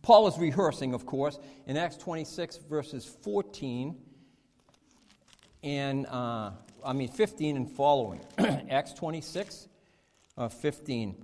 Paul 0.02 0.28
is 0.28 0.38
rehearsing, 0.38 0.94
of 0.94 1.06
course, 1.06 1.40
in 1.66 1.78
Acts 1.78 1.98
26, 1.98 2.58
verses 2.70 3.06
14 3.24 3.96
and 5.64 6.06
uh, 6.08 6.52
I 6.86 6.94
mean 6.94 7.10
15 7.10 7.56
and 7.56 7.70
following. 7.70 8.22
Acts 8.70 8.94
26, 8.94 9.68
uh, 10.38 10.50
15. 10.50 11.16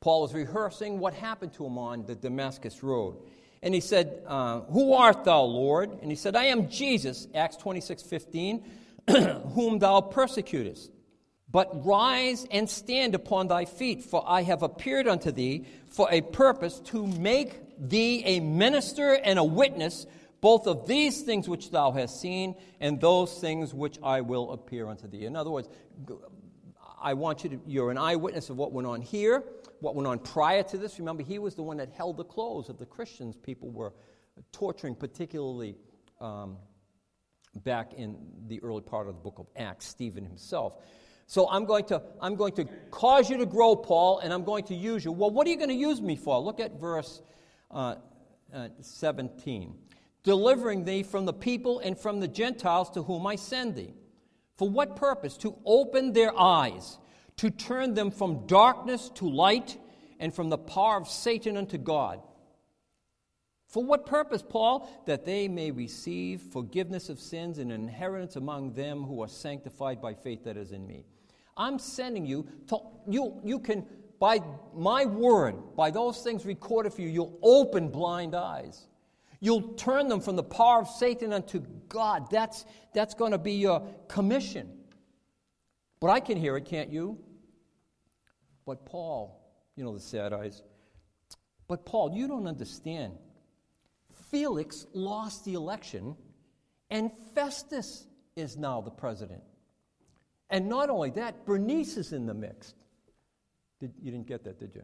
Paul 0.00 0.24
is 0.24 0.32
rehearsing 0.32 0.98
what 0.98 1.14
happened 1.14 1.52
to 1.54 1.66
him 1.66 1.78
on 1.78 2.06
the 2.06 2.14
Damascus 2.14 2.82
Road. 2.82 3.16
And 3.62 3.74
he 3.74 3.80
said, 3.80 4.22
uh, 4.26 4.60
Who 4.60 4.92
art 4.92 5.24
thou, 5.24 5.42
Lord? 5.42 5.90
And 6.00 6.10
he 6.10 6.16
said, 6.16 6.36
I 6.36 6.44
am 6.44 6.68
Jesus, 6.68 7.26
Acts 7.34 7.56
26, 7.56 8.02
15, 8.02 8.64
whom 9.54 9.78
thou 9.78 10.00
persecutest. 10.00 10.90
But 11.56 11.86
rise 11.86 12.46
and 12.50 12.68
stand 12.68 13.14
upon 13.14 13.48
thy 13.48 13.64
feet, 13.64 14.04
for 14.04 14.22
I 14.26 14.42
have 14.42 14.62
appeared 14.62 15.08
unto 15.08 15.32
thee 15.32 15.64
for 15.88 16.06
a 16.10 16.20
purpose 16.20 16.80
to 16.90 17.06
make 17.06 17.62
thee 17.78 18.22
a 18.26 18.40
minister 18.40 19.14
and 19.14 19.38
a 19.38 19.42
witness 19.42 20.04
both 20.42 20.66
of 20.66 20.86
these 20.86 21.22
things 21.22 21.48
which 21.48 21.70
thou 21.70 21.92
hast 21.92 22.20
seen, 22.20 22.56
and 22.78 23.00
those 23.00 23.40
things 23.40 23.72
which 23.72 23.98
I 24.02 24.20
will 24.20 24.52
appear 24.52 24.86
unto 24.86 25.08
thee. 25.08 25.24
In 25.24 25.34
other 25.34 25.48
words, 25.48 25.70
I 27.00 27.14
want 27.14 27.42
you 27.42 27.48
to, 27.48 27.60
you're 27.66 27.90
an 27.90 27.96
eyewitness 27.96 28.50
of 28.50 28.58
what 28.58 28.72
went 28.72 28.86
on 28.86 29.00
here, 29.00 29.42
what 29.80 29.94
went 29.94 30.06
on 30.06 30.18
prior 30.18 30.62
to 30.64 30.76
this. 30.76 30.98
Remember, 30.98 31.22
he 31.22 31.38
was 31.38 31.54
the 31.54 31.62
one 31.62 31.78
that 31.78 31.88
held 31.88 32.18
the 32.18 32.24
clothes 32.24 32.68
of 32.68 32.78
the 32.78 32.84
Christians. 32.84 33.34
People 33.34 33.70
were 33.70 33.94
torturing, 34.52 34.94
particularly 34.94 35.74
um, 36.20 36.58
back 37.64 37.94
in 37.94 38.18
the 38.46 38.62
early 38.62 38.82
part 38.82 39.08
of 39.08 39.14
the 39.14 39.22
book 39.22 39.38
of 39.38 39.46
Acts, 39.56 39.86
Stephen 39.86 40.22
himself. 40.22 40.74
So 41.26 41.48
I'm 41.48 41.64
going 41.64 41.84
to 41.86 42.02
I'm 42.20 42.36
going 42.36 42.52
to 42.54 42.64
cause 42.90 43.28
you 43.28 43.36
to 43.38 43.46
grow, 43.46 43.74
Paul, 43.76 44.20
and 44.20 44.32
I'm 44.32 44.44
going 44.44 44.64
to 44.64 44.74
use 44.74 45.04
you. 45.04 45.12
Well, 45.12 45.30
what 45.30 45.46
are 45.46 45.50
you 45.50 45.56
going 45.56 45.70
to 45.70 45.74
use 45.74 46.00
me 46.00 46.16
for? 46.16 46.38
Look 46.40 46.60
at 46.60 46.80
verse 46.80 47.20
uh, 47.70 47.96
uh, 48.52 48.68
17 48.80 49.74
delivering 50.26 50.84
thee 50.84 51.04
from 51.04 51.24
the 51.24 51.32
people 51.32 51.78
and 51.78 51.96
from 51.96 52.18
the 52.18 52.26
Gentiles 52.26 52.90
to 52.90 53.02
whom 53.04 53.28
I 53.28 53.36
send 53.36 53.76
thee. 53.76 53.94
For 54.56 54.68
what 54.68 54.96
purpose? 54.96 55.36
To 55.38 55.56
open 55.64 56.12
their 56.12 56.36
eyes, 56.36 56.98
to 57.36 57.48
turn 57.48 57.94
them 57.94 58.10
from 58.10 58.44
darkness 58.46 59.08
to 59.14 59.30
light, 59.30 59.78
and 60.18 60.34
from 60.34 60.48
the 60.48 60.58
power 60.58 60.96
of 60.96 61.08
Satan 61.08 61.56
unto 61.56 61.78
God. 61.78 62.20
For 63.68 63.84
what 63.84 64.06
purpose, 64.06 64.42
Paul? 64.42 64.90
That 65.06 65.24
they 65.24 65.46
may 65.46 65.70
receive 65.70 66.40
forgiveness 66.40 67.08
of 67.08 67.20
sins 67.20 67.58
and 67.58 67.70
inheritance 67.70 68.34
among 68.34 68.72
them 68.72 69.04
who 69.04 69.22
are 69.22 69.28
sanctified 69.28 70.02
by 70.02 70.14
faith 70.14 70.44
that 70.44 70.56
is 70.56 70.72
in 70.72 70.86
me. 70.86 71.04
I'm 71.56 71.78
sending 71.78 72.26
you 72.26 72.46
to, 72.68 72.78
you, 73.08 73.40
you 73.44 73.58
can, 73.58 73.86
by 74.18 74.40
my 74.74 75.04
word, 75.04 75.54
by 75.76 75.90
those 75.90 76.22
things 76.22 76.44
recorded 76.44 76.92
for 76.92 77.02
you, 77.02 77.08
you'll 77.08 77.38
open 77.42 77.88
blind 77.88 78.34
eyes. 78.34 78.86
You'll 79.40 79.74
turn 79.74 80.08
them 80.08 80.20
from 80.20 80.36
the 80.36 80.42
power 80.42 80.80
of 80.80 80.88
Satan 80.88 81.32
unto 81.32 81.60
God. 81.88 82.30
That's, 82.30 82.64
that's 82.94 83.14
going 83.14 83.32
to 83.32 83.38
be 83.38 83.52
your 83.52 83.86
commission. 84.08 84.72
But 86.00 86.10
I 86.10 86.20
can 86.20 86.36
hear 86.36 86.56
it, 86.56 86.64
can't 86.64 86.90
you? 86.90 87.18
But 88.66 88.84
Paul, 88.84 89.40
you 89.76 89.84
know 89.84 89.94
the 89.94 90.00
sad 90.00 90.32
eyes. 90.32 90.62
But 91.68 91.84
Paul, 91.84 92.12
you 92.14 92.28
don't 92.28 92.46
understand. 92.46 93.14
Felix 94.30 94.86
lost 94.92 95.44
the 95.44 95.54
election, 95.54 96.16
and 96.90 97.10
Festus 97.34 98.06
is 98.34 98.56
now 98.56 98.80
the 98.80 98.90
president. 98.90 99.42
And 100.50 100.68
not 100.68 100.90
only 100.90 101.10
that, 101.10 101.44
Bernice 101.44 101.96
is 101.96 102.12
in 102.12 102.26
the 102.26 102.34
mix. 102.34 102.74
Did, 103.80 103.92
you 104.00 104.10
didn't 104.10 104.26
get 104.26 104.44
that, 104.44 104.58
did 104.58 104.74
you? 104.74 104.82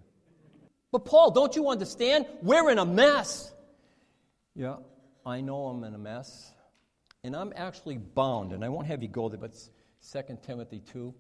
But 0.91 1.05
Paul, 1.05 1.31
don't 1.31 1.57
you 1.57 1.69
understand? 1.71 2.27
We're 2.43 2.71
in 2.71 2.79
a 2.79 2.85
mess. 2.85 3.53
Yeah, 4.55 4.77
I 5.25 5.41
know 5.41 5.67
I'm 5.67 5.85
in 5.85 5.95
a 5.95 5.99
mess. 5.99 6.53
And 7.25 7.37
I'm 7.37 7.53
actually 7.57 7.99
bound, 7.99 8.53
and 8.53 8.65
I 8.65 8.69
won't 8.69 8.89
have 8.89 9.03
you 9.03 9.09
go 9.09 9.29
there, 9.29 9.39
but 9.39 9.55
2 10.13 10.39
Timothy 10.43 10.83
2. 10.93 11.15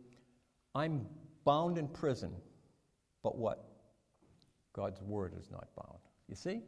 I'm 0.74 1.06
bound 1.44 1.78
in 1.78 1.88
prison. 1.88 2.32
But 3.22 3.38
what? 3.38 3.64
God's 4.72 5.00
word 5.02 5.34
is 5.38 5.50
not 5.50 5.68
bound. 5.76 6.00
You 6.28 6.34
see? 6.34 6.62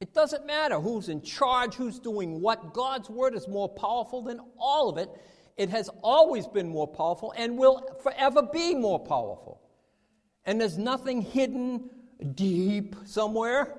It 0.00 0.14
doesn't 0.14 0.46
matter 0.46 0.80
who's 0.80 1.08
in 1.08 1.22
charge, 1.22 1.74
who's 1.74 1.98
doing 1.98 2.40
what. 2.40 2.72
God's 2.72 3.10
word 3.10 3.34
is 3.34 3.48
more 3.48 3.68
powerful 3.68 4.22
than 4.22 4.40
all 4.58 4.88
of 4.88 4.98
it. 4.98 5.10
It 5.58 5.70
has 5.70 5.90
always 6.02 6.46
been 6.46 6.68
more 6.68 6.86
powerful 6.86 7.34
and 7.36 7.58
will 7.58 7.82
forever 8.02 8.42
be 8.42 8.74
more 8.74 8.98
powerful. 8.98 9.60
And 10.44 10.60
there's 10.60 10.78
nothing 10.78 11.20
hidden 11.20 11.90
deep 12.34 12.96
somewhere. 13.04 13.76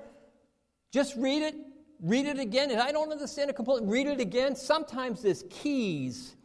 Just 0.92 1.16
read 1.16 1.42
it, 1.42 1.54
read 2.00 2.26
it 2.26 2.38
again. 2.38 2.70
And 2.70 2.80
I 2.80 2.92
don't 2.92 3.10
understand 3.10 3.50
it 3.50 3.56
completely. 3.56 3.88
Read 3.88 4.06
it 4.06 4.20
again. 4.20 4.54
Sometimes 4.54 5.22
there's 5.22 5.44
keys. 5.50 6.36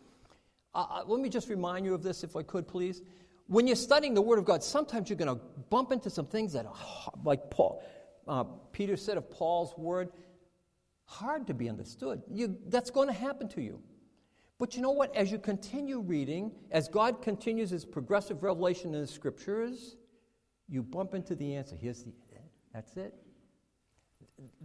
Uh, 0.73 0.85
uh 0.89 1.03
let 1.05 1.19
me 1.19 1.29
just 1.29 1.49
remind 1.49 1.85
you 1.85 1.93
of 1.93 2.01
this, 2.01 2.23
if 2.23 2.35
I 2.35 2.41
could, 2.41 2.67
please. 2.67 3.03
When 3.47 3.67
you're 3.67 3.75
studying 3.75 4.15
the 4.15 4.21
Word 4.21 4.39
of 4.39 4.45
God, 4.45 4.63
sometimes 4.63 5.09
you're 5.09 5.17
going 5.17 5.35
to 5.35 5.41
bump 5.69 5.91
into 5.91 6.09
some 6.09 6.25
things 6.25 6.53
that 6.53 6.65
are 6.65 7.11
like 7.23 7.51
Paul 7.51 7.83
uh, 8.27 8.43
Peter 8.71 8.97
said 8.97 9.17
of 9.17 9.29
Paul's 9.29 9.75
word, 9.77 10.09
hard 11.05 11.47
to 11.47 11.53
be 11.53 11.69
understood. 11.69 12.21
You, 12.31 12.57
that's 12.67 12.89
going 12.89 13.07
to 13.07 13.13
happen 13.13 13.47
to 13.49 13.61
you. 13.61 13.81
But 14.57 14.75
you 14.75 14.81
know 14.81 14.91
what? 14.91 15.15
As 15.15 15.31
you 15.31 15.39
continue 15.39 15.99
reading, 15.99 16.51
as 16.71 16.87
God 16.87 17.21
continues 17.21 17.69
his 17.69 17.83
progressive 17.85 18.41
revelation 18.43 18.95
in 18.95 19.01
the 19.01 19.07
scriptures, 19.07 19.97
you 20.69 20.81
bump 20.81 21.13
into 21.13 21.35
the 21.35 21.55
answer. 21.55 21.75
Here's 21.75 22.03
the 22.03 22.13
that's 22.75 22.97
it. 22.97 23.13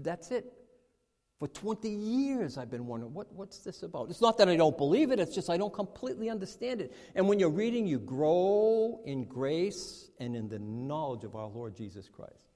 That's 0.01 0.33
it. 0.33 0.53
For 1.39 1.47
20 1.47 1.89
years, 1.89 2.59
I've 2.59 2.71
been 2.71 2.87
wondering, 2.87 3.15
what, 3.15 3.33
what's 3.33 3.59
this 3.61 3.85
about? 3.85 4.11
It's 4.11 4.21
not 4.21 4.37
that 4.39 4.49
I 4.49 4.57
don't 4.57 4.77
believe 4.77 5.13
it, 5.13 5.21
it's 5.21 5.35
just 5.35 5.49
I 5.49 5.57
don't 5.57 5.73
completely 5.73 6.29
understand 6.29 6.81
it. 6.81 6.93
And 7.15 7.29
when 7.29 7.39
you're 7.39 7.49
reading, 7.49 7.87
you 7.87 8.01
grow 8.01 9.01
in 9.07 9.27
grace 9.27 10.11
and 10.19 10.35
in 10.35 10.49
the 10.49 10.59
knowledge 10.59 11.23
of 11.23 11.37
our 11.37 11.47
Lord 11.47 11.77
Jesus 11.77 12.09
Christ. 12.09 12.51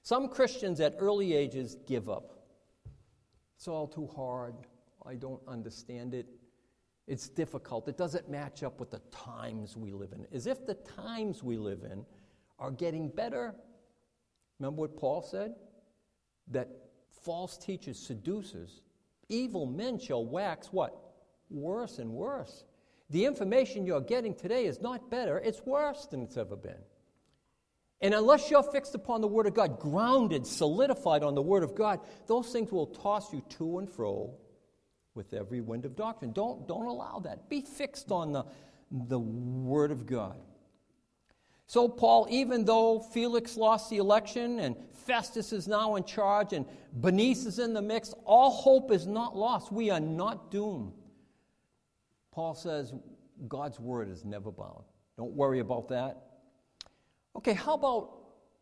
Some 0.00 0.28
Christians 0.28 0.80
at 0.80 0.96
early 0.98 1.34
ages 1.34 1.76
give 1.86 2.08
up. 2.08 2.46
It's 3.56 3.68
all 3.68 3.86
too 3.86 4.08
hard. 4.16 4.54
I 5.04 5.14
don't 5.14 5.42
understand 5.46 6.14
it. 6.14 6.26
It's 7.06 7.28
difficult. 7.28 7.88
It 7.88 7.96
doesn't 7.96 8.28
match 8.28 8.62
up 8.62 8.80
with 8.80 8.90
the 8.90 9.00
times 9.12 9.76
we 9.76 9.92
live 9.92 10.12
in. 10.12 10.26
As 10.32 10.46
if 10.46 10.66
the 10.66 10.74
times 10.74 11.42
we 11.42 11.56
live 11.56 11.84
in 11.84 12.04
are 12.58 12.72
getting 12.72 13.08
better. 13.08 13.54
Remember 14.58 14.82
what 14.82 14.96
Paul 14.96 15.22
said? 15.22 15.54
That 16.48 16.68
false 17.22 17.56
teachers, 17.58 17.98
seducers, 17.98 18.80
evil 19.28 19.66
men 19.66 19.98
shall 19.98 20.24
wax 20.24 20.68
what? 20.72 20.96
Worse 21.48 21.98
and 21.98 22.10
worse. 22.10 22.64
The 23.10 23.24
information 23.24 23.86
you're 23.86 24.00
getting 24.00 24.34
today 24.34 24.66
is 24.66 24.80
not 24.80 25.08
better, 25.10 25.38
it's 25.38 25.64
worse 25.64 26.06
than 26.06 26.22
it's 26.22 26.36
ever 26.36 26.56
been. 26.56 26.82
And 28.00 28.14
unless 28.14 28.50
you're 28.50 28.64
fixed 28.64 28.96
upon 28.96 29.20
the 29.20 29.28
Word 29.28 29.46
of 29.46 29.54
God, 29.54 29.78
grounded, 29.78 30.44
solidified 30.44 31.22
on 31.22 31.34
the 31.34 31.42
Word 31.42 31.62
of 31.62 31.74
God, 31.74 32.00
those 32.26 32.50
things 32.50 32.72
will 32.72 32.88
toss 32.88 33.32
you 33.32 33.42
to 33.58 33.78
and 33.78 33.88
fro 33.88 34.34
with 35.16 35.32
every 35.34 35.60
wind 35.60 35.84
of 35.84 35.96
doctrine. 35.96 36.32
Don't, 36.32 36.68
don't 36.68 36.86
allow 36.86 37.18
that. 37.20 37.48
Be 37.48 37.62
fixed 37.62 38.12
on 38.12 38.32
the, 38.32 38.44
the 38.90 39.18
Word 39.18 39.90
of 39.90 40.06
God. 40.06 40.38
So, 41.66 41.88
Paul, 41.88 42.28
even 42.30 42.64
though 42.64 43.00
Felix 43.00 43.56
lost 43.56 43.90
the 43.90 43.96
election 43.96 44.60
and 44.60 44.76
Festus 44.92 45.52
is 45.52 45.66
now 45.66 45.96
in 45.96 46.04
charge 46.04 46.52
and 46.52 46.64
Bernice 46.92 47.44
is 47.46 47.58
in 47.58 47.72
the 47.72 47.82
mix, 47.82 48.14
all 48.24 48.50
hope 48.50 48.92
is 48.92 49.06
not 49.06 49.36
lost. 49.36 49.72
We 49.72 49.90
are 49.90 49.98
not 49.98 50.50
doomed. 50.50 50.92
Paul 52.30 52.54
says 52.54 52.92
God's 53.48 53.80
word 53.80 54.08
is 54.08 54.24
never 54.24 54.52
bound. 54.52 54.84
Don't 55.16 55.32
worry 55.32 55.60
about 55.60 55.88
that. 55.88 56.22
Okay, 57.34 57.54
how 57.54 57.74
about 57.74 58.10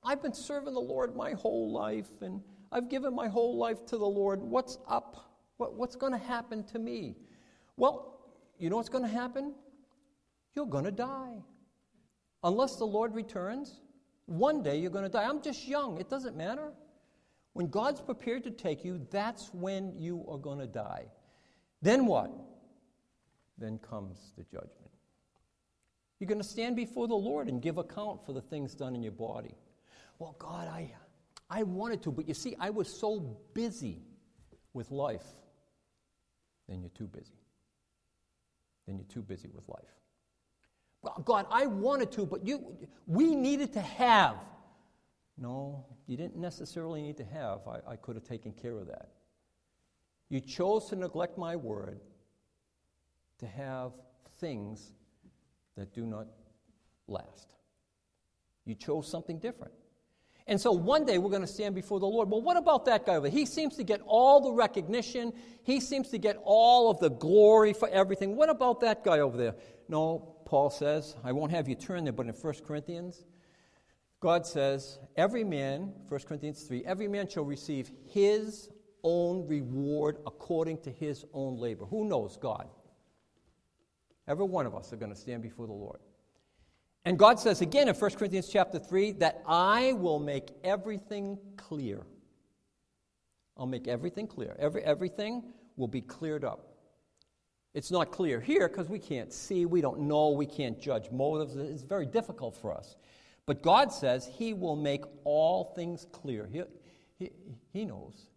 I've 0.03 0.23
been 0.23 0.35
serving 0.35 0.75
the 0.75 0.81
Lord 0.81 1.17
my 1.17 1.33
whole 1.33 1.73
life 1.73 2.23
and 2.23 2.41
I've 2.73 2.89
given 2.89 3.15
my 3.15 3.29
whole 3.29 3.57
life 3.57 3.85
to 3.87 3.99
the 3.99 4.07
Lord. 4.07 4.41
What's 4.41 4.79
up? 4.89 5.34
What, 5.57 5.75
what's 5.75 5.97
going 5.97 6.13
to 6.13 6.19
happen 6.19 6.65
to 6.65 6.79
me? 6.79 7.17
Well, 7.77 8.19
you 8.59 8.71
know 8.71 8.77
what's 8.77 8.89
going 8.89 9.05
to 9.05 9.11
happen? 9.11 9.55
You're 10.55 10.67
going 10.67 10.85
to 10.85 10.93
die. 10.93 11.43
Unless 12.43 12.77
the 12.77 12.85
Lord 12.85 13.15
returns, 13.15 13.81
one 14.27 14.63
day 14.63 14.79
you're 14.79 14.91
going 14.91 15.05
to 15.05 15.11
die. 15.11 15.25
I'm 15.25 15.43
just 15.43 15.67
young. 15.67 15.99
It 15.99 16.09
doesn't 16.09 16.37
matter. 16.37 16.73
When 17.53 17.69
God's 17.69 18.01
prepared 18.01 18.45
to 18.45 18.51
take 18.51 18.85
you, 18.85 19.07
that's 19.11 19.51
when 19.53 19.95
you 19.97 20.25
are 20.29 20.39
going 20.39 20.59
to 20.59 20.67
die. 20.67 21.07
Then 21.83 22.07
what? 22.07 22.31
Then 23.59 23.79
comes 23.79 24.33
the 24.37 24.45
judgment. 24.45 24.91
You're 26.19 26.29
going 26.29 26.41
to 26.41 26.49
stand 26.49 26.77
before 26.77 27.07
the 27.07 27.15
Lord 27.15 27.49
and 27.49 27.61
give 27.61 27.79
account 27.79 28.25
for 28.25 28.33
the 28.33 28.41
things 28.41 28.75
done 28.75 28.95
in 28.95 29.03
your 29.03 29.13
body. 29.13 29.55
Well, 30.19 30.37
God, 30.39 30.69
I, 30.69 30.93
I 31.51 31.63
wanted 31.65 32.03
to, 32.05 32.13
but 32.13 32.27
you 32.27 32.35
see, 32.35 32.57
I 32.59 32.71
was 32.71 32.89
so 32.89 33.39
busy 33.53 34.03
with 34.73 34.91
life. 34.91 35.27
Then 36.69 36.81
you're 36.81 36.91
too 36.91 37.07
busy. 37.07 37.39
Then 38.87 38.97
you're 38.97 39.07
too 39.07 39.23
busy 39.23 39.51
with 39.55 39.69
life. 39.69 39.95
Well, 41.03 41.23
God, 41.25 41.47
I 41.51 41.67
wanted 41.67 42.11
to, 42.13 42.27
but 42.27 42.47
you, 42.47 42.77
we 43.07 43.35
needed 43.35 43.73
to 43.75 43.81
have. 43.81 44.37
No, 45.37 45.85
you 46.07 46.17
didn't 46.17 46.37
necessarily 46.37 47.03
need 47.03 47.17
to 47.19 47.25
have. 47.25 47.61
I, 47.67 47.93
I 47.93 47.97
could 47.97 48.17
have 48.17 48.25
taken 48.25 48.53
care 48.53 48.79
of 48.79 48.87
that. 48.87 49.11
You 50.31 50.41
chose 50.41 50.87
to 50.87 50.97
neglect 50.97 51.37
my 51.37 51.57
word 51.57 52.01
to 53.39 53.47
have 53.47 53.93
things 54.39 54.93
that 55.77 55.93
do 55.93 56.07
not 56.07 56.27
last. 57.07 57.55
You 58.65 58.75
chose 58.75 59.11
something 59.11 59.39
different. 59.39 59.73
And 60.47 60.61
so 60.61 60.73
one 60.73 61.07
day 61.07 61.17
we're 61.17 61.31
going 61.31 61.41
to 61.41 61.47
stand 61.47 61.75
before 61.75 62.01
the 62.01 62.07
Lord. 62.07 62.31
Well, 62.31 62.43
what 62.43 62.59
about 62.59 62.85
that 62.85 63.07
guy 63.07 63.17
over 63.17 63.29
there? 63.29 63.39
He 63.39 63.47
seems 63.47 63.77
to 63.77 63.85
get 63.85 64.03
all 64.05 64.41
the 64.43 64.53
recognition, 64.53 65.33
he 65.63 65.81
seems 65.81 66.11
to 66.11 66.19
get 66.19 66.39
all 66.45 66.91
of 66.91 67.01
the 67.01 67.11
glory 67.11 67.73
for 67.73 67.89
everything. 67.89 68.37
What 68.37 68.51
about 68.51 68.81
that 68.81 69.05
guy 69.05 69.21
over 69.21 69.39
there? 69.39 69.55
No, 69.89 70.37
Paul 70.45 70.69
says, 70.71 71.17
I 71.25 71.33
won't 71.33 71.53
have 71.53 71.69
you 71.69 71.75
turn 71.75 72.05
there, 72.05 72.13
but 72.13 72.27
in 72.27 72.35
1 72.35 72.55
Corinthians, 72.67 73.25
God 74.21 74.47
says, 74.47 74.99
every 75.17 75.45
man, 75.45 75.93
1 76.09 76.21
Corinthians 76.27 76.63
3, 76.63 76.85
every 76.85 77.09
man 77.09 77.29
shall 77.29 77.45
receive 77.45 77.91
his 78.07 78.69
own 79.03 79.47
reward 79.47 80.19
according 80.27 80.79
to 80.83 80.91
his 80.91 81.25
own 81.33 81.57
labor. 81.59 81.85
Who 81.87 82.07
knows? 82.07 82.37
God. 82.37 82.69
Every 84.27 84.47
one 84.47 84.67
of 84.67 84.75
us 84.75 84.93
are 84.93 84.97
going 84.97 85.13
to 85.13 85.19
stand 85.19 85.43
before 85.43 85.67
the 85.67 85.73
Lord. 85.73 86.01
And 87.05 87.19
God 87.19 87.39
says 87.39 87.61
again 87.61 87.89
in 87.89 87.95
1 87.95 88.11
Corinthians 88.13 88.49
chapter 88.49 88.79
3 88.79 89.13
that 89.13 89.43
I 89.47 89.93
will 89.93 90.19
make 90.19 90.51
everything 90.65 91.39
clear. 91.57 92.07
I'll 93.57 93.67
make 93.67 93.87
everything 93.87 94.27
clear. 94.27 94.57
Every, 94.59 94.83
everything 94.83 95.53
will 95.77 95.89
be 95.89 96.01
cleared 96.01 96.45
up. 96.45 96.75
It's 97.75 97.91
not 97.91 98.13
clear 98.13 98.41
here 98.41 98.69
because 98.69 98.89
we 98.89 98.99
can't 98.99 99.33
see, 99.33 99.67
we 99.67 99.81
don't 99.81 100.01
know, 100.01 100.31
we 100.31 100.47
can't 100.47 100.81
judge 100.81 101.11
motives. 101.11 101.57
It's 101.57 101.83
very 101.83 102.07
difficult 102.07 102.57
for 102.57 102.73
us. 102.73 102.97
But 103.47 103.63
God 103.63 103.93
says 103.93 104.27
He 104.27 104.55
will 104.55 104.77
make 104.77 105.05
all 105.25 105.73
things 105.77 106.07
clear. 106.13 106.49
He, 106.51 106.63
he, 107.19 107.31
he 107.73 107.85
knows. 107.85 108.31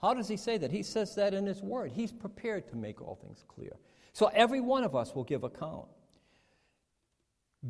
How 0.00 0.14
does 0.14 0.26
He 0.26 0.38
say 0.38 0.56
that? 0.58 0.72
He 0.72 0.82
says 0.82 1.14
that 1.14 1.34
in 1.34 1.46
His 1.46 1.62
Word. 1.62 1.92
He's 1.92 2.12
prepared 2.12 2.66
to 2.68 2.76
make 2.76 3.00
all 3.00 3.14
things 3.14 3.44
clear. 3.46 3.76
So 4.12 4.30
every 4.34 4.60
one 4.60 4.84
of 4.84 4.96
us 4.96 5.14
will 5.14 5.24
give 5.24 5.44
account. 5.44 5.86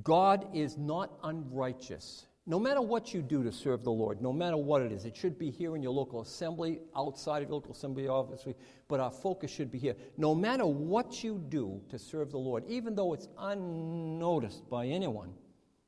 God 0.03 0.47
is 0.55 0.77
not 0.77 1.19
unrighteous. 1.23 2.27
No 2.47 2.59
matter 2.59 2.81
what 2.81 3.13
you 3.13 3.23
do 3.23 3.43
to 3.45 3.53
serve 3.53 3.85
the 3.85 3.93
Lord, 3.93 4.23
no 4.23 4.33
matter 4.33 4.57
what 4.57 4.83
it 4.83 4.93
is, 4.93 5.05
it 5.05 5.17
should 5.17 5.39
be 5.39 5.51
here 5.51 5.77
in 5.77 5.83
your 5.83 5.93
local 5.93 6.21
assembly, 6.21 6.81
outside 6.97 7.43
of 7.43 7.49
your 7.49 7.57
local 7.57 7.73
assembly, 7.73 8.09
obviously, 8.09 8.55
but 8.89 8.99
our 8.99 9.11
focus 9.11 9.51
should 9.51 9.71
be 9.71 9.79
here. 9.79 9.95
No 10.17 10.35
matter 10.35 10.67
what 10.67 11.23
you 11.23 11.45
do 11.49 11.81
to 11.91 11.99
serve 11.99 12.31
the 12.31 12.39
Lord, 12.39 12.65
even 12.67 12.95
though 12.95 13.13
it's 13.13 13.29
unnoticed 13.39 14.69
by 14.69 14.87
anyone, 14.87 15.33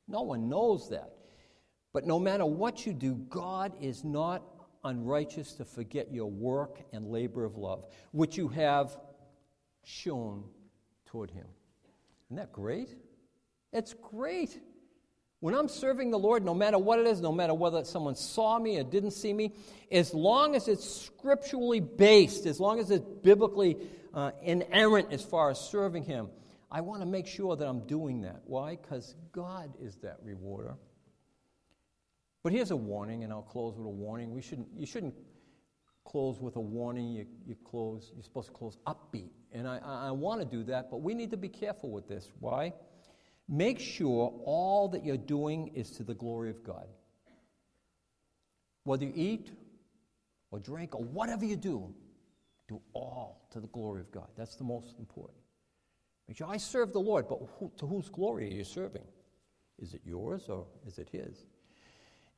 no 0.09 0.23
one 0.23 0.49
knows 0.49 0.89
that. 0.91 1.15
But 1.93 2.07
no 2.07 2.19
matter 2.19 2.47
what 2.47 2.87
you 2.87 2.93
do, 2.93 3.15
God 3.29 3.73
is 3.81 4.05
not 4.05 4.43
unrighteous 4.85 5.55
to 5.55 5.65
forget 5.65 6.13
your 6.13 6.31
work 6.31 6.81
and 6.93 7.09
labor 7.09 7.45
of 7.45 7.57
love, 7.57 7.87
which 8.11 8.37
you 8.37 8.49
have 8.49 8.97
shown 9.85 10.45
toward 11.07 11.31
him. 11.31 11.47
Isn't 12.27 12.37
that 12.37 12.53
great? 12.53 12.97
It's 13.73 13.95
great. 13.95 14.61
When 15.41 15.55
I'm 15.55 15.69
serving 15.69 16.11
the 16.11 16.19
Lord, 16.19 16.45
no 16.45 16.55
matter 16.55 16.79
what 16.79 17.01
it 17.01 17.07
is, 17.07 17.21
no 17.21 17.33
matter 17.33 17.55
whether 17.55 17.83
someone 17.85 18.15
saw 18.15 18.59
me 18.59 18.79
or 18.79 18.85
didn't 18.85 19.11
see 19.11 19.33
me, 19.33 19.55
as 19.91 20.15
long 20.15 20.55
as 20.55 20.69
it's 20.69 20.89
scripturally 20.89 21.81
based, 21.81 22.47
as 22.47 22.61
long 22.61 22.79
as 22.79 22.93
it's 22.93 23.05
biblically 23.23 23.77
uh, 24.15 24.31
inerrant 24.43 25.13
as 25.13 25.25
far 25.25 25.51
as 25.51 25.59
serving 25.59 26.05
Him, 26.05 26.29
I 26.71 26.81
want 26.81 27.01
to 27.01 27.07
make 27.07 27.27
sure 27.27 27.57
that 27.57 27.67
I'm 27.67 27.87
doing 27.87 28.21
that. 28.23 28.43
Why? 28.45 28.77
Because 28.77 29.17
God 29.33 29.73
is 29.81 29.97
that 29.97 30.19
rewarder. 30.23 30.77
But 32.43 32.53
here's 32.53 32.71
a 32.71 32.77
warning, 32.77 33.25
and 33.25 33.33
I'll 33.33 33.43
close 33.43 33.77
with 33.77 33.87
a 33.87 33.91
warning. 33.91 34.33
We 34.33 34.43
shouldn't, 34.43 34.69
you 34.77 34.87
shouldn't 34.87 35.15
close 36.05 36.41
with 36.41 36.57
a 36.57 36.61
warning. 36.61 37.11
You, 37.11 37.27
you 37.47 37.57
close, 37.65 38.13
you're 38.15 38.23
supposed 38.23 38.49
to 38.49 38.55
close 38.55 38.79
upbeat. 38.87 39.31
And 39.53 39.67
I, 39.67 39.81
I, 39.85 40.09
I 40.09 40.11
want 40.13 40.41
to 40.41 40.47
do 40.47 40.63
that, 40.65 40.91
but 40.91 41.03
we 41.03 41.15
need 41.15 41.31
to 41.33 41.37
be 41.37 41.49
careful 41.49 41.91
with 41.91 42.09
this. 42.09 42.31
Why? 42.41 42.73
Make 43.53 43.81
sure 43.81 44.33
all 44.47 44.89
that 44.89 45.05
you're 45.05 45.19
doing 45.19 45.73
is 45.75 45.91
to 45.93 46.05
the 46.05 46.15
glory 46.15 46.49
of 46.49 46.65
God. 46.65 46.87
Whether 48.85 49.05
you 49.05 49.13
eat 49.15 49.51
or 50.51 50.59
drink 50.59 50.95
or 50.95 51.05
whatever 51.05 51.45
you 51.45 51.57
do, 51.57 51.93
do 52.67 52.81
all 52.95 53.47
to 53.51 53.61
the 53.61 53.67
glory 53.67 54.01
of 54.01 54.11
God. 54.11 54.29
That's 54.39 54.57
the 54.57 54.65
most 54.65 54.99
important. 54.99 55.37
Make 56.27 56.39
sure 56.39 56.47
I 56.49 56.57
serve 56.57 56.95
the 56.95 56.99
Lord, 56.99 57.29
but 57.29 57.41
who, 57.59 57.71
to 57.77 57.87
whose 57.87 58.09
glory 58.09 58.51
are 58.51 58.55
you 58.55 58.65
serving? 58.65 59.05
Is 59.79 59.93
it 59.93 60.01
yours 60.03 60.49
or 60.49 60.65
is 60.87 60.99
it 60.99 61.11
His? 61.13 61.45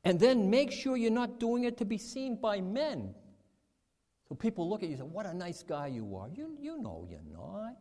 And 0.03 0.19
then 0.19 0.49
make 0.49 0.69
sure 0.69 0.97
you're 0.97 1.11
not 1.11 1.39
doing 1.39 1.63
it 1.63 1.77
to 1.77 1.85
be 1.85 1.97
seen 1.97 2.35
by 2.41 2.59
men. 2.59 3.15
So 4.27 4.35
people 4.35 4.69
look 4.69 4.83
at 4.83 4.89
you 4.89 4.95
and 4.95 5.03
say, 5.05 5.09
What 5.09 5.25
a 5.27 5.33
nice 5.33 5.63
guy 5.63 5.87
you 5.87 6.17
are. 6.17 6.27
You, 6.27 6.57
you 6.59 6.77
know 6.77 7.07
you're 7.09 7.21
not. 7.31 7.77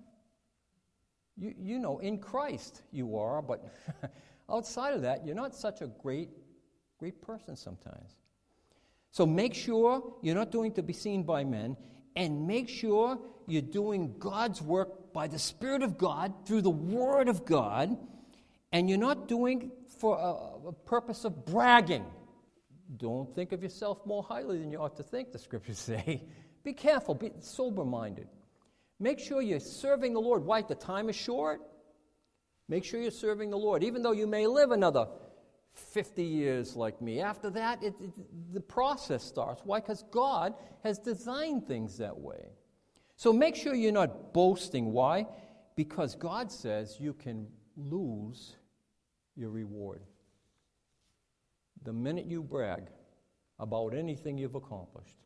You, 1.37 1.55
you 1.59 1.78
know, 1.78 1.99
in 1.99 2.18
Christ 2.18 2.82
you 2.93 3.16
are, 3.16 3.43
but 3.43 3.64
outside 4.51 4.95
of 4.95 5.03
that, 5.03 5.26
you're 5.26 5.35
not 5.35 5.55
such 5.55 5.80
a 5.80 5.87
great, 5.87 6.30
great 6.99 7.20
person 7.20 7.57
sometimes. 7.57 8.16
So 9.11 9.26
make 9.26 9.55
sure 9.55 10.14
you're 10.22 10.35
not 10.35 10.51
doing 10.51 10.72
to 10.72 10.82
be 10.82 10.93
seen 10.93 11.22
by 11.22 11.45
men, 11.45 11.76
and 12.16 12.47
make 12.47 12.68
sure 12.68 13.18
you're 13.47 13.62
doing 13.62 14.14
God's 14.18 14.62
work 14.62 15.12
by 15.12 15.26
the 15.26 15.39
Spirit 15.39 15.82
of 15.82 15.99
God 15.99 16.47
through 16.47 16.62
the 16.62 16.70
Word 16.70 17.28
of 17.28 17.45
God, 17.45 17.97
and 18.72 18.89
you're 18.89 18.99
not 18.99 19.28
doing 19.28 19.70
for 19.99 20.18
a, 20.18 20.68
a 20.68 20.72
purpose 20.72 21.24
of 21.24 21.45
bragging. 21.47 22.05
Don't 22.97 23.35
think 23.35 23.53
of 23.53 23.62
yourself 23.62 24.05
more 24.05 24.22
highly 24.22 24.59
than 24.59 24.70
you 24.70 24.78
ought 24.78 24.97
to 24.97 25.03
think, 25.03 25.32
the 25.32 25.39
scriptures 25.39 25.78
say. 25.91 26.22
Be 26.62 26.72
careful, 26.72 27.14
be 27.14 27.30
sober 27.41 27.85
minded. 27.85 28.28
Make 29.01 29.18
sure 29.18 29.42
you're 29.42 29.61
serving 29.61 30.12
the 30.12 30.20
Lord. 30.20 30.45
Why? 30.45 30.62
The 30.62 30.74
time 30.74 31.09
is 31.09 31.16
short. 31.16 31.61
Make 32.68 32.84
sure 32.84 33.01
you're 33.01 33.11
serving 33.11 33.51
the 33.51 33.59
Lord, 33.59 33.82
even 33.82 34.03
though 34.03 34.12
you 34.12 34.26
may 34.26 34.47
live 34.47 34.70
another 34.70 35.07
50 35.72 36.22
years 36.22 36.76
like 36.76 37.03
me. 37.03 37.20
After 37.20 37.51
that, 37.51 37.82
it, 37.82 37.95
it, 38.01 38.55
the 38.55 38.61
process 38.61 39.22
starts. 39.22 39.62
Why? 39.64 39.80
Because 39.80 40.05
God 40.11 40.55
has 40.82 40.99
designed 40.99 41.66
things 41.66 41.99
that 41.99 42.16
way. 42.16 42.49
So 43.16 43.32
make 43.32 43.57
sure 43.57 43.74
you're 43.74 43.92
not 43.92 44.32
boasting. 44.32 44.92
Why? 44.92 45.26
Because 45.76 46.14
God 46.14 46.51
says 46.51 46.97
you 47.01 47.12
can 47.12 47.49
lose 47.76 48.57
your 49.36 49.51
reward. 49.51 50.03
The 51.82 51.92
minute 51.92 52.26
you 52.26 52.42
brag 52.42 52.84
about 53.59 53.95
anything 53.95 54.38
you've 54.38 54.55
accomplished, 54.55 55.18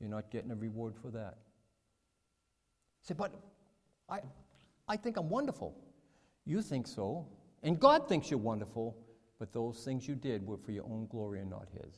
you're 0.00 0.08
not 0.08 0.30
getting 0.30 0.50
a 0.52 0.56
reward 0.56 0.94
for 1.00 1.10
that. 1.10 1.38
Say, 3.06 3.14
but 3.14 3.32
I, 4.08 4.20
I 4.88 4.96
think 4.96 5.16
I'm 5.16 5.28
wonderful. 5.28 5.76
You 6.44 6.60
think 6.60 6.86
so. 6.86 7.26
And 7.62 7.78
God 7.78 8.08
thinks 8.08 8.30
you're 8.30 8.38
wonderful, 8.38 8.96
but 9.38 9.52
those 9.52 9.84
things 9.84 10.08
you 10.08 10.14
did 10.14 10.44
were 10.46 10.56
for 10.56 10.72
your 10.72 10.84
own 10.84 11.06
glory 11.10 11.40
and 11.40 11.50
not 11.50 11.68
His. 11.72 11.94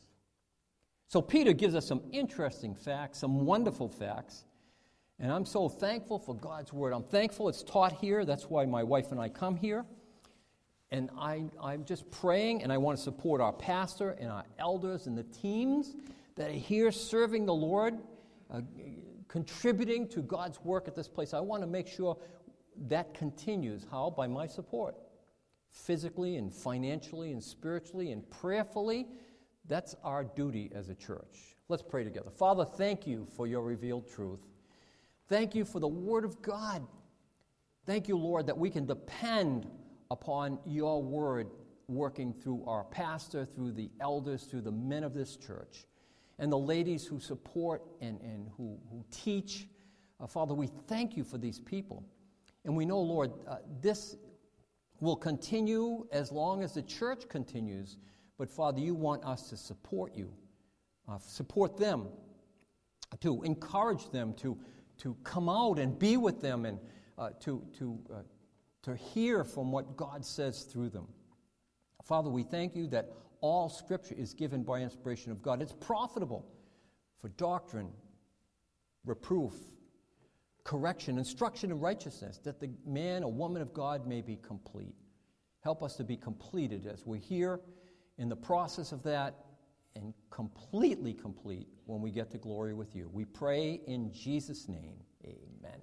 So 1.06 1.22
Peter 1.22 1.54
gives 1.54 1.74
us 1.74 1.86
some 1.86 2.02
interesting 2.12 2.74
facts, 2.74 3.18
some 3.18 3.46
wonderful 3.46 3.88
facts. 3.88 4.44
And 5.18 5.32
I'm 5.32 5.46
so 5.46 5.68
thankful 5.68 6.18
for 6.18 6.34
God's 6.34 6.72
word. 6.72 6.92
I'm 6.92 7.02
thankful 7.02 7.48
it's 7.48 7.62
taught 7.62 7.92
here. 7.92 8.26
That's 8.26 8.44
why 8.44 8.66
my 8.66 8.82
wife 8.82 9.10
and 9.10 9.18
I 9.18 9.30
come 9.30 9.56
here. 9.56 9.86
And 10.90 11.10
I, 11.18 11.44
I'm 11.62 11.84
just 11.84 12.10
praying, 12.10 12.62
and 12.62 12.72
I 12.72 12.78
want 12.78 12.98
to 12.98 13.02
support 13.02 13.40
our 13.40 13.52
pastor 13.52 14.10
and 14.10 14.30
our 14.30 14.44
elders 14.58 15.06
and 15.06 15.16
the 15.16 15.24
teams 15.24 15.94
that 16.36 16.50
are 16.50 16.52
here 16.52 16.92
serving 16.92 17.46
the 17.46 17.54
Lord, 17.54 17.98
uh, 18.50 18.60
contributing 19.28 20.08
to 20.08 20.22
God's 20.22 20.58
work 20.64 20.88
at 20.88 20.94
this 20.94 21.08
place. 21.08 21.34
I 21.34 21.40
want 21.40 21.62
to 21.62 21.66
make 21.66 21.86
sure 21.86 22.16
that 22.88 23.14
continues. 23.14 23.86
How? 23.90 24.10
By 24.10 24.26
my 24.26 24.46
support. 24.46 24.96
Physically 25.70 26.36
and 26.36 26.52
financially 26.52 27.32
and 27.32 27.42
spiritually 27.42 28.12
and 28.12 28.28
prayerfully. 28.30 29.06
That's 29.66 29.94
our 30.02 30.24
duty 30.24 30.70
as 30.74 30.88
a 30.88 30.94
church. 30.94 31.56
Let's 31.68 31.82
pray 31.82 32.04
together. 32.04 32.30
Father, 32.30 32.64
thank 32.64 33.06
you 33.06 33.26
for 33.36 33.46
your 33.46 33.62
revealed 33.62 34.08
truth. 34.08 34.40
Thank 35.28 35.54
you 35.54 35.66
for 35.66 35.78
the 35.78 35.88
Word 35.88 36.24
of 36.24 36.40
God. 36.40 36.86
Thank 37.84 38.08
you, 38.08 38.16
Lord, 38.16 38.46
that 38.46 38.56
we 38.56 38.70
can 38.70 38.86
depend 38.86 39.68
upon 40.10 40.58
your 40.64 41.02
Word 41.02 41.48
working 41.88 42.32
through 42.32 42.64
our 42.66 42.84
pastor, 42.84 43.44
through 43.44 43.72
the 43.72 43.90
elders, 44.00 44.44
through 44.44 44.62
the 44.62 44.72
men 44.72 45.04
of 45.04 45.14
this 45.14 45.36
church, 45.36 45.84
and 46.38 46.52
the 46.52 46.58
ladies 46.58 47.04
who 47.04 47.18
support 47.18 47.82
and, 48.00 48.20
and 48.20 48.48
who, 48.56 48.78
who 48.90 49.04
teach. 49.10 49.66
Uh, 50.20 50.26
Father, 50.26 50.54
we 50.54 50.68
thank 50.86 51.16
you 51.16 51.24
for 51.24 51.38
these 51.38 51.60
people. 51.60 52.04
And 52.64 52.76
we 52.76 52.84
know, 52.84 53.00
Lord, 53.00 53.32
uh, 53.46 53.56
this 53.80 54.16
will 55.00 55.16
continue 55.16 56.06
as 56.12 56.32
long 56.32 56.62
as 56.62 56.74
the 56.74 56.82
church 56.82 57.28
continues. 57.28 57.98
But 58.36 58.50
Father, 58.50 58.80
you 58.80 58.94
want 58.94 59.24
us 59.24 59.48
to 59.50 59.56
support 59.56 60.14
you, 60.14 60.32
uh, 61.08 61.18
support 61.18 61.76
them, 61.76 62.08
to 63.20 63.42
encourage 63.42 64.10
them 64.10 64.34
to, 64.34 64.56
to 64.98 65.16
come 65.24 65.48
out 65.48 65.78
and 65.78 65.98
be 65.98 66.16
with 66.16 66.40
them 66.40 66.64
and 66.64 66.78
uh, 67.16 67.30
to, 67.40 67.64
to, 67.78 67.98
uh, 68.12 68.18
to 68.82 68.94
hear 68.94 69.44
from 69.44 69.72
what 69.72 69.96
God 69.96 70.24
says 70.24 70.62
through 70.62 70.90
them. 70.90 71.08
Father, 72.04 72.30
we 72.30 72.42
thank 72.42 72.76
you 72.76 72.86
that 72.88 73.10
all 73.40 73.68
Scripture 73.68 74.14
is 74.16 74.34
given 74.34 74.62
by 74.62 74.80
inspiration 74.80 75.32
of 75.32 75.42
God. 75.42 75.62
It's 75.62 75.72
profitable 75.72 76.46
for 77.20 77.28
doctrine, 77.30 77.90
reproof, 79.04 79.54
correction, 80.64 81.18
instruction 81.18 81.70
in 81.70 81.80
righteousness, 81.80 82.38
that 82.44 82.60
the 82.60 82.70
man 82.86 83.24
or 83.24 83.32
woman 83.32 83.62
of 83.62 83.72
God 83.72 84.06
may 84.06 84.20
be 84.20 84.36
complete. 84.36 84.94
Help 85.60 85.82
us 85.82 85.96
to 85.96 86.04
be 86.04 86.16
completed 86.16 86.86
as 86.86 87.04
we're 87.06 87.16
here 87.16 87.60
in 88.18 88.28
the 88.28 88.36
process 88.36 88.92
of 88.92 89.02
that 89.02 89.34
and 89.96 90.14
completely 90.30 91.12
complete 91.12 91.66
when 91.86 92.00
we 92.00 92.10
get 92.10 92.30
to 92.30 92.38
glory 92.38 92.74
with 92.74 92.94
you. 92.94 93.10
We 93.12 93.24
pray 93.24 93.80
in 93.86 94.12
Jesus' 94.12 94.68
name. 94.68 94.96
Amen. 95.24 95.72